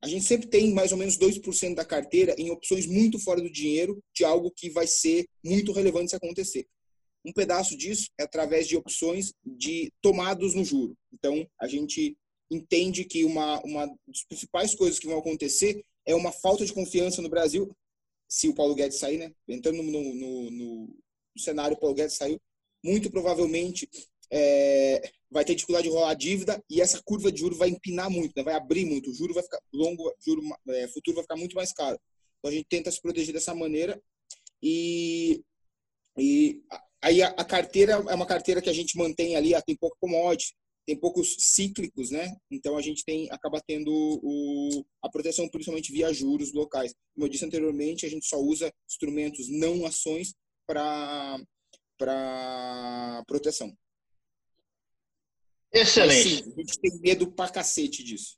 [0.03, 3.53] A gente sempre tem mais ou menos 2% da carteira em opções muito fora do
[3.53, 6.66] dinheiro de algo que vai ser muito relevante se acontecer.
[7.22, 10.97] Um pedaço disso é através de opções de tomados no juro.
[11.12, 12.16] Então, a gente
[12.51, 17.20] entende que uma, uma das principais coisas que vão acontecer é uma falta de confiança
[17.20, 17.70] no Brasil,
[18.31, 19.33] se o Paulo Guedes sair, né?
[19.49, 20.97] Entrando no, no, no
[21.37, 22.41] cenário, o Paulo Guedes saiu,
[22.83, 23.89] muito provavelmente
[24.31, 28.09] é, vai ter dificuldade de rolar a dívida e essa curva de juros vai empinar
[28.09, 28.45] muito, né?
[28.45, 31.72] vai abrir muito, o juro vai ficar longo, juro é, futuro vai ficar muito mais
[31.72, 31.99] caro.
[32.39, 34.01] Então a gente tenta se proteger dessa maneira
[34.62, 35.43] e,
[36.16, 36.62] e
[37.03, 40.55] aí a, a carteira é uma carteira que a gente mantém ali, tem pouco commodity,
[40.87, 42.35] tem poucos cíclicos, né?
[42.51, 46.95] Então a gente tem acaba tendo o, a proteção principalmente via juros locais.
[47.14, 50.35] Como eu disse anteriormente, a gente só usa instrumentos não ações
[50.66, 51.39] para
[51.99, 53.70] para proteção.
[55.72, 56.28] Excelente.
[56.28, 58.37] Mas, sim, a gente tem medo pra cacete disso.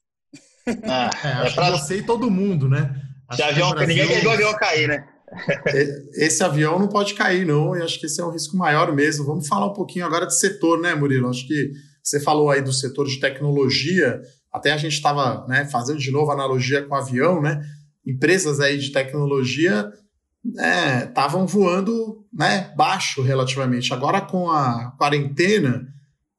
[0.84, 1.11] Ah,
[1.47, 1.64] é, é pra...
[1.64, 2.90] que você e todo mundo, né?
[3.28, 3.88] Acho avião, Brasil...
[3.88, 5.09] Ninguém quer o avião cair, né?
[6.14, 9.24] Esse avião não pode cair, não, e acho que esse é um risco maior mesmo.
[9.24, 11.30] Vamos falar um pouquinho agora de setor, né, Murilo?
[11.30, 11.72] Acho que
[12.03, 14.20] você falou aí do setor de tecnologia,
[14.53, 17.62] até a gente estava né, fazendo de novo analogia com avião, né?
[18.05, 19.90] Empresas aí de tecnologia
[21.09, 23.94] estavam né, voando né, baixo relativamente.
[23.94, 25.86] Agora, com a quarentena,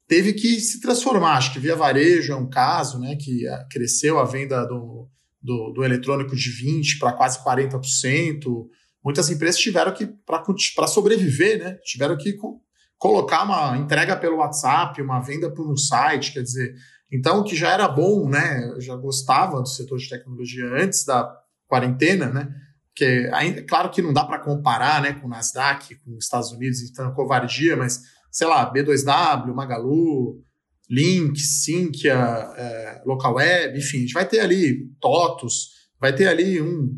[0.07, 1.37] teve que se transformar.
[1.37, 3.15] Acho que Via Varejo é um caso, né?
[3.15, 5.07] Que eh, cresceu a venda do,
[5.41, 8.67] do, do eletrônico de 20% para quase 40%.
[9.03, 11.77] Muitas empresas tiveram que, para sobreviver, né?
[11.83, 12.37] Tiveram que
[13.03, 16.73] colocar uma entrega pelo WhatsApp, uma venda por um site, quer dizer,
[17.11, 18.65] então que já era bom, né?
[18.73, 21.29] Eu já gostava do setor de tecnologia antes da
[21.67, 22.55] quarentena, né?
[22.95, 26.53] Que ainda, claro que não dá para comparar, né, com o Nasdaq, com os Estados
[26.53, 27.99] Unidos, então covardia, mas
[28.31, 30.41] sei lá, B2W, Magalu,
[30.89, 36.61] Link, Sinqia, é, Local Web, enfim, a gente vai ter ali TOTUS, vai ter ali
[36.61, 36.97] um.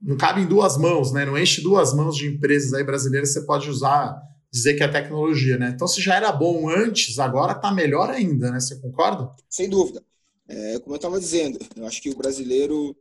[0.00, 1.26] Não cabe em duas mãos, né?
[1.26, 4.18] Não enche duas mãos de empresas aí brasileiras, você pode usar
[4.54, 5.72] dizer que é tecnologia, né?
[5.74, 8.60] Então, se já era bom antes, agora está melhor ainda, né?
[8.60, 9.28] Você concorda?
[9.50, 10.00] Sem dúvida.
[10.46, 12.96] É, como eu estava dizendo, eu acho que o brasileiro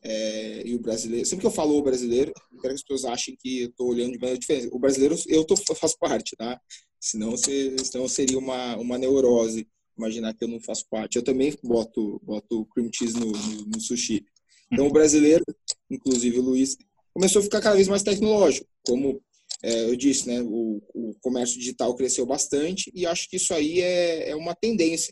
[0.00, 3.12] é, e o brasileiro, sempre que eu falo o brasileiro, eu quero que as pessoas
[3.12, 4.68] achem que eu estou olhando de maneira diferente.
[4.70, 6.60] O brasileiro, eu tô, faço parte, tá?
[7.00, 9.66] Senão, você, senão seria uma, uma neurose
[9.98, 11.16] imaginar que eu não faço parte.
[11.16, 14.24] Eu também boto, boto cream cheese no, no, no sushi.
[14.70, 15.44] Então, o brasileiro,
[15.90, 16.76] inclusive o Luiz,
[17.12, 19.20] começou a ficar cada vez mais tecnológico, como
[19.64, 23.80] é, eu disse, né, o, o, comércio digital cresceu bastante e acho que isso aí
[23.80, 25.10] é, é uma tendência.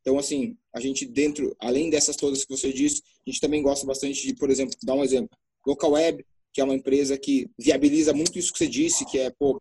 [0.00, 3.86] Então, assim, a gente dentro, além dessas todas que você disse, a gente também gosta
[3.86, 5.28] bastante de, por exemplo, dar um exemplo,
[5.66, 9.28] Local Web, que é uma empresa que viabiliza muito isso que você disse, que é,
[9.38, 9.60] pô,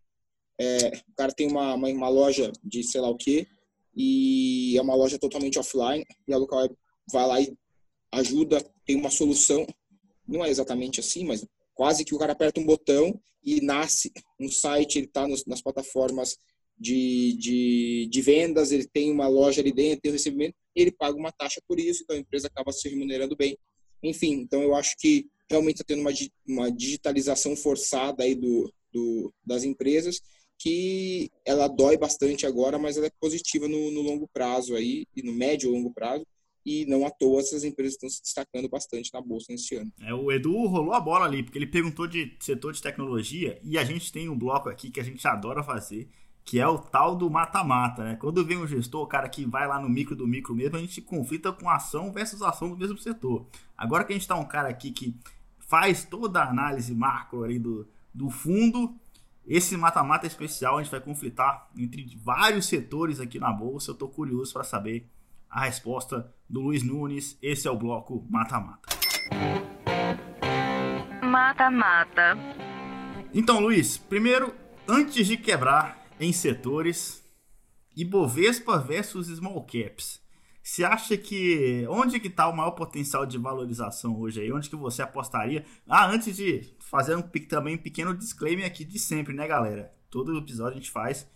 [0.57, 3.45] é, o cara tem uma, uma, uma, loja de sei lá o quê,
[3.93, 6.75] e é uma loja totalmente offline, e a Local Web
[7.11, 7.53] vai lá e
[8.13, 9.67] ajuda, tem uma solução,
[10.25, 11.45] não é exatamente assim, mas
[11.79, 16.37] quase que o cara aperta um botão e nasce um site, ele está nas plataformas
[16.77, 21.17] de, de, de, vendas, ele tem uma loja ali dentro, tem o recebimento, ele paga
[21.17, 23.57] uma taxa por isso, então a empresa acaba se remunerando bem.
[24.03, 26.11] Enfim, então eu acho que realmente está tendo uma,
[26.45, 30.19] uma digitalização forçada aí do, do, das empresas,
[30.57, 35.23] que ela dói bastante agora, mas ela é positiva no, no longo prazo aí, e
[35.23, 36.27] no médio e longo prazo,
[36.69, 39.91] e não à toa essas empresas estão se destacando bastante na bolsa nesse ano.
[40.01, 43.75] É, o Edu rolou a bola ali, porque ele perguntou de setor de tecnologia e
[43.75, 46.07] a gente tem um bloco aqui que a gente adora fazer,
[46.45, 48.15] que é o tal do mata-mata, né?
[48.17, 50.79] Quando vem um gestor, o cara que vai lá no micro do micro mesmo, a
[50.79, 53.47] gente conflita com ação versus ação do mesmo setor.
[53.75, 55.15] Agora que a gente tá um cara aqui que
[55.57, 58.95] faz toda a análise macro ali do, do fundo,
[59.47, 63.89] esse mata-mata especial a gente vai conflitar entre vários setores aqui na bolsa.
[63.89, 65.07] Eu tô curioso para saber
[65.49, 67.37] a resposta do Luiz Nunes.
[67.41, 68.89] Esse é o bloco mata-mata.
[71.23, 72.37] Mata-mata.
[73.33, 74.53] Então, Luiz, primeiro,
[74.87, 77.23] antes de quebrar em setores,
[77.95, 80.21] Ibovespa versus Small Caps.
[80.61, 84.51] Você acha que onde que está o maior potencial de valorização hoje aí?
[84.51, 85.65] Onde que você apostaria?
[85.87, 89.91] Ah, antes de fazer um, também um pequeno disclaimer aqui de sempre, né, galera?
[90.09, 91.27] Todo episódio a gente faz,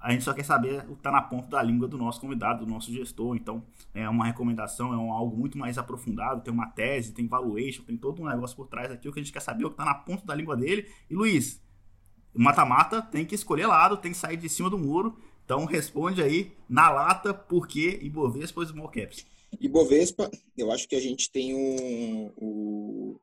[0.00, 2.64] a gente só quer saber o que está na ponta da língua do nosso convidado,
[2.64, 3.34] do nosso gestor.
[3.34, 7.82] Então, é uma recomendação, é um, algo muito mais aprofundado, tem uma tese, tem valuation,
[7.82, 9.08] tem todo um negócio por trás aqui.
[9.08, 10.88] O que a gente quer saber é o que está na ponta da língua dele.
[11.10, 11.60] E Luiz,
[12.32, 15.18] mata-mata tem que escolher lado, tem que sair de cima do muro.
[15.44, 19.26] Então responde aí na lata por que Ibovespa ou Small Caps.
[19.60, 23.18] Ibovespa, eu acho que a gente tem um, um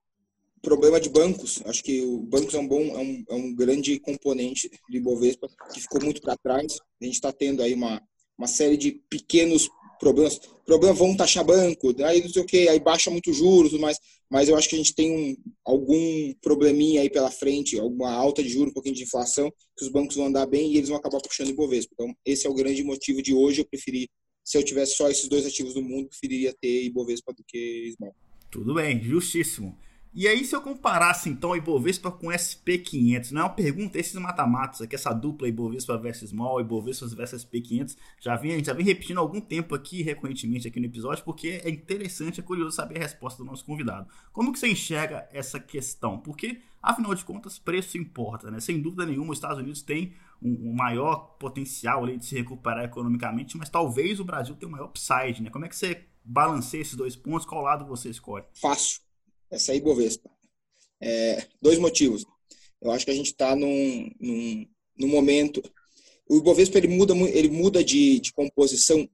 [0.65, 1.61] problema de bancos.
[1.65, 5.47] Acho que o bancos é um bom, é um, é um grande componente de Ibovespa
[5.71, 6.79] que ficou muito para trás.
[6.99, 8.01] A gente está tendo aí uma,
[8.35, 10.41] uma série de pequenos problemas.
[10.65, 14.49] Problemas vão taxar banco, aí não sei o que, aí baixa muito juros, mas, mas
[14.49, 18.49] eu acho que a gente tem um, algum probleminha aí pela frente, alguma alta de
[18.49, 21.21] juros, um pouquinho de inflação, que os bancos vão andar bem e eles vão acabar
[21.21, 21.91] puxando o Ibovespa.
[21.93, 24.09] Então, esse é o grande motivo de hoje eu preferi,
[24.43, 28.15] se eu tivesse só esses dois ativos no mundo, preferiria ter Ibovespa do que Small.
[28.49, 29.77] Tudo bem, justíssimo.
[30.17, 33.99] E aí, se eu comparasse então o Ibovespa com o SP500, não é uma pergunta,
[33.99, 38.67] esses mata-matos aqui, essa dupla Ibovespa versus Small, Ibovespa versus SP500, já vem, a gente
[38.67, 42.77] já vem repetindo algum tempo aqui, recorrentemente aqui no episódio, porque é interessante, é curioso
[42.77, 44.07] saber a resposta do nosso convidado.
[44.31, 46.17] Como que você enxerga essa questão?
[46.17, 48.61] Porque, afinal de contas, preço importa, né?
[48.61, 52.85] Sem dúvida nenhuma, os Estados Unidos têm um, um maior potencial ali de se recuperar
[52.85, 55.49] economicamente, mas talvez o Brasil tenha um maior upside, né?
[55.49, 57.45] Como é que você balanceia esses dois pontos?
[57.45, 58.45] Qual lado você escolhe?
[58.53, 59.04] Fácil
[59.49, 60.29] essa Ibovespa.
[61.01, 62.25] É, dois motivos.
[62.81, 64.67] Eu acho que a gente está num, num,
[64.97, 65.61] num, momento.
[66.27, 69.07] O Ibovespa ele muda, ele muda de, de composição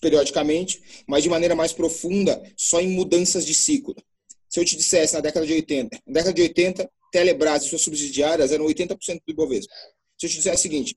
[0.00, 3.94] periodicamente, mas de maneira mais profunda, só em mudanças de ciclo.
[4.48, 7.82] Se eu te dissesse na década de 80, na década de 80, Telebrás e suas
[7.82, 9.72] subsidiárias eram 80% do Ibovespa.
[10.18, 10.96] Se eu te dissesse o seguinte,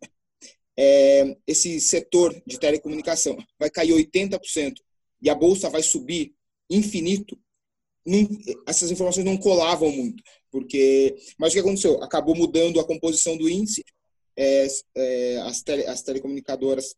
[0.78, 4.76] é, esse setor de telecomunicação vai cair 80%
[5.22, 6.34] e a bolsa vai subir
[6.70, 7.38] infinito,
[8.06, 8.28] não,
[8.68, 12.03] essas informações não colavam muito, porque mas o que aconteceu?
[12.03, 13.84] Acabou mudando a composição do índice,
[14.38, 16.95] é, é, as, tele, as telecomunicadoras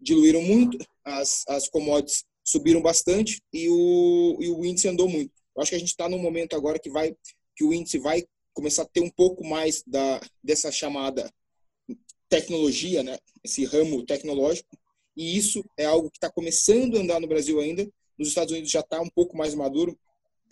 [0.00, 5.32] diluíram muito, as, as commodities subiram bastante e o, e o índice andou muito.
[5.54, 7.14] Eu acho que a gente está num momento agora que vai
[7.56, 11.30] que o índice vai começar a ter um pouco mais da dessa chamada
[12.28, 13.18] tecnologia, né?
[13.42, 14.68] Esse ramo tecnológico.
[15.16, 17.88] E isso é algo que está começando a andar no Brasil ainda.
[18.18, 19.98] Nos Estados Unidos já está um pouco mais maduro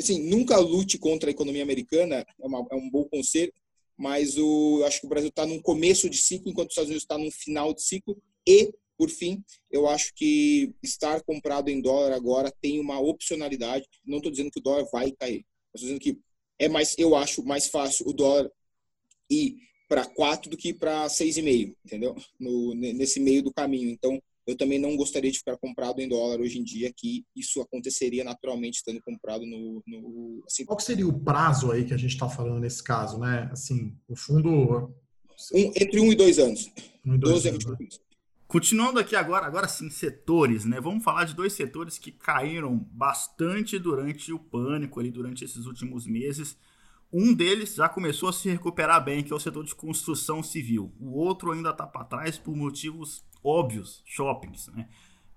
[0.01, 3.53] assim, nunca lute contra a economia americana, é, uma, é um bom conselho,
[3.97, 6.89] mas o, eu acho que o Brasil está num começo de ciclo, enquanto os Estados
[6.89, 8.21] Unidos está num final de ciclo.
[8.47, 13.87] E, por fim, eu acho que estar comprado em dólar agora tem uma opcionalidade.
[14.05, 15.45] Não estou dizendo que o dólar vai cair.
[15.75, 16.19] Estou dizendo que
[16.59, 18.51] é mais, eu acho mais fácil o dólar
[19.31, 19.57] ir
[19.89, 22.17] para 4 do que para 6,5, entendeu?
[22.39, 23.91] No, nesse meio do caminho.
[23.91, 27.61] Então, eu também não gostaria de ficar comprado em dólar hoje em dia, que isso
[27.61, 29.83] aconteceria naturalmente estando comprado no.
[29.87, 30.65] no assim.
[30.65, 33.49] Qual seria o prazo aí que a gente está falando nesse caso, né?
[33.51, 34.95] Assim, o fundo.
[35.53, 36.71] Um, entre um e dois anos.
[37.05, 38.05] Um e dois 12 anos, a 20 né?
[38.47, 40.81] Continuando aqui agora, agora sim, setores, né?
[40.81, 46.07] Vamos falar de dois setores que caíram bastante durante o pânico ali, durante esses últimos
[46.07, 46.57] meses.
[47.17, 50.93] Um deles já começou a se recuperar bem, que é o setor de construção civil.
[51.01, 54.89] O outro ainda está para trás por motivos óbvios, shoppings, né?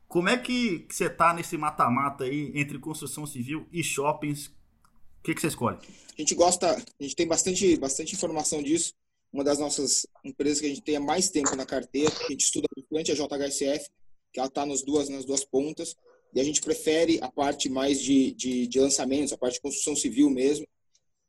[0.07, 4.47] Como é que, você está nesse mata-mata aí entre construção civil e shoppings?
[4.47, 5.77] O que, que você escolhe?
[6.17, 8.95] A gente gosta, a gente tem bastante, bastante informação disso.
[9.31, 12.29] Uma das nossas empresas que a gente tem há mais tempo na carteira, que a
[12.29, 13.87] gente estuda bastante, é a JHSF,
[14.33, 15.95] que ela está nas duas, nas duas pontas.
[16.33, 19.95] E a gente prefere a parte mais de, de, de lançamentos, a parte de construção
[19.95, 20.65] civil mesmo.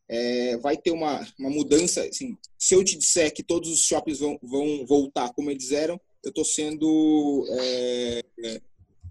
[0.09, 2.03] É, vai ter uma, uma mudança.
[2.03, 6.01] Assim, se eu te disser que todos os shoppings vão, vão voltar como eles eram,
[6.25, 8.61] eu estou sendo é, é,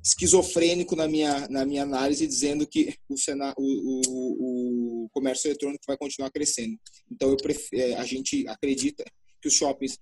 [0.03, 5.83] esquizofrênico na minha, na minha análise, dizendo que o, Sena, o, o, o comércio eletrônico
[5.87, 6.77] vai continuar crescendo.
[7.11, 9.03] Então, eu prefiro, é, a gente acredita
[9.41, 9.99] que os shoppings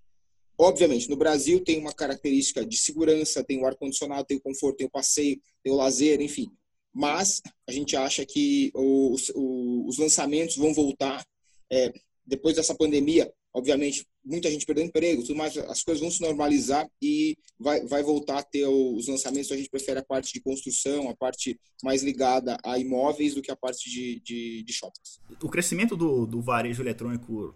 [0.57, 4.87] Obviamente, no Brasil tem uma característica de segurança, tem o ar-condicionado, tem o conforto, tem
[4.87, 6.49] o passeio, tem o lazer, enfim.
[6.95, 11.25] Mas a gente acha que os, os lançamentos vão voltar
[11.69, 11.91] é,
[12.25, 13.29] depois dessa pandemia.
[13.53, 18.01] Obviamente, muita gente perdeu emprego, tudo mais, as coisas vão se normalizar e vai, vai
[18.01, 19.51] voltar a ter os lançamentos.
[19.51, 23.51] A gente prefere a parte de construção, a parte mais ligada a imóveis do que
[23.51, 25.19] a parte de, de, de shoppings.
[25.41, 27.53] O crescimento do, do varejo eletrônico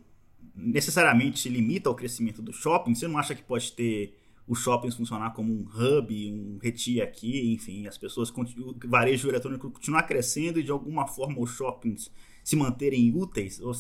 [0.54, 2.94] necessariamente se limita ao crescimento do shopping?
[2.94, 4.19] Você não acha que pode ter
[4.50, 9.70] os shoppings funcionar como um hub, um retia aqui, enfim, as pessoas, o varejo eletrônico
[9.70, 12.12] continuar crescendo e de alguma forma os shoppings
[12.44, 13.62] se manterem úteis?
[13.62, 13.72] Ou,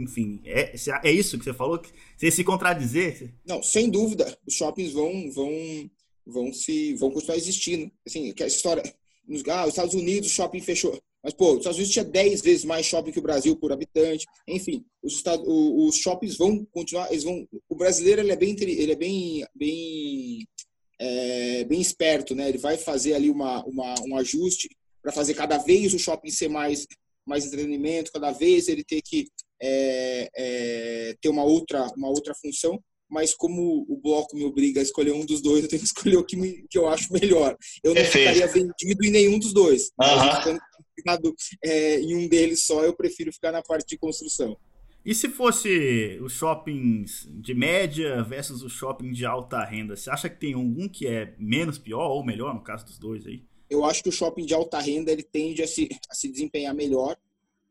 [0.00, 1.82] enfim, é, é isso que você falou?
[2.16, 3.34] Você se contradizer?
[3.46, 5.50] Não, sem dúvida, os shoppings vão, vão,
[6.26, 7.92] vão, se, vão continuar existindo.
[8.06, 8.82] Assim, que a história,
[9.28, 10.98] nos, ah, os Estados Unidos, o shopping fechou.
[11.24, 14.26] Mas, pô, os Estados Unidos tinha 10 vezes mais shopping que o Brasil por habitante.
[14.46, 17.48] Enfim, os, estados, os shoppings vão continuar, eles vão...
[17.66, 20.46] O brasileiro, ele é bem, ele é bem, bem,
[21.00, 22.50] é, bem esperto, né?
[22.50, 24.68] Ele vai fazer ali uma, uma um ajuste
[25.02, 26.86] para fazer cada vez o shopping ser mais,
[27.26, 29.26] mais entretenimento, cada vez ele ter que
[29.62, 34.82] é, é, ter uma outra, uma outra função mas como o bloco me obriga a
[34.82, 37.56] escolher um dos dois, eu tenho que escolher o que, me, que eu acho melhor.
[37.84, 38.34] Eu não Perfeito.
[38.34, 39.92] ficaria vendido em nenhum dos dois.
[40.00, 40.58] Uhum
[41.62, 44.56] é, em um deles só, eu prefiro ficar na parte de construção.
[45.04, 50.30] E se fosse os shoppings de média versus o shopping de alta renda, você acha
[50.30, 53.42] que tem algum que é menos pior ou melhor no caso dos dois aí?
[53.68, 56.74] Eu acho que o shopping de alta renda ele tende a se, a se desempenhar
[56.74, 57.16] melhor,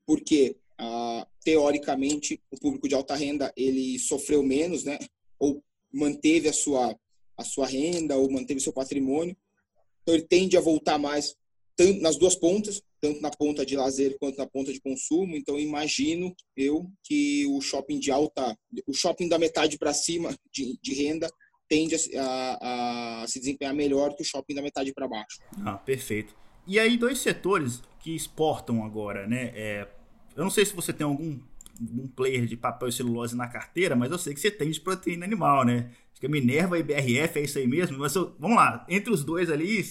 [0.06, 5.00] porque ah, teoricamente o público de alta renda ele sofreu menos, né?
[5.40, 6.96] Ou manteve a sua
[7.36, 9.36] a sua renda ou manteve seu patrimônio,
[10.04, 11.36] então ele tende a voltar mais
[12.00, 15.36] nas duas pontas, tanto na ponta de lazer quanto na ponta de consumo.
[15.36, 20.80] Então, imagino eu que o shopping de alta, o shopping da metade para cima de,
[20.82, 21.30] de, renda
[21.68, 22.24] tende a,
[22.62, 25.38] a, a, se desempenhar melhor que o shopping da metade para baixo.
[25.66, 26.34] Ah, perfeito.
[26.66, 29.52] E aí, dois setores que exportam agora, né?
[29.54, 29.88] É,
[30.34, 31.38] eu não sei se você tem algum
[31.82, 34.80] um player de papel e celulose na carteira, mas eu sei que você tem de
[34.80, 35.92] proteína animal, né?
[36.12, 37.98] Acho que a Minerva e BRF é isso aí mesmo.
[37.98, 39.84] Mas eu, vamos lá, entre os dois ali,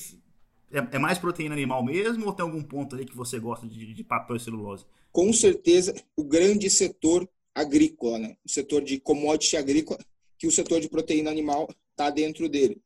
[0.73, 3.93] é, é, mais proteína animal mesmo ou tem algum ponto ali que você gosta de,
[3.93, 4.85] de papel e celulose?
[5.11, 8.37] Com certeza, o grande setor agrícola, né?
[8.45, 9.99] o setor de commodity agrícola,
[10.39, 12.81] que o setor de proteína animal está dentro dele.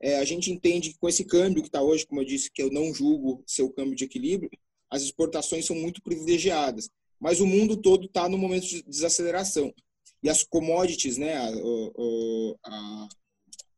[0.00, 2.62] É, a gente entende que com esse câmbio que está hoje, como eu disse, que
[2.62, 4.50] eu não julgo ser o câmbio de equilíbrio,
[4.90, 6.90] as exportações são muito privilegiadas.
[7.20, 9.72] Mas o mundo todo está no momento de desaceleração.
[10.22, 11.48] E as commodities, né, a,
[12.66, 13.08] a,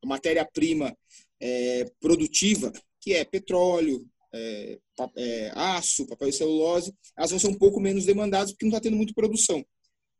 [0.02, 0.96] a matéria-prima
[1.40, 2.72] é, produtiva,
[3.04, 4.78] que é petróleo, é,
[5.16, 8.80] é, aço, papel e celulose, elas vão ser um pouco menos demandadas porque não está
[8.80, 9.62] tendo muita produção.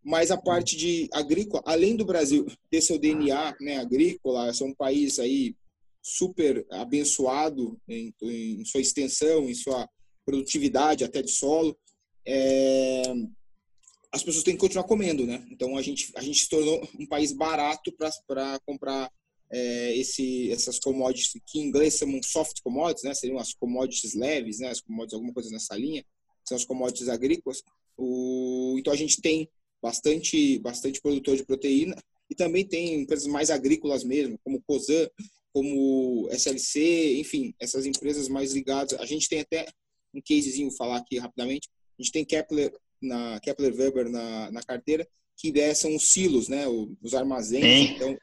[0.05, 4.75] Mas a parte de agrícola, além do Brasil ter seu DNA né, agrícola, ser um
[4.75, 5.57] país aí
[6.03, 9.89] super abençoado em, em sua extensão, em sua
[10.27, 11.75] produtividade até de solo,
[12.27, 13.03] é,
[14.13, 15.43] as pessoas têm que continuar comendo, né?
[15.51, 17.91] Então a gente a gente se tornou um país barato
[18.27, 19.11] para comprar
[19.55, 23.15] é, esse, essas commodities que em inglês chamam soft commodities, né?
[23.15, 24.69] Seriam as commodities leves, né?
[24.69, 26.05] As commodities, alguma coisa nessa linha,
[26.45, 27.63] são as commodities agrícolas.
[27.97, 29.49] O, então a gente tem
[29.81, 31.95] bastante, bastante produtor de proteína
[32.29, 35.09] e também tem empresas mais agrícolas mesmo, como Cosan,
[35.53, 38.99] como SLC, enfim, essas empresas mais ligadas.
[38.99, 39.69] A gente tem até
[40.13, 41.69] um casezinho falar aqui rapidamente.
[41.97, 46.65] A gente tem Kepler na Kepler Weber na, na carteira, que são os silos, né?
[47.01, 47.91] Os armazéns.
[47.91, 48.19] Então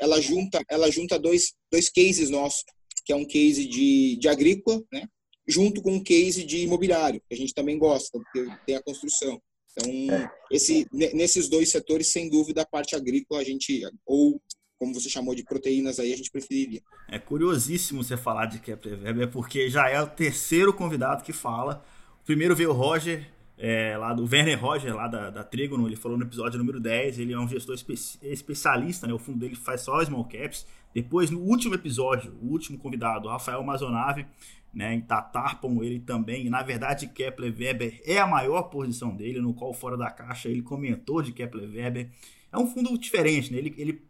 [0.00, 2.64] ela junta, ela junta dois, dois cases nossos,
[3.04, 5.06] que é um case de, de agrícola, né?
[5.48, 9.40] junto com um case de imobiliário, que a gente também gosta, porque tem a construção.
[9.72, 10.30] Então, é.
[10.50, 14.40] esse, nesses dois setores, sem dúvida, a parte agrícola, a gente, ou
[14.78, 16.80] como você chamou de proteínas aí, a gente preferiria.
[17.08, 21.84] É curiosíssimo você falar de Kepler Weber, porque já é o terceiro convidado que fala.
[22.22, 23.26] O primeiro veio o Roger,
[23.58, 27.18] é, lá do Werner Roger, lá da, da Trigono, ele falou no episódio número 10,
[27.18, 30.64] ele é um gestor espe especialista, né, o fundo dele faz só small caps.
[30.94, 34.26] Depois, no último episódio, o último convidado, Rafael Mazonave,
[34.72, 39.52] né, em Tatarpon, ele também, na verdade, Kepler Weber é a maior posição dele, no
[39.52, 42.10] qual fora da caixa ele comentou de Kepler Weber.
[42.52, 44.02] É um fundo diferente, né, ele, ele,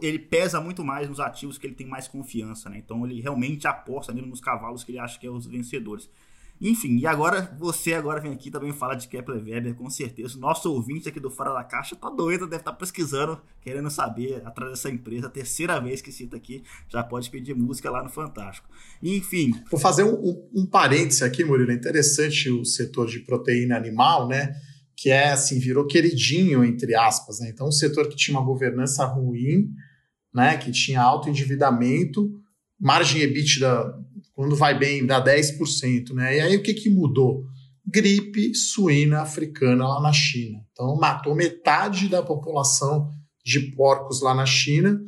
[0.00, 3.66] ele pesa muito mais nos ativos que ele tem mais confiança, né, então ele realmente
[3.66, 6.08] aposta nele nos cavalos que ele acha que é os vencedores.
[6.64, 10.38] Enfim, e agora você agora vem aqui também falar de Kepler Weber, com certeza.
[10.38, 14.40] Nosso ouvinte aqui do Fora da Caixa tá doido, deve estar tá pesquisando, querendo saber
[14.46, 18.68] atrás dessa empresa, terceira vez que cita aqui, já pode pedir música lá no Fantástico.
[19.02, 19.50] Enfim.
[19.68, 21.72] Vou fazer um, um, um parêntese aqui, Murilo.
[21.72, 24.54] É interessante o setor de proteína animal, né?
[24.96, 27.50] Que é assim, virou queridinho, entre aspas, né?
[27.52, 29.68] Então, um setor que tinha uma governança ruim,
[30.32, 32.30] né, que tinha alto endividamento,
[32.80, 33.94] margem EBITDA,
[34.42, 36.12] quando vai bem, dá 10%.
[36.14, 36.38] Né?
[36.38, 37.44] E aí o que, que mudou?
[37.86, 40.58] Gripe suína africana lá na China.
[40.72, 43.08] Então, matou metade da população
[43.44, 45.00] de porcos lá na China.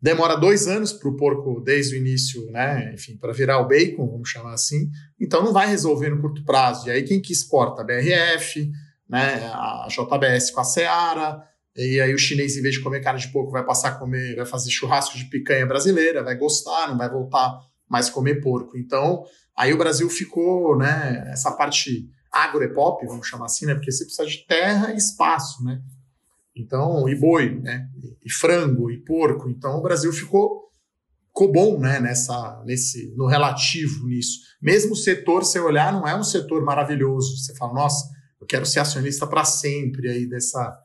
[0.00, 2.92] Demora dois anos para o porco, desde o início, né?
[2.94, 4.88] Enfim, para virar o bacon, vamos chamar assim.
[5.20, 6.86] Então, não vai resolver no curto prazo.
[6.86, 7.82] E aí, quem que exporta?
[7.82, 8.70] A BRF,
[9.08, 9.50] né?
[9.52, 11.42] a JBS com a Seara,
[11.76, 14.36] e aí o chinês, em vez de comer carne de porco, vai passar a comer,
[14.36, 18.78] vai fazer churrasco de picanha brasileira, vai gostar, não vai voltar mais comer porco.
[18.78, 19.22] Então,
[19.54, 24.26] aí o Brasil ficou, né, essa parte agroepop, vamos chamar assim, né, porque você precisa
[24.26, 25.78] de terra e espaço, né?
[26.56, 27.86] Então, e boi, né,
[28.24, 29.50] e frango e porco.
[29.50, 30.62] Então, o Brasil ficou
[31.28, 34.38] ficou bom, né, nessa nesse no relativo nisso.
[34.60, 37.36] Mesmo o setor, se olhar, não é um setor maravilhoso.
[37.36, 38.06] Você fala, nossa,
[38.40, 40.78] eu quero ser acionista para sempre aí dessa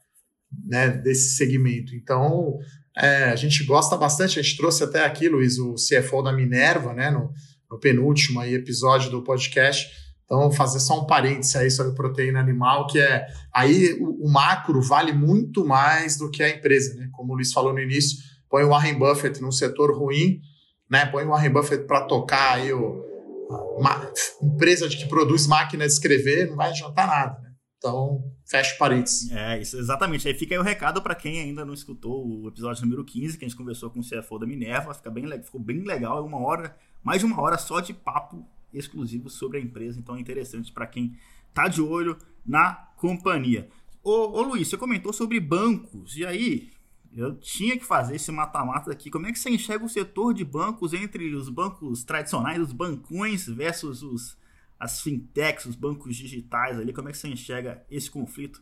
[0.66, 1.96] né, desse segmento.
[1.96, 2.58] Então,
[2.98, 6.94] é, a gente gosta bastante, a gente trouxe até aqui, Luiz, o CFO da Minerva,
[6.94, 7.32] né, no,
[7.70, 9.88] no penúltimo aí, episódio do podcast.
[10.26, 14.82] Então, fazer só um parênteses aí sobre proteína animal, que é aí o, o, macro
[14.82, 17.08] vale muito mais do que a empresa, né?
[17.14, 18.18] Como o Luiz falou no início,
[18.50, 20.42] põe o Warren Buffett num setor ruim,
[20.92, 21.06] né?
[21.06, 23.06] Põe o Warren Buffett para tocar aí o,
[23.78, 24.12] uma
[24.44, 27.40] empresa que produz máquina de escrever, não vai adiantar nada.
[27.40, 27.50] Né?
[27.78, 29.30] Então, fecha parênteses.
[29.32, 30.28] É, isso, exatamente.
[30.28, 33.46] Aí fica aí o recado para quem ainda não escutou o episódio número 15, que
[33.46, 34.94] a gente conversou com o CFO da Minerva.
[34.94, 38.48] Fica bem, ficou bem legal, é uma hora, mais de uma hora só de papo
[38.74, 40.00] exclusivo sobre a empresa.
[40.00, 41.18] Então é interessante para quem
[41.54, 43.68] tá de olho na companhia.
[44.02, 46.16] Ô, ô Luiz, você comentou sobre bancos.
[46.16, 46.70] E aí,
[47.14, 49.10] eu tinha que fazer esse mata-mata aqui.
[49.10, 53.46] Como é que você enxerga o setor de bancos entre os bancos tradicionais, os bancões,
[53.46, 54.38] versus os
[54.80, 56.94] as fintechs, os bancos digitais ali?
[56.94, 58.62] Como é que você enxerga esse conflito?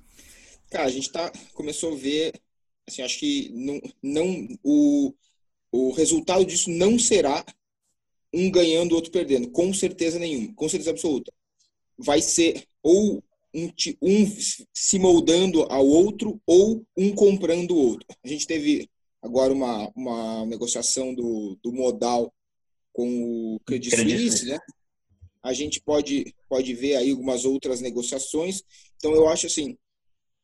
[0.69, 2.33] Cara, a gente tá, começou a ver,
[2.87, 5.13] assim, acho que não, não o,
[5.71, 7.45] o resultado disso não será
[8.33, 11.31] um ganhando, o outro perdendo, com certeza nenhuma, com certeza absoluta.
[11.97, 14.37] Vai ser ou um, um
[14.73, 18.07] se moldando ao outro ou um comprando o outro.
[18.23, 18.89] A gente teve
[19.21, 22.33] agora uma, uma negociação do, do modal
[22.91, 24.59] com o Credit Suisse, né?
[25.45, 28.63] A gente pode, pode ver aí algumas outras negociações.
[28.95, 29.77] Então, eu acho assim,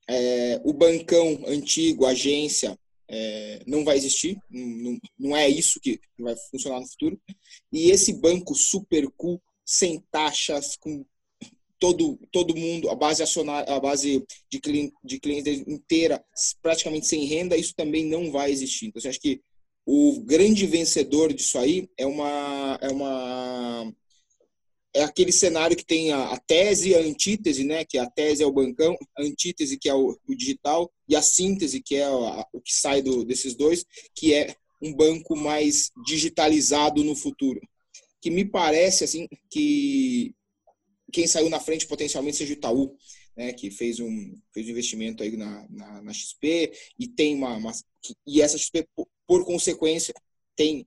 [0.08, 2.78] é, o bancão antigo, agência,
[3.10, 7.20] é, não vai existir, não, não é isso que vai funcionar no futuro.
[7.74, 11.04] E esse banco super cool, sem taxas, com
[11.80, 16.24] todo, todo mundo, a base acionária, a base de, cliente, de clientes inteira
[16.62, 18.86] praticamente sem renda, isso também não vai existir.
[18.86, 19.41] Então, eu acho que
[19.84, 23.91] o grande vencedor disso aí é uma, é uma
[24.94, 27.86] é aquele cenário que tem a, a, tese e a antítese, né?
[27.86, 31.22] Que a tese é o bancão, a antítese que é o, o digital e a
[31.22, 35.92] síntese que é a, o que sai do, desses dois, que é um banco mais
[36.06, 37.62] digitalizado no futuro.
[38.22, 40.34] Que me parece assim que
[41.12, 42.96] quem saiu na frente potencialmente seja o Itaú,
[43.36, 43.54] né?
[43.54, 47.72] Que fez um fez um investimento aí na, na, na XP e tem uma, uma
[48.28, 48.88] e essa XP
[49.26, 50.14] por, consequência
[50.56, 50.86] tem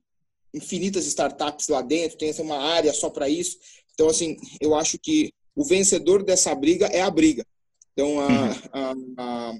[0.53, 3.57] infinitas startups lá dentro, tem uma área só para isso.
[3.95, 7.45] Então, assim, eu acho que o vencedor dessa briga é a briga.
[7.93, 8.51] Então, a, uhum.
[8.73, 9.53] a, a,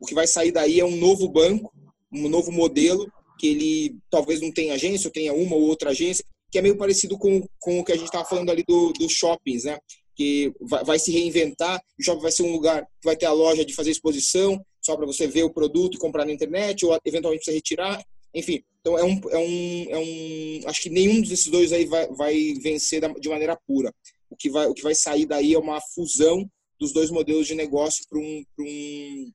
[0.00, 1.72] o que vai sair daí é um novo banco,
[2.12, 6.24] um novo modelo, que ele talvez não tenha agência, ou tenha uma ou outra agência,
[6.50, 9.08] que é meio parecido com, com o que a gente estava falando ali dos do
[9.08, 9.78] shoppings, né?
[10.14, 13.32] Que vai, vai, se reinventar, o shopping vai ser um lugar que vai ter a
[13.32, 16.98] loja de fazer exposição, só para você ver o produto e comprar na internet, ou
[17.04, 18.02] eventualmente você retirar.
[18.34, 22.08] Enfim, então é um, é um, é um acho que nenhum desses dois aí vai,
[22.08, 23.92] vai vencer de maneira pura.
[24.30, 27.54] O que vai, o que vai sair daí é uma fusão dos dois modelos de
[27.54, 29.32] negócio para um, um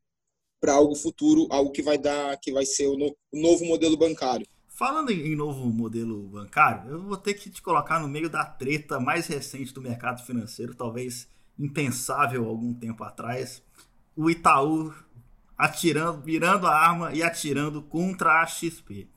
[0.59, 3.95] para algo futuro, algo que vai dar, que vai ser o, no, o novo modelo
[3.95, 4.47] bancário.
[4.67, 8.43] Falando em, em, novo modelo bancário, eu vou ter que te colocar no meio da
[8.43, 11.27] treta mais recente do mercado financeiro, talvez
[11.57, 13.61] impensável algum tempo atrás.
[14.15, 14.91] O Itaú
[15.57, 19.07] atirando, virando a arma e atirando contra a XP.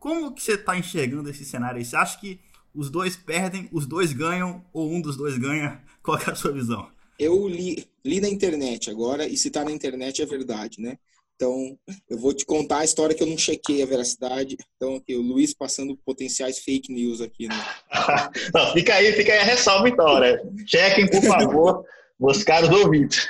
[0.00, 1.84] Como que você está enxergando esse cenário aí?
[1.84, 2.40] Você acha que
[2.74, 5.82] os dois perdem, os dois ganham ou um dos dois ganha?
[6.02, 6.88] Qual é a sua visão?
[7.18, 10.96] Eu li, li na internet agora e se está na internet é verdade, né?
[11.36, 11.78] Então,
[12.08, 14.56] eu vou te contar a história que eu não chequei a veracidade.
[14.76, 17.48] Então, aqui, o Luiz passando potenciais fake news aqui.
[17.48, 17.54] Né?
[18.54, 20.38] não, fica aí, fica aí a ressalva então, né?
[20.66, 21.84] Chequem, por favor,
[22.18, 23.26] meus caros ouvintes.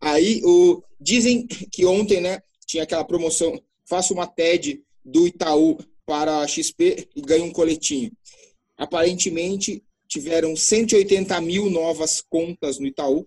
[0.00, 6.40] Aí, o, dizem que ontem, né, tinha aquela promoção, faça uma TED do Itaú para
[6.40, 8.12] a XP e ganhe um coletinho.
[8.76, 13.26] Aparentemente, tiveram 180 mil novas contas no Itaú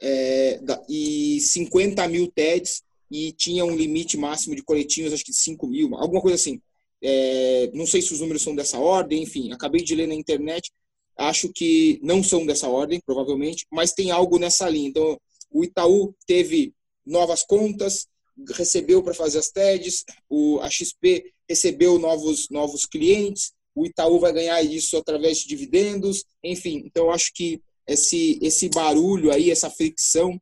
[0.00, 5.66] é, e 50 mil TEDs e tinha um limite máximo de coletinhos, acho que 5
[5.66, 6.60] mil, alguma coisa assim.
[7.02, 10.72] É, não sei se os números são dessa ordem, enfim, acabei de ler na internet,
[11.16, 14.88] acho que não são dessa ordem, provavelmente, mas tem algo nessa linha.
[14.88, 18.06] Então, o Itaú teve novas contas,
[18.54, 24.32] recebeu para fazer as TEDs, o, a XP recebeu novos, novos clientes, o Itaú vai
[24.32, 26.82] ganhar isso através de dividendos, enfim.
[26.86, 30.40] Então, acho que esse, esse barulho aí, essa fricção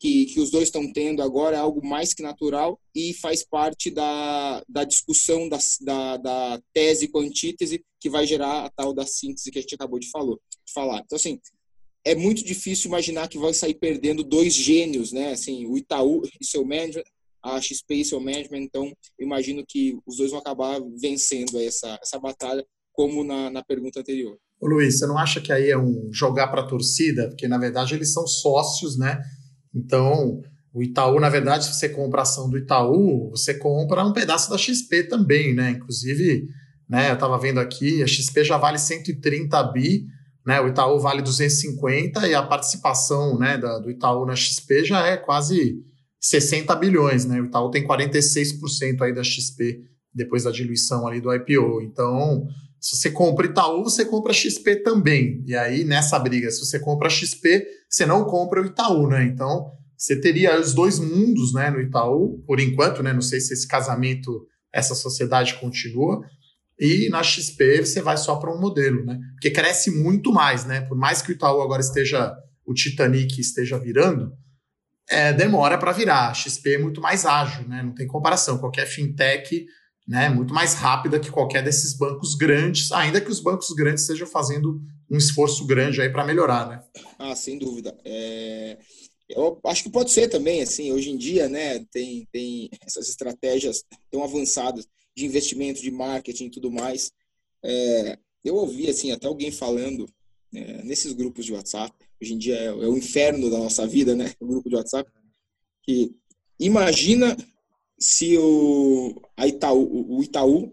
[0.00, 3.90] que, que os dois estão tendo agora é algo mais que natural e faz parte
[3.90, 9.06] da, da discussão da, da, da tese com antítese que vai gerar a tal da
[9.06, 10.08] síntese que a gente acabou de,
[10.72, 11.02] falar.
[11.04, 11.38] Então, assim,
[12.02, 15.32] é muito difícil imaginar que vai sair perdendo dois gênios, né?
[15.32, 17.04] Assim, o Itaú e seu management,
[17.42, 18.62] a XP e seu management.
[18.62, 24.00] Então, imagino que os dois vão acabar vencendo essa, essa batalha, como na, na pergunta
[24.00, 24.36] anterior.
[24.60, 27.28] Ô Luiz, você não acha que aí é um jogar para a torcida?
[27.28, 29.20] Porque, na verdade, eles são sócios, né?
[29.74, 34.12] Então, o Itaú, na verdade, se você compra a ação do Itaú, você compra um
[34.12, 35.70] pedaço da XP também, né?
[35.70, 36.46] Inclusive,
[36.88, 40.06] né, eu estava vendo aqui, a XP já vale 130 bi,
[40.44, 40.60] né?
[40.60, 45.16] O Itaú vale 250 e a participação né, da, do Itaú na XP já é
[45.16, 45.82] quase
[46.20, 47.40] 60 bilhões, né?
[47.40, 49.82] O Itaú tem 46% aí da XP
[50.14, 51.82] depois da diluição ali do IPO.
[51.82, 52.46] Então,
[52.80, 55.42] se você compra Itaú, você compra XP também.
[55.46, 59.24] E aí, nessa briga, se você compra XP, você não compra o Itaú, né?
[59.24, 63.12] Então, você teria os dois mundos né, no Itaú, por enquanto, né?
[63.12, 66.20] Não sei se esse casamento, essa sociedade continua.
[66.78, 69.18] E na XP você vai só para um modelo, né?
[69.32, 70.80] Porque cresce muito mais, né?
[70.82, 74.32] Por mais que o Itaú agora esteja, o Titanic esteja virando,
[75.10, 76.30] é, demora para virar.
[76.30, 77.82] A XP é muito mais ágil, né?
[77.82, 78.58] Não tem comparação.
[78.58, 79.66] Qualquer fintech
[80.10, 84.26] né, muito mais rápida que qualquer desses bancos grandes, ainda que os bancos grandes estejam
[84.26, 86.82] fazendo um esforço grande aí para melhorar, né?
[87.16, 87.96] Ah, sem dúvida.
[88.04, 88.76] É...
[89.28, 93.84] Eu acho que pode ser também, assim, hoje em dia, né, tem, tem essas estratégias
[94.10, 94.84] tão avançadas
[95.16, 97.12] de investimento, de marketing e tudo mais.
[97.64, 98.18] É...
[98.44, 100.08] eu ouvi, assim, até alguém falando
[100.52, 104.14] é, nesses grupos de WhatsApp, hoje em dia é, é o inferno da nossa vida,
[104.14, 105.10] né, o grupo de WhatsApp,
[105.82, 106.12] que
[106.58, 107.36] imagina
[107.98, 110.72] se o, Itaú, o Itaú,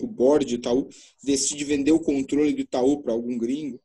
[0.00, 0.88] o board do Itaú,
[1.22, 3.80] decide vender o controle do Itaú para algum gringo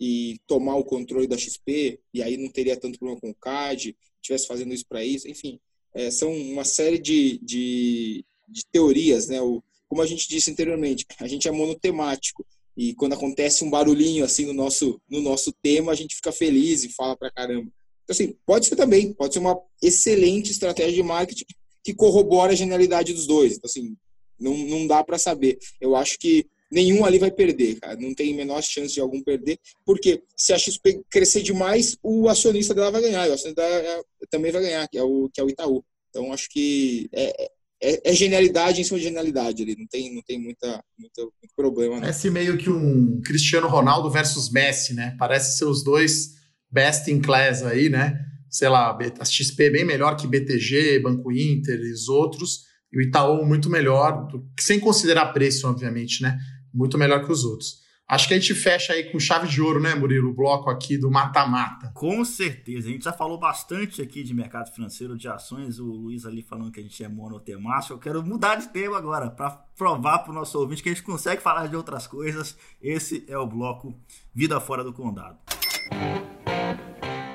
[0.00, 3.96] e tomar o controle da XP, e aí não teria tanto problema com o CAD,
[4.16, 5.58] estivesse fazendo isso para isso, enfim,
[5.94, 9.40] é, são uma série de, de, de teorias, né?
[9.40, 12.46] O, como a gente disse anteriormente, a gente é monotemático,
[12.78, 16.84] e quando acontece um barulhinho assim no nosso, no nosso tema, a gente fica feliz
[16.84, 17.68] e fala para caramba.
[18.04, 21.44] Então, assim, pode ser também, pode ser uma excelente estratégia de marketing
[21.82, 23.56] que corrobora a genialidade dos dois.
[23.56, 23.96] Então, assim,
[24.38, 25.58] não, não dá para saber.
[25.80, 27.98] Eu acho que nenhum ali vai perder, cara.
[27.98, 32.74] Não tem menor chance de algum perder, porque se a XP crescer demais, o acionista
[32.74, 35.44] dela vai ganhar, e o acionista dela também vai ganhar, que é o, que é
[35.44, 35.84] o Itaú.
[36.10, 37.50] Então, acho que é,
[37.82, 41.94] é, é genialidade em de genialidade ali, não tem, não tem muita, muita, muito problema.
[41.94, 42.00] Não.
[42.02, 45.14] Parece meio que um Cristiano Ronaldo versus Messi, né?
[45.18, 46.34] Parece ser os dois
[46.70, 48.18] best in class aí, né?
[48.50, 52.98] sei lá, a XP é bem melhor que BTG, Banco Inter e os outros, e
[52.98, 54.26] o Itaú muito melhor,
[54.58, 56.38] sem considerar preço, obviamente, né?
[56.72, 57.80] Muito melhor que os outros.
[58.10, 60.30] Acho que a gente fecha aí com chave de ouro, né, Murilo?
[60.30, 61.92] O bloco aqui do mata-mata.
[61.92, 62.88] Com certeza.
[62.88, 65.78] A gente já falou bastante aqui de mercado financeiro, de ações.
[65.78, 67.92] O Luiz ali falando que a gente é monotemático.
[67.92, 71.04] Eu quero mudar de tema agora, para provar para o nosso ouvinte que a gente
[71.04, 72.56] consegue falar de outras coisas.
[72.80, 73.94] Esse é o bloco
[74.34, 75.36] Vida Fora do Condado.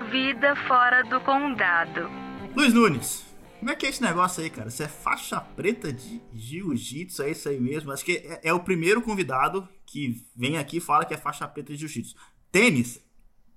[0.09, 2.09] Vida fora do condado.
[2.55, 3.25] Luiz Nunes,
[3.63, 4.69] como é que é esse negócio aí, cara?
[4.69, 7.93] Você é faixa preta de jiu-jitsu, é isso aí mesmo?
[7.93, 11.47] Acho que é, é, o primeiro convidado que vem aqui e fala que é faixa
[11.47, 12.15] preta de jiu-jitsu.
[12.51, 12.99] Tênis,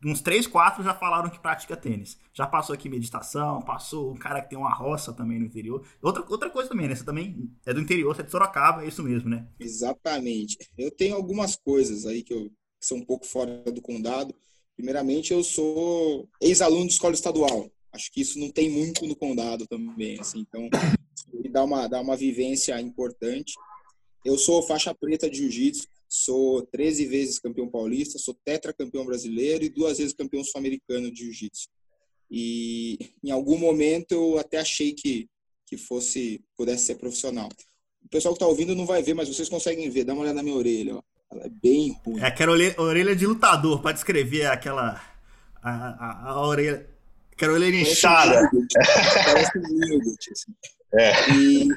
[0.04, 2.18] uns 3, 4 já falaram que pratica tênis.
[2.34, 5.82] Já passou aqui meditação, passou um cara que tem uma roça também no interior.
[6.02, 6.94] Outra, outra coisa também, né?
[6.94, 9.48] Você também é do interior, você é de Sorocaba, é isso mesmo, né?
[9.58, 10.58] Exatamente.
[10.76, 14.34] Eu tenho algumas coisas aí que, eu, que são um pouco fora do condado.
[14.76, 17.70] Primeiramente, eu sou ex-aluno de escola estadual.
[17.90, 20.40] Acho que isso não tem muito no condado também, assim.
[20.40, 20.68] Então,
[21.50, 23.54] dá uma dá uma vivência importante.
[24.22, 29.68] Eu sou faixa preta de jiu-jitsu, sou 13 vezes campeão paulista, sou tetracampeão brasileiro e
[29.68, 31.68] duas vezes campeão sul-americano de jiu-jitsu.
[32.30, 35.28] E em algum momento eu até achei que
[35.66, 37.48] que fosse pudesse ser profissional.
[38.04, 40.04] O pessoal que está ouvindo não vai ver, mas vocês conseguem ver.
[40.04, 41.02] Dá uma olhada na minha orelha, ó.
[41.30, 42.20] Ela é bem ruim.
[42.20, 45.02] É aquela orelha de lutador, para descrever aquela.
[45.60, 46.88] A, a, a orelha.
[47.32, 48.48] Aquela orelha inchada.
[49.24, 50.54] Parece um assim.
[50.94, 51.30] É.
[51.34, 51.68] E,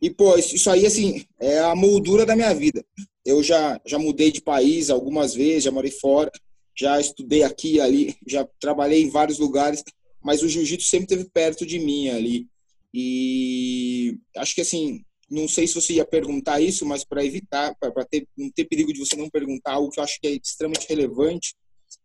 [0.00, 2.82] e, pô, isso aí, assim, é a moldura da minha vida.
[3.28, 6.32] Eu já, já mudei de país algumas vezes, já morei fora,
[6.74, 9.84] já estudei aqui e ali, já trabalhei em vários lugares,
[10.22, 12.48] mas o jiu-jitsu sempre esteve perto de mim ali.
[12.92, 18.02] E acho que assim, não sei se você ia perguntar isso, mas para evitar, para
[18.06, 20.88] ter, não ter perigo de você não perguntar algo que eu acho que é extremamente
[20.88, 21.54] relevante,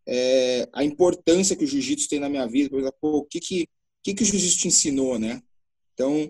[0.05, 2.69] é a importância que o jiu-jitsu tem na minha vida.
[2.69, 3.69] Por exemplo, o que que,
[4.03, 5.41] que, que o jiu-jitsu te ensinou, né?
[5.93, 6.29] Então,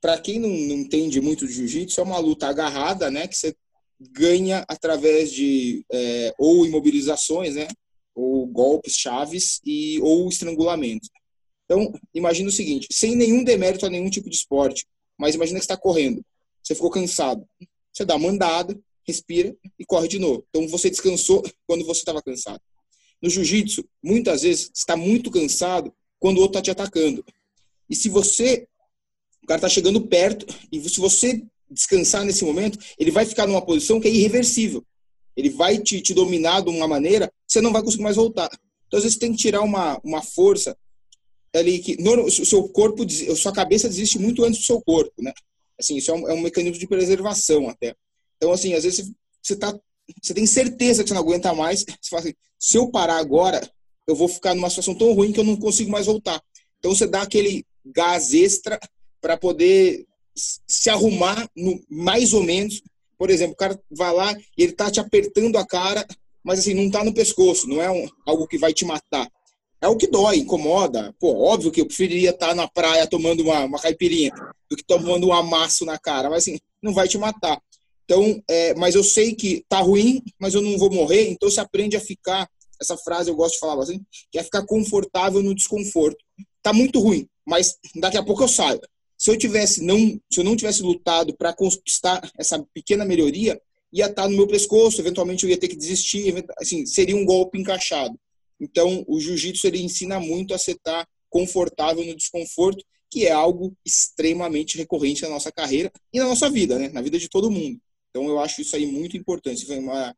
[0.00, 3.26] para quem não, não entende muito de jiu-jitsu, é uma luta agarrada, né?
[3.26, 3.56] Que você
[4.00, 7.68] ganha através de é, ou imobilizações, né?
[8.14, 11.08] Ou golpes, chaves e ou estrangulamento.
[11.64, 14.86] Então, imagina o seguinte, sem nenhum demérito a nenhum tipo de esporte,
[15.16, 16.24] mas imagina que está correndo,
[16.62, 17.46] você ficou cansado,
[17.92, 20.44] você dá uma andada, respira e corre de novo.
[20.48, 22.60] Então, você descansou quando você estava cansado.
[23.22, 27.24] No jiu-jitsu, muitas vezes, está muito cansado quando o outro está te atacando.
[27.88, 28.66] E se você,
[29.42, 33.64] o cara está chegando perto, e se você descansar nesse momento, ele vai ficar numa
[33.64, 34.84] posição que é irreversível.
[35.36, 38.50] Ele vai te, te dominar de uma maneira que você não vai conseguir mais voltar.
[38.86, 40.76] Então, às vezes, tem que tirar uma, uma força
[41.54, 45.32] ali que o seu corpo, a sua cabeça desiste muito antes do seu corpo, né?
[45.78, 47.94] Assim, isso é um, é um mecanismo de preservação até.
[48.36, 49.10] Então, assim, às vezes
[49.42, 49.76] você tá,
[50.20, 53.60] você tem certeza que você não aguenta mais, você fala assim, se eu parar agora,
[54.06, 56.42] eu vou ficar numa situação tão ruim que eu não consigo mais voltar.
[56.78, 58.78] Então, você dá aquele gás extra
[59.20, 62.82] para poder se arrumar no, mais ou menos.
[63.18, 66.06] Por exemplo, o cara vai lá e ele tá te apertando a cara,
[66.42, 69.30] mas assim, não tá no pescoço, não é um, algo que vai te matar
[69.80, 71.14] é o que dói, incomoda.
[71.18, 74.30] Pô, óbvio que eu preferiria estar na praia tomando uma, uma caipirinha
[74.68, 77.60] do que tomando um amasso na cara, mas assim, não vai te matar.
[78.04, 81.60] Então, é, mas eu sei que tá ruim, mas eu não vou morrer, então você
[81.60, 82.48] aprende a ficar,
[82.80, 86.18] essa frase eu gosto de falar assim, que é ficar confortável no desconforto.
[86.62, 88.80] Tá muito ruim, mas daqui a pouco eu saio.
[89.20, 93.60] Se eu tivesse não, se eu não tivesse lutado para conquistar essa pequena melhoria,
[93.92, 97.26] ia estar tá no meu pescoço, eventualmente eu ia ter que desistir, assim, seria um
[97.26, 98.18] golpe encaixado.
[98.58, 103.76] Então, o jiu-jitsu ele ensina muito a você estar confortável no desconforto, que é algo
[103.84, 106.88] extremamente recorrente na nossa carreira e na nossa vida, né?
[106.88, 107.78] Na vida de todo mundo.
[108.08, 109.66] Então, eu acho isso aí muito importante.
[109.66, 110.16] Foi uma,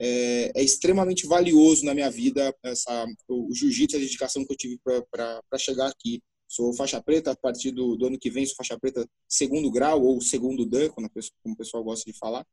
[0.00, 4.56] é, é, extremamente valioso na minha vida essa, o, o jiu-jitsu, a dedicação que eu
[4.56, 6.20] tive para chegar aqui.
[6.50, 10.02] Sou faixa preta, a partir do, do, ano que vem sou faixa preta segundo grau
[10.02, 12.44] ou segundo dan, como, como o pessoal gosta de falar.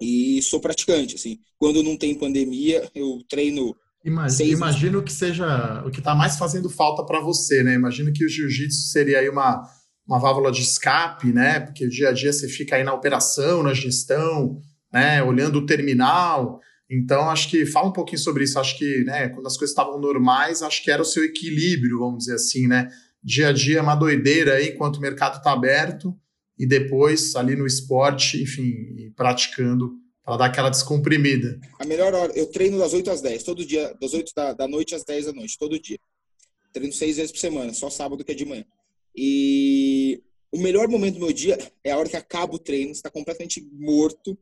[0.00, 1.38] E sou praticante, assim.
[1.58, 6.68] Quando não tem pandemia, eu treino Imagino, imagino que seja o que está mais fazendo
[6.68, 7.74] falta para você, né?
[7.74, 9.62] Imagino que o jiu-jitsu seria aí uma,
[10.06, 11.60] uma válvula de escape, né?
[11.60, 14.58] Porque o dia a dia você fica aí na operação, na gestão,
[14.92, 15.22] né?
[15.22, 16.60] Olhando o terminal.
[16.94, 18.58] Então, acho que fala um pouquinho sobre isso.
[18.58, 22.18] Acho que, né, quando as coisas estavam normais, acho que era o seu equilíbrio, vamos
[22.18, 22.90] dizer assim, né?
[23.24, 26.14] Dia a dia é uma doideira aí enquanto o mercado está aberto
[26.58, 31.58] e depois ali no esporte, enfim, praticando para dar aquela descomprimida.
[31.78, 34.68] A melhor hora, eu treino das 8 às 10, todo dia, das 8 da, da
[34.68, 35.98] noite às 10 da noite, todo dia.
[36.74, 38.64] Treino seis vezes por semana, só sábado que é de manhã.
[39.16, 43.10] E o melhor momento do meu dia é a hora que acaba o treino, está
[43.10, 44.38] completamente morto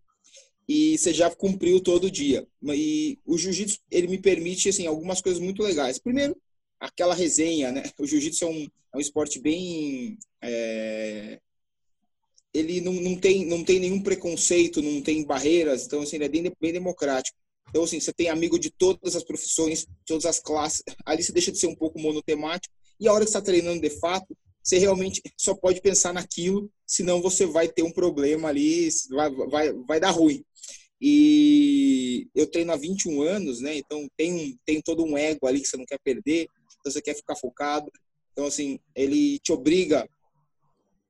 [0.73, 2.47] e você já cumpriu todo dia.
[2.63, 5.99] E o jiu-jitsu, ele me permite, assim, algumas coisas muito legais.
[5.99, 6.37] Primeiro,
[6.79, 7.83] aquela resenha, né?
[7.99, 11.41] O jiu-jitsu é um, é um esporte bem é,
[12.55, 16.29] ele não, não, tem, não tem nenhum preconceito, não tem barreiras, então assim, ele é
[16.29, 17.37] bem, bem democrático.
[17.69, 20.85] Então, assim, você tem amigo de todas as profissões, todas as classes.
[21.05, 22.73] Ali você deixa de ser um pouco monotemático.
[22.99, 26.71] E a hora que você está treinando de fato, você realmente só pode pensar naquilo,
[26.87, 30.45] senão você vai ter um problema ali, vai, vai, vai dar ruim.
[31.01, 33.77] E eu treino há 21 anos, né?
[33.77, 36.47] Então tem, um, tem todo um ego ali que você não quer perder,
[36.79, 37.91] então você quer ficar focado.
[38.33, 40.09] Então, assim, ele te obriga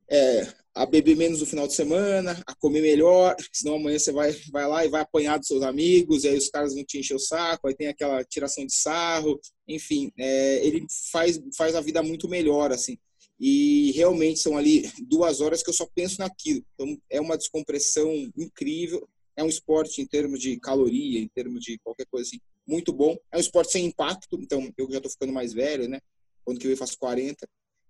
[0.08, 4.32] é, a beber menos no final de semana, a comer melhor, senão amanhã você vai,
[4.50, 7.14] vai lá e vai apanhar dos seus amigos, e aí os caras vão te encher
[7.14, 12.02] o saco, aí tem aquela tiração de sarro, enfim, é, ele faz, faz a vida
[12.02, 12.96] muito melhor, assim.
[13.40, 16.62] E realmente são ali duas horas que eu só penso naquilo.
[16.74, 21.78] Então é uma descompressão incrível, é um esporte em termos de caloria, em termos de
[21.78, 23.16] qualquer coisa assim, muito bom.
[23.32, 26.00] É um esporte sem impacto, então eu já estou ficando mais velho, né?
[26.44, 27.48] Quando que eu faço 40.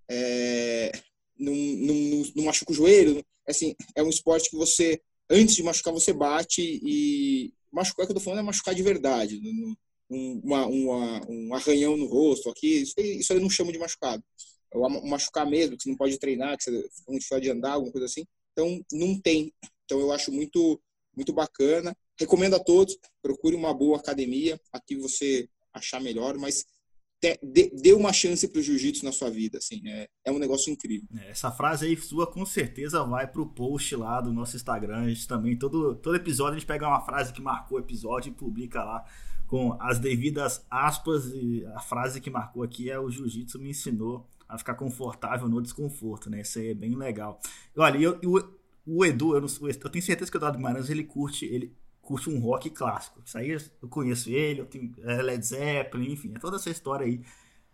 [0.09, 0.93] É,
[1.39, 3.24] não, não, não machuca o joelho.
[3.47, 7.52] Assim, é um esporte que você, antes de machucar, você bate e.
[7.72, 9.40] Machucar que eu tô falando é machucar de verdade.
[10.10, 14.24] Um, uma, uma, um arranhão no rosto aqui, isso, isso eu não chamo de machucado.
[14.74, 17.72] Um machucar mesmo, que você não pode treinar, que você fica muito dificuldade de andar,
[17.72, 18.24] alguma coisa assim.
[18.52, 19.52] Então, não tem.
[19.84, 20.80] Então, eu acho muito,
[21.16, 21.97] muito bacana.
[22.18, 26.64] Recomendo a todos, procure uma boa academia, aqui você achar melhor, mas
[27.42, 31.06] dê uma chance para o jiu-jitsu na sua vida, assim, é, é um negócio incrível.
[31.18, 35.09] É, essa frase aí sua com certeza vai pro post lá do nosso Instagram, a
[35.09, 38.34] gente também, todo, todo episódio a gente pega uma frase que marcou o episódio e
[38.34, 39.05] publica lá
[39.47, 44.26] com as devidas aspas e a frase que marcou aqui é o jiu-jitsu me ensinou
[44.51, 46.40] a ficar confortável no desconforto, né?
[46.40, 47.40] Isso aí é bem legal.
[47.77, 51.05] Olha, eu, eu, o Edu, eu, não, eu tenho certeza que o Eduardo Guimarães, ele
[51.05, 53.22] curte, ele curte um rock clássico.
[53.24, 57.06] Isso aí eu conheço ele, eu tenho é, Led Zeppelin, enfim, é toda essa história
[57.06, 57.22] aí.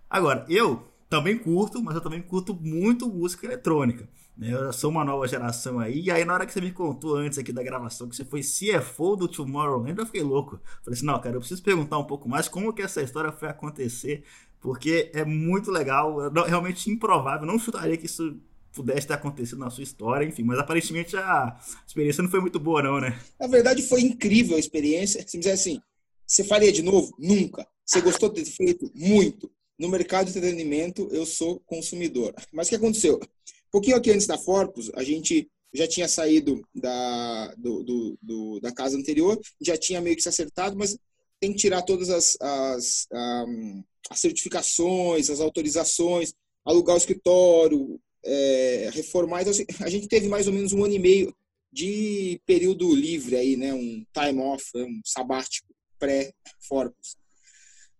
[0.08, 4.08] Agora, eu também curto, mas eu também curto muito música eletrônica.
[4.36, 4.52] Né?
[4.52, 6.00] Eu sou uma nova geração aí.
[6.00, 8.40] E aí, na hora que você me contou antes aqui da gravação que você foi
[8.40, 10.60] CFO do Tomorrowland, eu fiquei louco.
[10.82, 13.48] Falei assim: não, cara, eu preciso perguntar um pouco mais como que essa história foi
[13.48, 14.24] acontecer,
[14.60, 17.46] porque é muito legal, é realmente improvável.
[17.46, 18.36] Não chutaria que isso
[18.72, 22.82] pudesse ter acontecido na sua história, enfim, mas aparentemente a experiência não foi muito boa,
[22.82, 23.18] não, né?
[23.40, 25.26] Na verdade, foi incrível a experiência.
[25.26, 25.80] Se me dizer assim,
[26.26, 27.14] você faria de novo?
[27.18, 27.66] Nunca.
[27.84, 28.90] Você gostou de ter feito?
[28.94, 29.50] Muito.
[29.78, 32.34] No mercado de entretenimento, eu sou consumidor.
[32.52, 33.16] Mas o que aconteceu?
[33.16, 38.60] Um pouquinho aqui antes da Forpus, a gente já tinha saído da, do, do, do,
[38.60, 40.96] da casa anterior, já tinha meio que se acertado, mas
[41.38, 46.32] tem que tirar todas as, as, um, as certificações, as autorizações,
[46.64, 49.42] alugar o escritório, é, reformar.
[49.42, 51.36] Então, assim, a gente teve mais ou menos um ano e meio
[51.70, 53.74] de período livre aí, né?
[53.74, 57.16] Um time off, um sabático pré-Forpus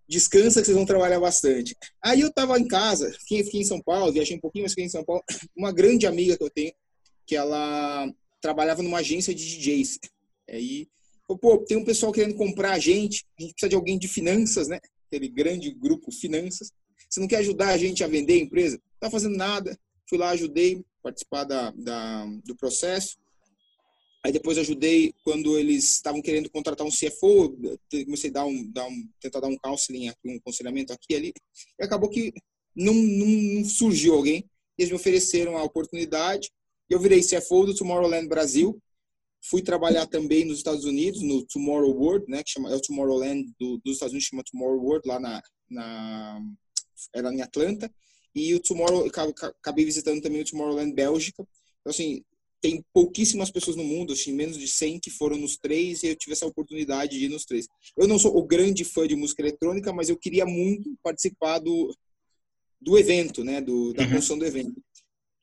[0.09, 1.77] descansa que vocês vão trabalhar bastante.
[2.03, 4.91] Aí eu tava em casa, fiquei em São Paulo, viajei um pouquinho, mas fiquei em
[4.91, 5.23] São Paulo.
[5.57, 6.73] Uma grande amiga que eu tenho,
[7.27, 8.11] que ela
[8.41, 9.99] trabalhava numa agência de DJs.
[10.49, 10.89] Aí,
[11.41, 14.69] pô, tem um pessoal querendo comprar a gente, a gente precisa de alguém de finanças,
[14.69, 14.79] né?
[15.07, 16.71] Aquele grande grupo finanças.
[17.09, 18.77] Você não quer ajudar a gente a vender a empresa?
[18.77, 19.79] Não tá fazendo nada.
[20.09, 23.17] Fui lá, ajudei, participar da, da do processo.
[24.27, 27.57] Aí depois ajudei quando eles estavam querendo contratar um CFO,
[28.05, 31.35] comecei a dar um, dar um, tentar dar um counseling, um aconselhamento aqui e ali.
[31.79, 32.35] E acabou que
[32.75, 34.45] não, não surgiu alguém.
[34.77, 36.51] Eles me ofereceram a oportunidade.
[36.91, 38.77] Eu virei CFO do Tomorrowland Brasil.
[39.49, 43.55] Fui trabalhar também nos Estados Unidos, no Tomorrow World, né, que chama, é o Tomorrowland
[43.61, 45.41] do, dos Estados Unidos, chama Tomorrow World, lá na,
[45.71, 46.41] na
[47.15, 47.89] era em Atlanta.
[48.35, 51.47] E o Tomorrow, acabei visitando também o Tomorrowland Bélgica.
[51.79, 52.25] Então, assim,
[52.61, 56.17] tem pouquíssimas pessoas no mundo, assim, menos de 100 que foram nos três e eu
[56.17, 57.67] tive essa oportunidade de ir nos três.
[57.97, 61.95] Eu não sou o grande fã de música eletrônica, mas eu queria muito participar do,
[62.81, 64.11] do evento, né, do, da uhum.
[64.11, 64.83] construção do evento.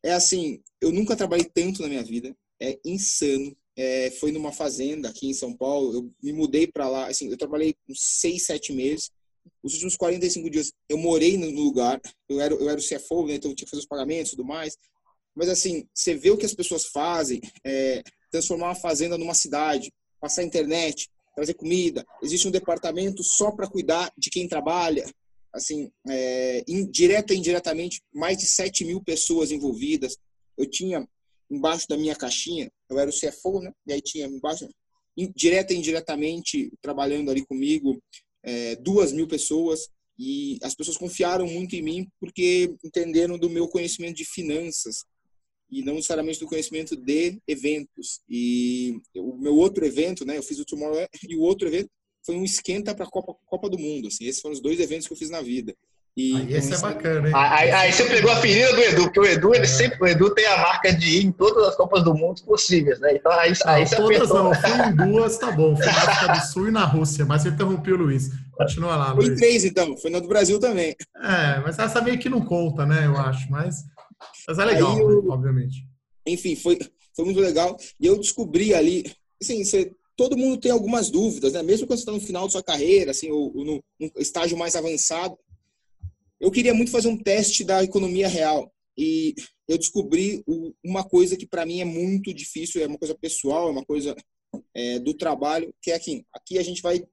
[0.04, 3.56] É assim, eu nunca trabalhei tanto na minha vida, é insano.
[3.76, 7.38] É, foi numa fazenda aqui em São Paulo, eu me mudei para lá, assim, eu
[7.38, 9.10] trabalhei uns seis, sete meses.
[9.64, 12.00] Os últimos 45 dias eu morei no lugar,
[12.30, 14.36] eu era, eu era o CFO, né, então eu tinha que fazer os pagamentos e
[14.36, 14.78] tudo mais.
[15.36, 19.92] Mas assim, você vê o que as pessoas fazem, é, transformar uma fazenda numa cidade,
[20.20, 22.06] passar internet, trazer comida.
[22.22, 25.06] Existe um departamento só para cuidar de quem trabalha.
[25.54, 30.18] Assim, é, direta e indiretamente, mais de 7 mil pessoas envolvidas.
[30.58, 31.08] Eu tinha
[31.50, 33.72] embaixo da minha caixinha, eu era o CFO, né?
[33.86, 34.68] E aí tinha embaixo,
[35.36, 38.02] direta e indiretamente, trabalhando ali comigo,
[38.44, 39.88] é, duas mil pessoas.
[40.18, 45.04] E as pessoas confiaram muito em mim porque entenderam do meu conhecimento de finanças,
[45.74, 48.22] e não necessariamente do conhecimento de eventos.
[48.30, 51.90] E o meu outro evento, né, eu fiz o Tomorrow e o outro evento
[52.26, 54.08] foi um esquenta para a Copa, Copa do Mundo.
[54.08, 55.76] Assim, esses foram os dois eventos que eu fiz na vida.
[56.16, 57.34] E, aí, esse então, é bacana, hein?
[57.36, 59.68] Aí, aí, você pegou a ferida do Edu, porque o Edu, ele é.
[59.68, 63.00] sempre, o Edu tem a marca de ir em todas as Copas do Mundo possíveis,
[63.00, 63.16] né?
[63.16, 64.44] Então aí, não, aí você todas apertou.
[64.44, 65.76] não, fui em duas, tá bom.
[65.76, 68.30] Fui na África do Sul e na Rússia, mas você interrompeu o Luiz.
[68.52, 69.26] Continua lá, Luiz.
[69.26, 69.98] Foi em três, então.
[69.98, 70.96] Foi na do Brasil também.
[71.18, 73.08] É, mas essa meio que não conta, né?
[73.08, 73.84] Eu acho, mas,
[74.48, 75.24] mas é legal, eu...
[75.24, 75.30] né?
[75.34, 75.88] obviamente.
[76.26, 76.80] Enfim, foi,
[77.16, 77.78] foi muito legal.
[78.00, 79.04] E eu descobri ali,
[79.42, 81.62] assim, você, todo mundo tem algumas dúvidas, né?
[81.62, 84.58] Mesmo quando você está no final da sua carreira, assim, ou, ou no, no estágio
[84.58, 85.38] mais avançado.
[86.40, 88.72] Eu queria muito fazer um teste da economia real.
[88.98, 89.34] E
[89.68, 90.44] eu descobri
[90.84, 94.16] uma coisa que para mim é muito difícil, é uma coisa pessoal, é uma coisa
[94.74, 96.26] é, do trabalho, que é aqui.
[96.34, 97.04] Aqui a gente vai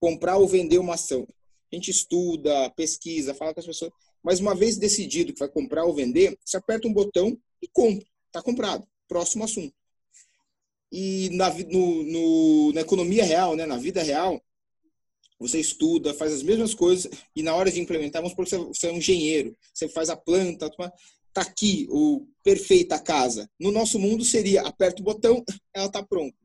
[0.00, 1.26] comprar ou vender uma ação.
[1.72, 5.84] A gente estuda, pesquisa, fala com as pessoas, mas uma vez decidido que vai comprar
[5.84, 8.06] ou vender, você aperta um botão e compra.
[8.26, 8.86] Está comprado.
[9.08, 9.74] Próximo assunto.
[10.92, 14.40] E na, no, no, na economia real, né, na vida real,
[15.38, 18.88] você estuda, faz as mesmas coisas e na hora de implementar, vamos supor que você,
[18.88, 20.70] é um engenheiro, você faz a planta,
[21.32, 23.48] tá aqui o perfeita casa.
[23.58, 25.42] No nosso mundo seria aperta o botão,
[25.72, 26.36] ela está pronta.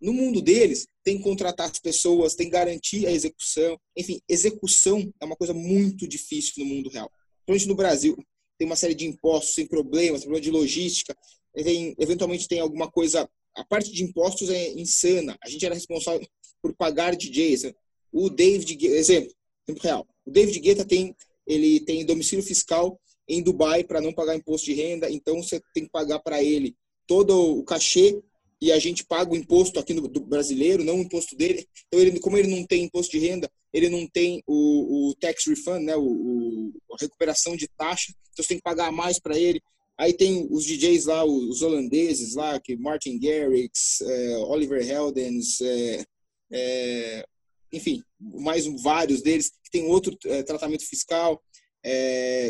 [0.00, 3.78] No mundo deles, tem que contratar as pessoas, tem que garantir a execução.
[3.96, 7.10] Enfim, execução é uma coisa muito difícil no mundo real.
[7.44, 8.16] Principalmente no Brasil
[8.58, 11.16] tem uma série de impostos sem problemas, problema de logística,
[11.54, 13.28] tem, eventualmente tem alguma coisa.
[13.54, 15.36] A parte de impostos é insana.
[15.42, 16.26] A gente era responsável
[16.62, 17.72] por pagar DJs.
[18.12, 19.32] O David, exemplo,
[19.66, 20.06] tempo real.
[20.24, 21.14] O David Guetta tem,
[21.46, 22.98] ele tem domicílio fiscal
[23.28, 26.76] em Dubai para não pagar imposto de renda, então você tem que pagar para ele
[27.06, 28.22] todo o cachê
[28.62, 31.66] e a gente paga o imposto aqui no do brasileiro, não o imposto dele.
[31.88, 35.46] Então ele, como ele não tem imposto de renda, ele não tem o, o tax
[35.48, 39.36] refund, né, o, o, a recuperação de taxa, então você tem que pagar mais para
[39.36, 39.60] ele.
[39.98, 46.04] Aí tem os DJs lá, os holandeses lá, que Martin Garrix, é, Oliver Heldens, é,
[46.52, 47.26] é,
[47.72, 50.16] enfim, mais vários deles que tem outro
[50.46, 51.42] tratamento fiscal.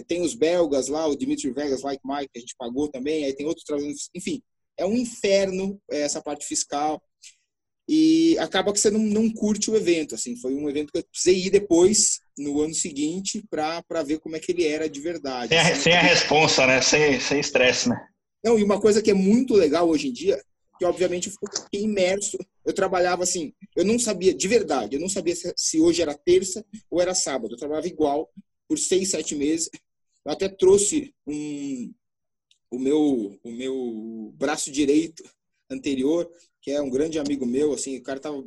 [0.07, 3.25] Tem os belgas lá, o Dimitri Vegas, Like Mike, que a gente pagou também.
[3.25, 4.43] Aí tem outro tratamento, enfim,
[4.83, 7.03] é um inferno é, essa parte fiscal
[7.89, 10.15] e acaba que você não, não curte o evento.
[10.15, 14.37] Assim, foi um evento que eu precisei ir depois, no ano seguinte, para ver como
[14.37, 15.49] é que ele era de verdade.
[15.49, 16.81] Sem a, assim, sem a responsa, né?
[16.81, 17.97] Sem estresse, né?
[18.45, 20.41] Não, e uma coisa que é muito legal hoje em dia,
[20.79, 22.39] que obviamente eu fiquei imerso.
[22.65, 26.15] Eu trabalhava assim, eu não sabia, de verdade, eu não sabia se, se hoje era
[26.15, 27.55] terça ou era sábado.
[27.55, 28.31] Eu trabalhava igual
[28.69, 29.69] por seis, sete meses.
[30.25, 31.93] Eu até trouxe um,
[32.73, 35.23] o meu o meu braço direito
[35.71, 36.29] anterior
[36.63, 38.45] que é um grande amigo meu, assim, o cara tava,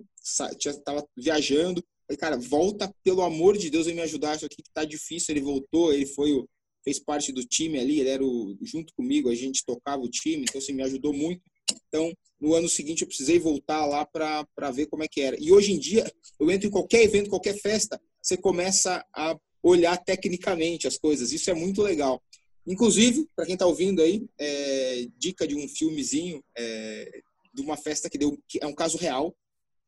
[0.86, 1.84] tava viajando.
[2.08, 4.36] Falei, cara, volta, pelo amor de Deus, e me ajudar.
[4.36, 5.34] Isso aqui que tá difícil.
[5.34, 6.48] Ele voltou, ele foi o,
[6.84, 10.44] fez parte do time ali, ele era o, junto comigo, a gente tocava o time,
[10.44, 11.42] então assim, me ajudou muito.
[11.88, 15.36] Então, no ano seguinte eu precisei voltar lá para ver como é que era.
[15.40, 19.98] E hoje em dia, eu entro em qualquer evento, qualquer festa, você começa a olhar
[19.98, 21.34] tecnicamente as coisas.
[21.34, 22.24] Isso é muito legal.
[22.68, 27.22] Inclusive, para quem está ouvindo aí, é, dica de um filmezinho é,
[27.54, 29.36] de uma festa que deu, que é um caso real,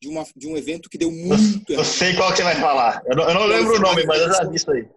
[0.01, 2.55] de, uma, de um evento que deu muito Eu, eu sei qual que você vai
[2.55, 3.01] falar.
[3.07, 4.87] Eu não, eu não lembro o nome, mas eu já vi isso aí.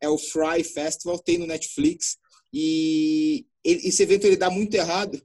[0.00, 2.16] É o Fry Festival, tem no Netflix.
[2.52, 5.20] E ele, esse evento ele dá muito errado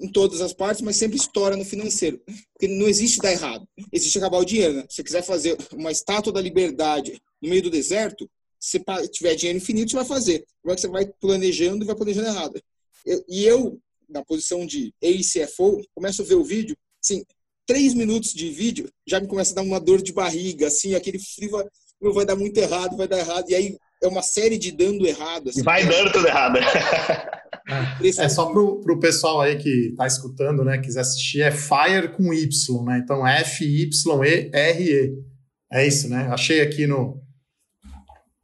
[0.00, 2.20] em todas as partes, mas sempre estoura no financeiro.
[2.52, 3.66] Porque não existe dar errado.
[3.92, 4.74] Existe acabar o dinheiro.
[4.74, 4.86] Né?
[4.88, 8.30] Se você quiser fazer uma estátua da liberdade no meio do deserto,
[8.60, 10.44] se tiver dinheiro infinito, você vai fazer.
[10.62, 12.60] Como é que você vai planejando e vai planejando errado?
[13.06, 17.24] Eu, e eu, na posição de ACFO, começo a ver o vídeo, assim,
[17.66, 21.18] três minutos de vídeo já me começa a dar uma dor de barriga, assim, aquele
[21.18, 21.64] frio vai,
[22.12, 25.48] vai dar muito errado, vai dar errado, e aí é uma série de dando errado.
[25.50, 26.58] Assim, vai dando tudo errado.
[28.02, 32.08] É, é só pro, pro pessoal aí que tá escutando, né, quiser assistir, é Fire
[32.16, 33.00] com Y, né?
[33.02, 34.50] Então F-Y-E-R-E.
[35.72, 36.28] É isso, né?
[36.32, 37.22] Achei aqui no.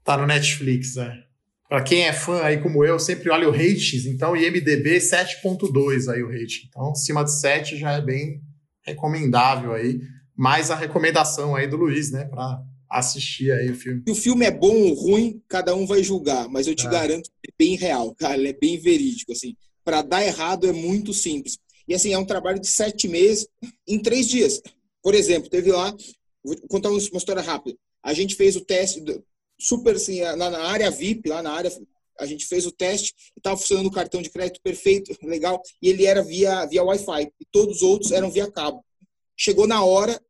[0.07, 1.24] Tá no Netflix, né?
[1.69, 6.23] Para quem é fã aí como eu, sempre olha o ratings, então IMDB 7.2 aí
[6.23, 6.69] o rating.
[6.69, 8.41] Então, acima de 7 já é bem
[8.83, 10.01] recomendável aí.
[10.37, 14.05] Mais a recomendação aí do Luiz, né, para assistir aí o filme.
[14.07, 16.91] Se o filme é bom ou ruim, cada um vai julgar, mas eu te é.
[16.91, 19.57] garanto que é bem real, cara, ele é bem verídico, assim.
[19.85, 21.59] Para dar errado é muito simples.
[21.89, 23.49] E assim, é um trabalho de sete meses
[23.89, 24.62] em três dias.
[25.03, 25.93] Por exemplo, teve lá,
[26.45, 27.77] vou contar uma história rápida.
[28.05, 29.03] A gente fez o teste,
[29.59, 31.70] super assim, na, na área VIP, lá na área
[32.19, 35.89] a gente fez o teste e estava funcionando o cartão de crédito perfeito, legal, e
[35.89, 38.85] ele era via, via Wi-Fi, e todos os outros eram via cabo.
[39.37, 40.20] Chegou na hora,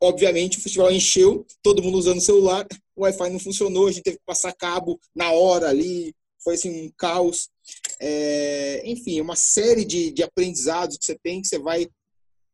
[0.00, 4.04] obviamente o festival encheu, todo mundo usando o celular, o Wi-Fi não funcionou, a gente
[4.04, 7.48] teve que passar cabo na hora ali, foi assim um caos.
[8.00, 11.86] É, enfim, uma série de, de aprendizados que você tem, que você vai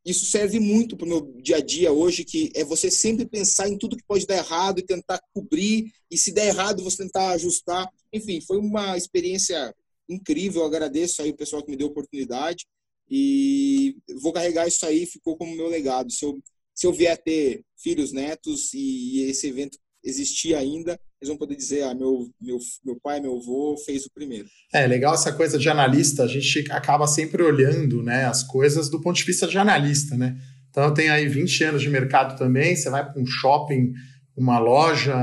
[0.07, 3.67] isso serve muito para o meu dia a dia hoje, que é você sempre pensar
[3.67, 7.31] em tudo que pode dar errado e tentar cobrir, e se der errado, você tentar
[7.31, 7.91] ajustar.
[8.13, 9.75] Enfim, foi uma experiência
[10.07, 12.65] incrível, eu agradeço aí o pessoal que me deu a oportunidade,
[13.09, 16.09] e vou carregar isso aí, ficou como meu legado.
[16.09, 16.39] Se eu,
[16.73, 21.83] se eu vier ter filhos, netos, e esse evento existir ainda, eles vão poder dizer,
[21.83, 24.47] ah, meu, meu, meu pai, meu avô fez o primeiro.
[24.71, 29.01] É, legal essa coisa de analista, a gente acaba sempre olhando né, as coisas do
[29.01, 30.37] ponto de vista de analista, né?
[30.69, 33.93] Então eu tenho aí 20 anos de mercado também, você vai para um shopping,
[34.35, 35.15] uma loja,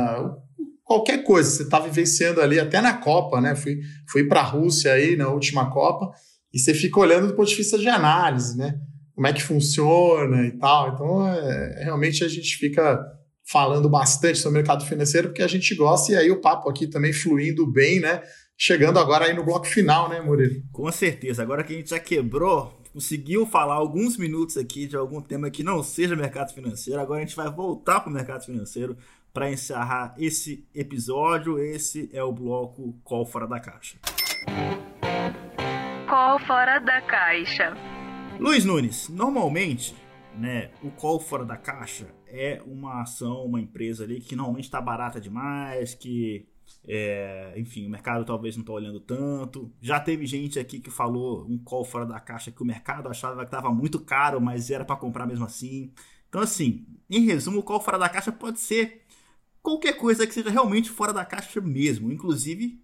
[0.82, 3.54] qualquer coisa, você está vivenciando ali, até na Copa, né?
[3.54, 6.12] Fui, fui para a Rússia aí na última Copa,
[6.52, 8.80] e você fica olhando do ponto de vista de análise, né?
[9.14, 10.92] Como é que funciona e tal.
[10.92, 13.00] Então, é, realmente a gente fica
[13.44, 16.86] falando bastante sobre o mercado financeiro, porque a gente gosta, e aí o papo aqui
[16.86, 18.22] também fluindo bem, né?
[18.56, 20.62] Chegando agora aí no bloco final, né, Murilo?
[20.72, 21.42] Com certeza.
[21.42, 25.62] Agora que a gente já quebrou, conseguiu falar alguns minutos aqui de algum tema que
[25.62, 28.96] não seja mercado financeiro, agora a gente vai voltar para o mercado financeiro
[29.32, 31.58] para encerrar esse episódio.
[31.58, 33.98] Esse é o bloco Call Fora da Caixa.
[36.08, 37.76] Call Fora da Caixa.
[38.38, 39.94] Luiz Nunes, normalmente
[40.36, 44.80] né, o call fora da caixa é uma ação, uma empresa ali que normalmente está
[44.80, 46.48] barata demais, que
[46.86, 49.72] é, enfim, o mercado talvez não está olhando tanto.
[49.80, 53.36] Já teve gente aqui que falou um call fora da caixa que o mercado achava
[53.38, 55.92] que estava muito caro, mas era para comprar mesmo assim.
[56.28, 59.02] Então, assim, em resumo, o call fora da caixa pode ser
[59.62, 62.83] qualquer coisa que seja realmente fora da caixa mesmo, inclusive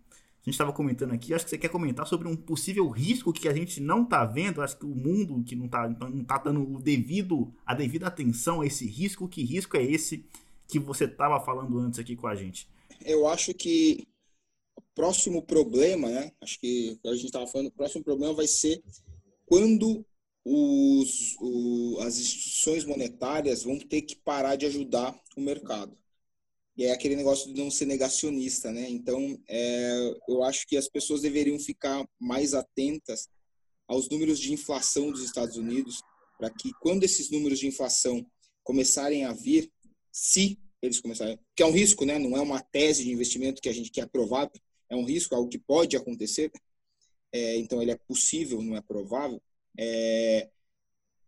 [0.51, 3.55] gente estava comentando aqui, acho que você quer comentar sobre um possível risco que a
[3.55, 6.81] gente não está vendo, acho que o mundo que não está não tá dando o
[6.81, 10.25] devido, a devida atenção a esse risco, que risco é esse
[10.69, 12.69] que você estava falando antes aqui com a gente?
[13.05, 14.07] Eu acho que
[14.77, 16.33] o próximo problema, né?
[16.41, 18.83] Acho que a gente estava falando, o próximo problema vai ser
[19.47, 20.05] quando
[20.45, 25.97] os, o, as instituições monetárias vão ter que parar de ajudar o mercado.
[26.83, 28.89] É aquele negócio de não ser negacionista, né?
[28.89, 33.29] Então, é, eu acho que as pessoas deveriam ficar mais atentas
[33.87, 36.01] aos números de inflação dos Estados Unidos,
[36.39, 38.25] para que quando esses números de inflação
[38.63, 39.71] começarem a vir,
[40.11, 42.19] se eles começarem, que é um risco, né?
[42.19, 44.51] Não é uma tese de investimento que a gente quer provar,
[44.89, 46.51] é um risco, algo que pode acontecer.
[47.33, 49.41] É, então ele é possível, não é provável.
[49.79, 50.49] É,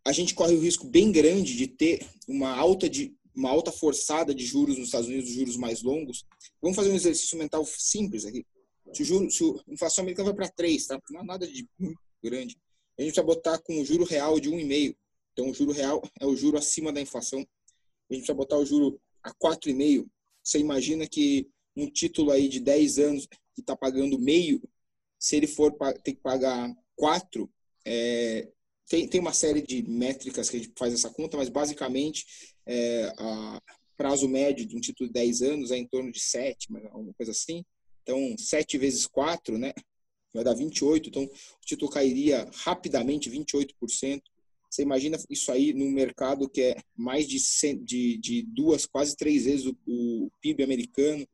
[0.05, 4.35] a gente corre o risco bem grande de ter uma alta de uma alta forçada
[4.35, 6.25] de juros nos Estados Unidos, juros mais longos.
[6.61, 8.47] Vamos fazer um exercício mental simples aqui.
[8.93, 11.01] Se, o juro, se a inflação americana vai para 3, tá?
[11.11, 11.67] não é nada de
[12.23, 12.59] grande,
[12.99, 14.97] a gente vai botar com o juro real de 1,5.
[15.33, 17.45] Então, o juro real é o juro acima da inflação.
[18.11, 20.07] A gente vai botar o juro a 4,5.
[20.43, 24.63] Você imagina que um título aí de 10 anos que está pagando meio,
[25.19, 25.73] se ele for
[26.03, 27.51] ter que pagar 4,
[27.85, 28.49] é,
[28.89, 32.27] tem, tem uma série de métricas que a gente faz essa conta, mas basicamente
[32.67, 33.61] é, a
[33.97, 37.33] prazo médio de um título de 10 anos é em torno de 7, uma coisa
[37.33, 37.65] assim.
[38.03, 39.73] Então, 7 vezes 4, né?
[40.35, 41.09] Vai dar 28.
[41.09, 41.31] Então, o
[41.65, 44.23] título cairia rapidamente 28%.
[44.69, 49.15] Você imagina isso aí num mercado que é mais de, 100, de, de duas, quase
[49.15, 51.27] três vezes o, o PIB americano.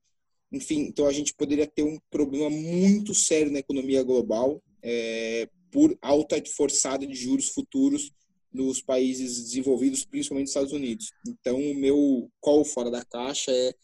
[0.51, 5.97] Enfim, então a gente poderia ter um problema muito sério na economia global é, por
[6.03, 8.11] alta forçada de juros futuros
[8.53, 11.11] nos países desenvolvidos, principalmente nos Estados Unidos.
[11.27, 13.75] Então, o meu call fora da caixa é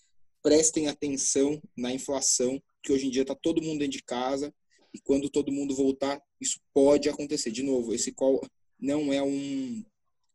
[0.43, 4.55] prestem atenção na inflação, que hoje em dia está todo mundo dentro de casa,
[4.93, 7.51] e quando todo mundo voltar, isso pode acontecer.
[7.51, 8.41] De novo, esse call
[8.79, 9.85] não é um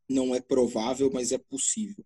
[0.09, 2.03] não é provável, mas é possível.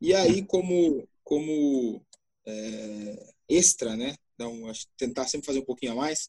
[0.00, 2.02] E aí, como como
[2.46, 4.16] é, extra, né?
[4.34, 6.28] Então, tentar sempre fazer um pouquinho a mais.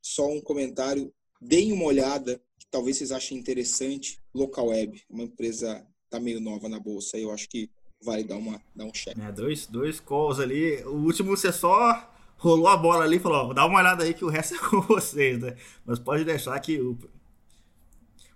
[0.00, 6.18] Só um comentário deem uma olhada, talvez vocês achem interessante, Local Web, uma empresa tá
[6.18, 7.70] meio nova na bolsa, eu acho que
[8.02, 9.18] vale dar, uma, dar um check.
[9.18, 13.52] É, dois, dois calls ali, o último você só rolou a bola ali e falou,
[13.52, 15.56] dá uma olhada aí que o resto é com vocês, né?
[15.84, 16.96] Mas pode deixar que o,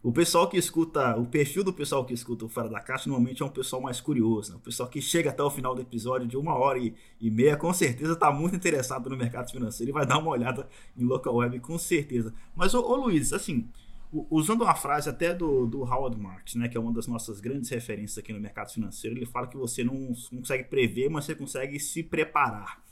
[0.02, 3.42] o pessoal que escuta, o perfil do pessoal que escuta o Fora da Caixa normalmente
[3.42, 4.56] é um pessoal mais curioso, né?
[4.56, 7.56] O pessoal que chega até o final do episódio de uma hora e, e meia,
[7.56, 11.36] com certeza está muito interessado no mercado financeiro e vai dar uma olhada em local
[11.36, 12.34] web, com certeza.
[12.56, 13.68] Mas, ô, ô Luiz, assim,
[14.12, 17.70] usando uma frase até do, do Howard Marks, né, que é uma das nossas grandes
[17.70, 21.80] referências aqui no mercado financeiro, ele fala que você não, consegue prever, mas você consegue
[21.80, 22.82] se preparar.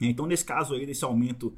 [0.00, 1.54] Então, nesse caso aí, desse aumento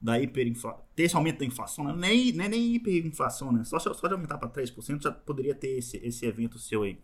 [0.00, 1.94] da hiperinflação, esse aumento da inflação, né?
[1.96, 3.64] nem, nem, nem hiperinflação, né?
[3.64, 6.98] Só, só de aumentar para 3% já poderia ter esse, esse evento seu aí.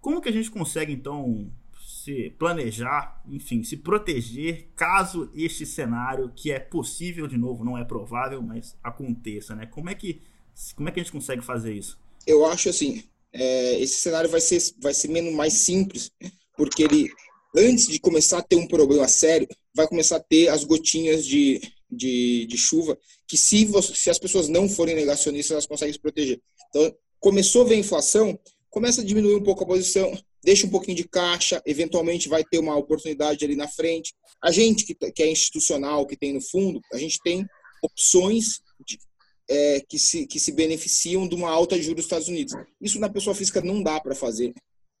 [0.00, 1.50] Como que a gente consegue, então,
[2.02, 7.84] se planejar, enfim, se proteger caso este cenário, que é possível, de novo, não é
[7.84, 9.66] provável, mas aconteça, né?
[9.66, 10.20] Como é que,
[10.76, 11.98] como é que a gente consegue fazer isso?
[12.26, 13.02] Eu acho assim,
[13.32, 16.10] é, esse cenário vai ser, vai ser menos mais simples,
[16.56, 17.10] porque ele,
[17.56, 21.60] antes de começar a ter um problema sério, vai começar a ter as gotinhas de,
[21.90, 26.00] de, de chuva, que se, você, se as pessoas não forem negacionistas, elas conseguem se
[26.00, 26.40] proteger.
[26.68, 28.38] Então, começou a ver a inflação,
[28.70, 30.12] começa a diminuir um pouco a posição,
[30.44, 34.14] deixa um pouquinho de caixa, eventualmente vai ter uma oportunidade ali na frente.
[34.42, 37.46] A gente que, que é institucional, que tem no fundo, a gente tem
[37.82, 38.98] opções de,
[39.48, 42.54] é, que, se, que se beneficiam de uma alta de juros dos Estados Unidos.
[42.80, 44.52] Isso na pessoa física não dá para fazer.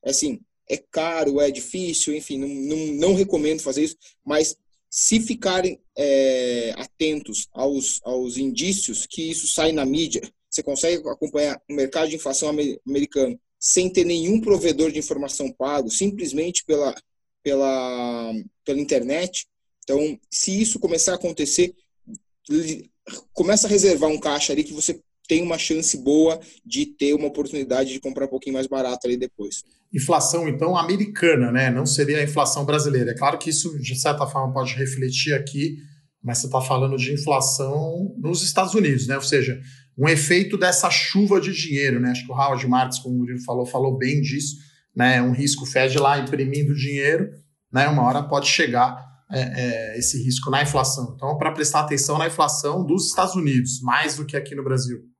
[0.04, 4.56] É assim, é caro, é difícil, enfim, não, não, não recomendo fazer isso, mas
[4.90, 10.20] se ficarem é, atentos aos, aos indícios que isso sai na mídia,
[10.50, 12.50] você consegue acompanhar o mercado de inflação
[12.86, 16.94] americano sem ter nenhum provedor de informação pago, simplesmente pela,
[17.42, 18.32] pela,
[18.64, 19.46] pela internet.
[19.82, 21.74] Então, se isso começar a acontecer,
[23.32, 27.28] começa a reservar um caixa ali que você tem uma chance boa de ter uma
[27.28, 29.62] oportunidade de comprar um pouquinho mais barato ali depois
[29.92, 31.70] inflação, então, americana, né?
[31.70, 33.10] Não seria a inflação brasileira.
[33.10, 35.76] É claro que isso, de certa forma, pode refletir aqui,
[36.22, 39.16] mas você está falando de inflação nos Estados Unidos, né?
[39.16, 39.60] Ou seja,
[39.98, 42.10] um efeito dessa chuva de dinheiro, né?
[42.10, 44.56] Acho que o Howard Marks, como o Murilo falou, falou bem disso,
[44.96, 45.20] né?
[45.20, 47.30] Um risco Fed lá imprimindo dinheiro,
[47.70, 47.86] né?
[47.88, 51.14] Uma hora pode chegar é, é, esse risco na inflação.
[51.16, 55.12] Então, para prestar atenção na inflação dos Estados Unidos, mais do que aqui no Brasil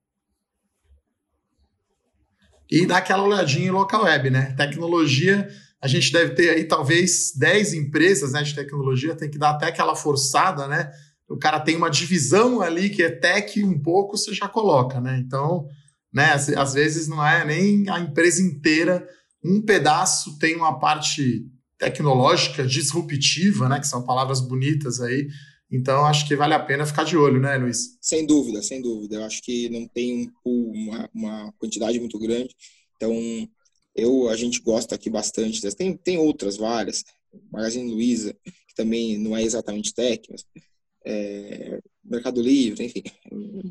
[2.72, 4.54] e dar aquela olhadinha em local web, né?
[4.56, 5.46] Tecnologia,
[5.78, 9.66] a gente deve ter aí talvez 10 empresas né, de tecnologia, tem que dar até
[9.66, 10.90] aquela forçada, né?
[11.28, 15.18] O cara tem uma divisão ali que é tech um pouco, você já coloca, né?
[15.18, 15.66] Então,
[16.10, 19.06] né, às, às vezes não é nem a empresa inteira,
[19.44, 21.44] um pedaço tem uma parte
[21.82, 23.80] tecnológica, disruptiva, né?
[23.80, 25.28] Que são palavras bonitas aí.
[25.68, 27.98] Então, acho que vale a pena ficar de olho, né, Luiz?
[28.00, 29.16] Sem dúvida, sem dúvida.
[29.16, 32.54] Eu acho que não tem uma, uma quantidade muito grande.
[32.94, 33.12] Então,
[33.96, 35.60] eu a gente gosta aqui bastante.
[35.74, 37.02] Tem, tem outras várias.
[37.50, 39.92] Magazine Luiza, que também não é exatamente
[40.30, 40.44] mas
[41.04, 43.02] é, Mercado Livre, enfim,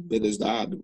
[0.09, 0.83] B2W,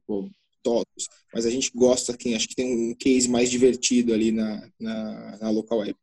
[0.63, 1.07] TOTOS.
[1.33, 5.37] Mas a gente gosta aqui, acho que tem um case mais divertido ali na, na,
[5.41, 5.95] na local web.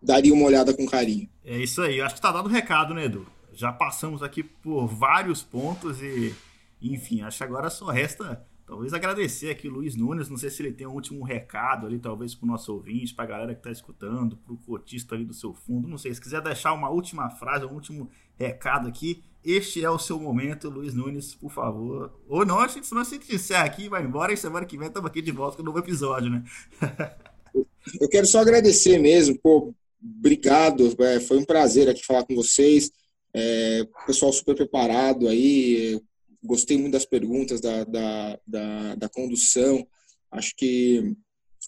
[0.00, 1.28] Daria uma olhada com carinho.
[1.44, 2.00] É isso aí.
[2.00, 3.26] Acho que tá dado o recado, né, Edu?
[3.58, 6.32] já passamos aqui por vários pontos e,
[6.80, 10.28] enfim, acho que agora só resta talvez agradecer aqui o Luiz Nunes.
[10.28, 13.24] Não sei se ele tem um último recado ali, talvez para o nosso ouvinte, para
[13.24, 15.88] a galera que está escutando, para o cotista ali do seu fundo.
[15.88, 19.98] Não sei, se quiser deixar uma última frase, um último recado aqui, este é o
[19.98, 22.16] seu momento, Luiz Nunes, por favor.
[22.28, 24.86] Ou não, a gente, senão a gente encerra aqui vai embora e semana que vem
[24.86, 26.44] estamos aqui de volta com um novo episódio, né?
[28.00, 32.90] Eu quero só agradecer mesmo, pô, obrigado, é, foi um prazer aqui falar com vocês.
[33.34, 36.00] É, pessoal super preparado aí,
[36.42, 39.86] gostei muito das perguntas, da, da, da, da, condução.
[40.30, 41.14] Acho que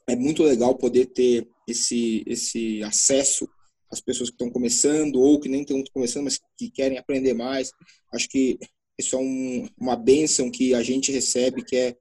[0.09, 3.49] é muito legal poder ter esse, esse acesso
[3.91, 7.71] às pessoas que estão começando ou que nem estão começando, mas que querem aprender mais.
[8.13, 8.59] Acho que
[8.99, 11.97] isso é um, uma benção que a gente recebe, que é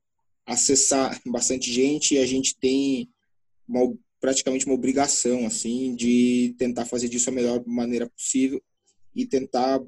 [0.46, 3.10] acessar bastante gente e a gente tem
[3.68, 8.62] uma, praticamente uma obrigação assim de tentar fazer disso a melhor maneira possível
[9.16, 9.82] e tentar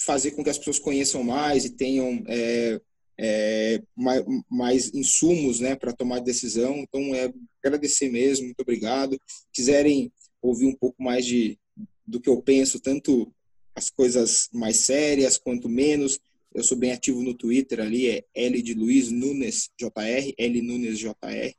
[0.00, 2.80] fazer com que as pessoas conheçam mais e tenham é,
[3.18, 6.78] é, mais, mais, insumos né, para tomar decisão.
[6.78, 7.32] Então, é
[7.62, 9.18] agradecer mesmo, muito obrigado.
[9.52, 11.58] Quiserem ouvir um pouco mais de,
[12.06, 13.32] do que eu penso, tanto
[13.74, 16.20] as coisas mais sérias quanto menos,
[16.54, 20.98] eu sou bem ativo no Twitter ali, é L de Luiz Nunes JR, L Nunes
[20.98, 21.54] JR,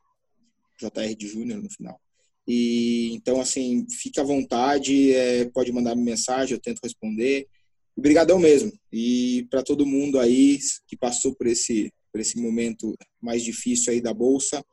[0.80, 2.00] JR de Júnior no final.
[2.48, 7.48] E então, assim, fique à vontade, é, pode mandar mensagem, eu tento responder.
[7.96, 8.72] Obrigadão mesmo.
[8.92, 14.02] E para todo mundo aí que passou por esse, por esse momento mais difícil aí
[14.02, 14.64] da bolsa,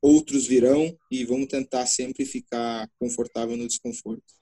[0.00, 4.40] outros virão e vamos tentar sempre ficar confortável no desconforto.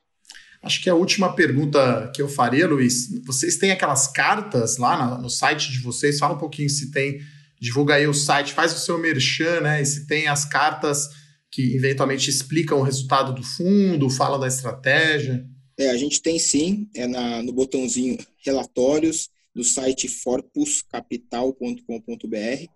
[0.61, 5.31] Acho que a última pergunta que eu faria, Luiz, vocês têm aquelas cartas lá no
[5.31, 6.19] site de vocês?
[6.19, 7.21] Fala um pouquinho se tem,
[7.61, 9.81] divulga aí o site, faz o seu merchan, né?
[9.81, 11.09] E se tem as cartas
[11.51, 15.49] que eventualmente explicam o resultado do fundo, falam da estratégia?
[15.79, 22.67] É, a gente tem sim, é na, no botãozinho relatórios do site forpuscapital.com.br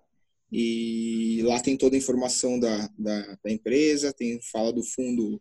[0.50, 5.40] e lá tem toda a informação da, da, da, empresa, tem fala do fundo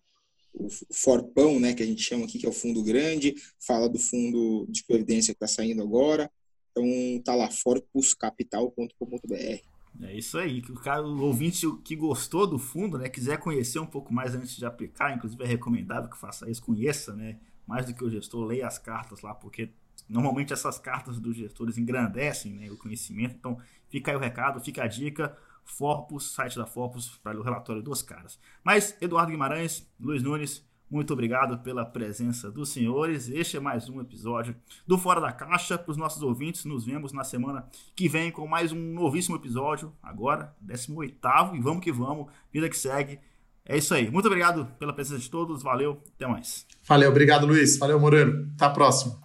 [0.54, 3.98] o Forpão, né, que a gente chama aqui, que é o fundo grande, fala do
[3.98, 6.30] fundo de previdência que está saindo agora,
[6.72, 9.71] então tá lá forpuscapital.com.br.
[10.00, 10.62] É isso aí.
[10.70, 14.56] O, cara, o ouvinte que gostou do fundo, né, quiser conhecer um pouco mais antes
[14.56, 18.46] de aplicar, inclusive é recomendável que faça isso, conheça, né, mais do que o gestor,
[18.46, 19.72] leia as cartas lá, porque
[20.10, 23.36] normalmente essas cartas dos gestores engrandecem né, o conhecimento.
[23.36, 23.58] Então,
[23.90, 25.36] fica aí o recado, fica a dica.
[25.64, 28.40] Forpus, site da Forpus, para o relatório dos caras.
[28.64, 33.30] Mas, Eduardo Guimarães, Luiz Nunes, muito obrigado pela presença dos senhores.
[33.30, 34.54] Este é mais um episódio
[34.86, 35.78] do Fora da Caixa.
[35.78, 37.66] Para os nossos ouvintes, nos vemos na semana
[37.96, 39.94] que vem com mais um novíssimo episódio.
[40.04, 41.18] Agora, 18
[41.54, 42.28] e vamos que vamos.
[42.52, 43.20] Vida que segue.
[43.66, 44.12] É isso aí.
[44.12, 45.64] Muito obrigado pela presença de todos.
[45.64, 46.04] Valeu.
[46.16, 46.68] Até mais.
[46.86, 47.10] Valeu.
[47.10, 47.80] Obrigado, Luiz.
[47.80, 48.52] Valeu, Moreno.
[48.56, 49.18] Até a próxima.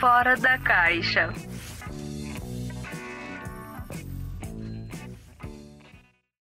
[0.00, 1.32] Fora da Caixa.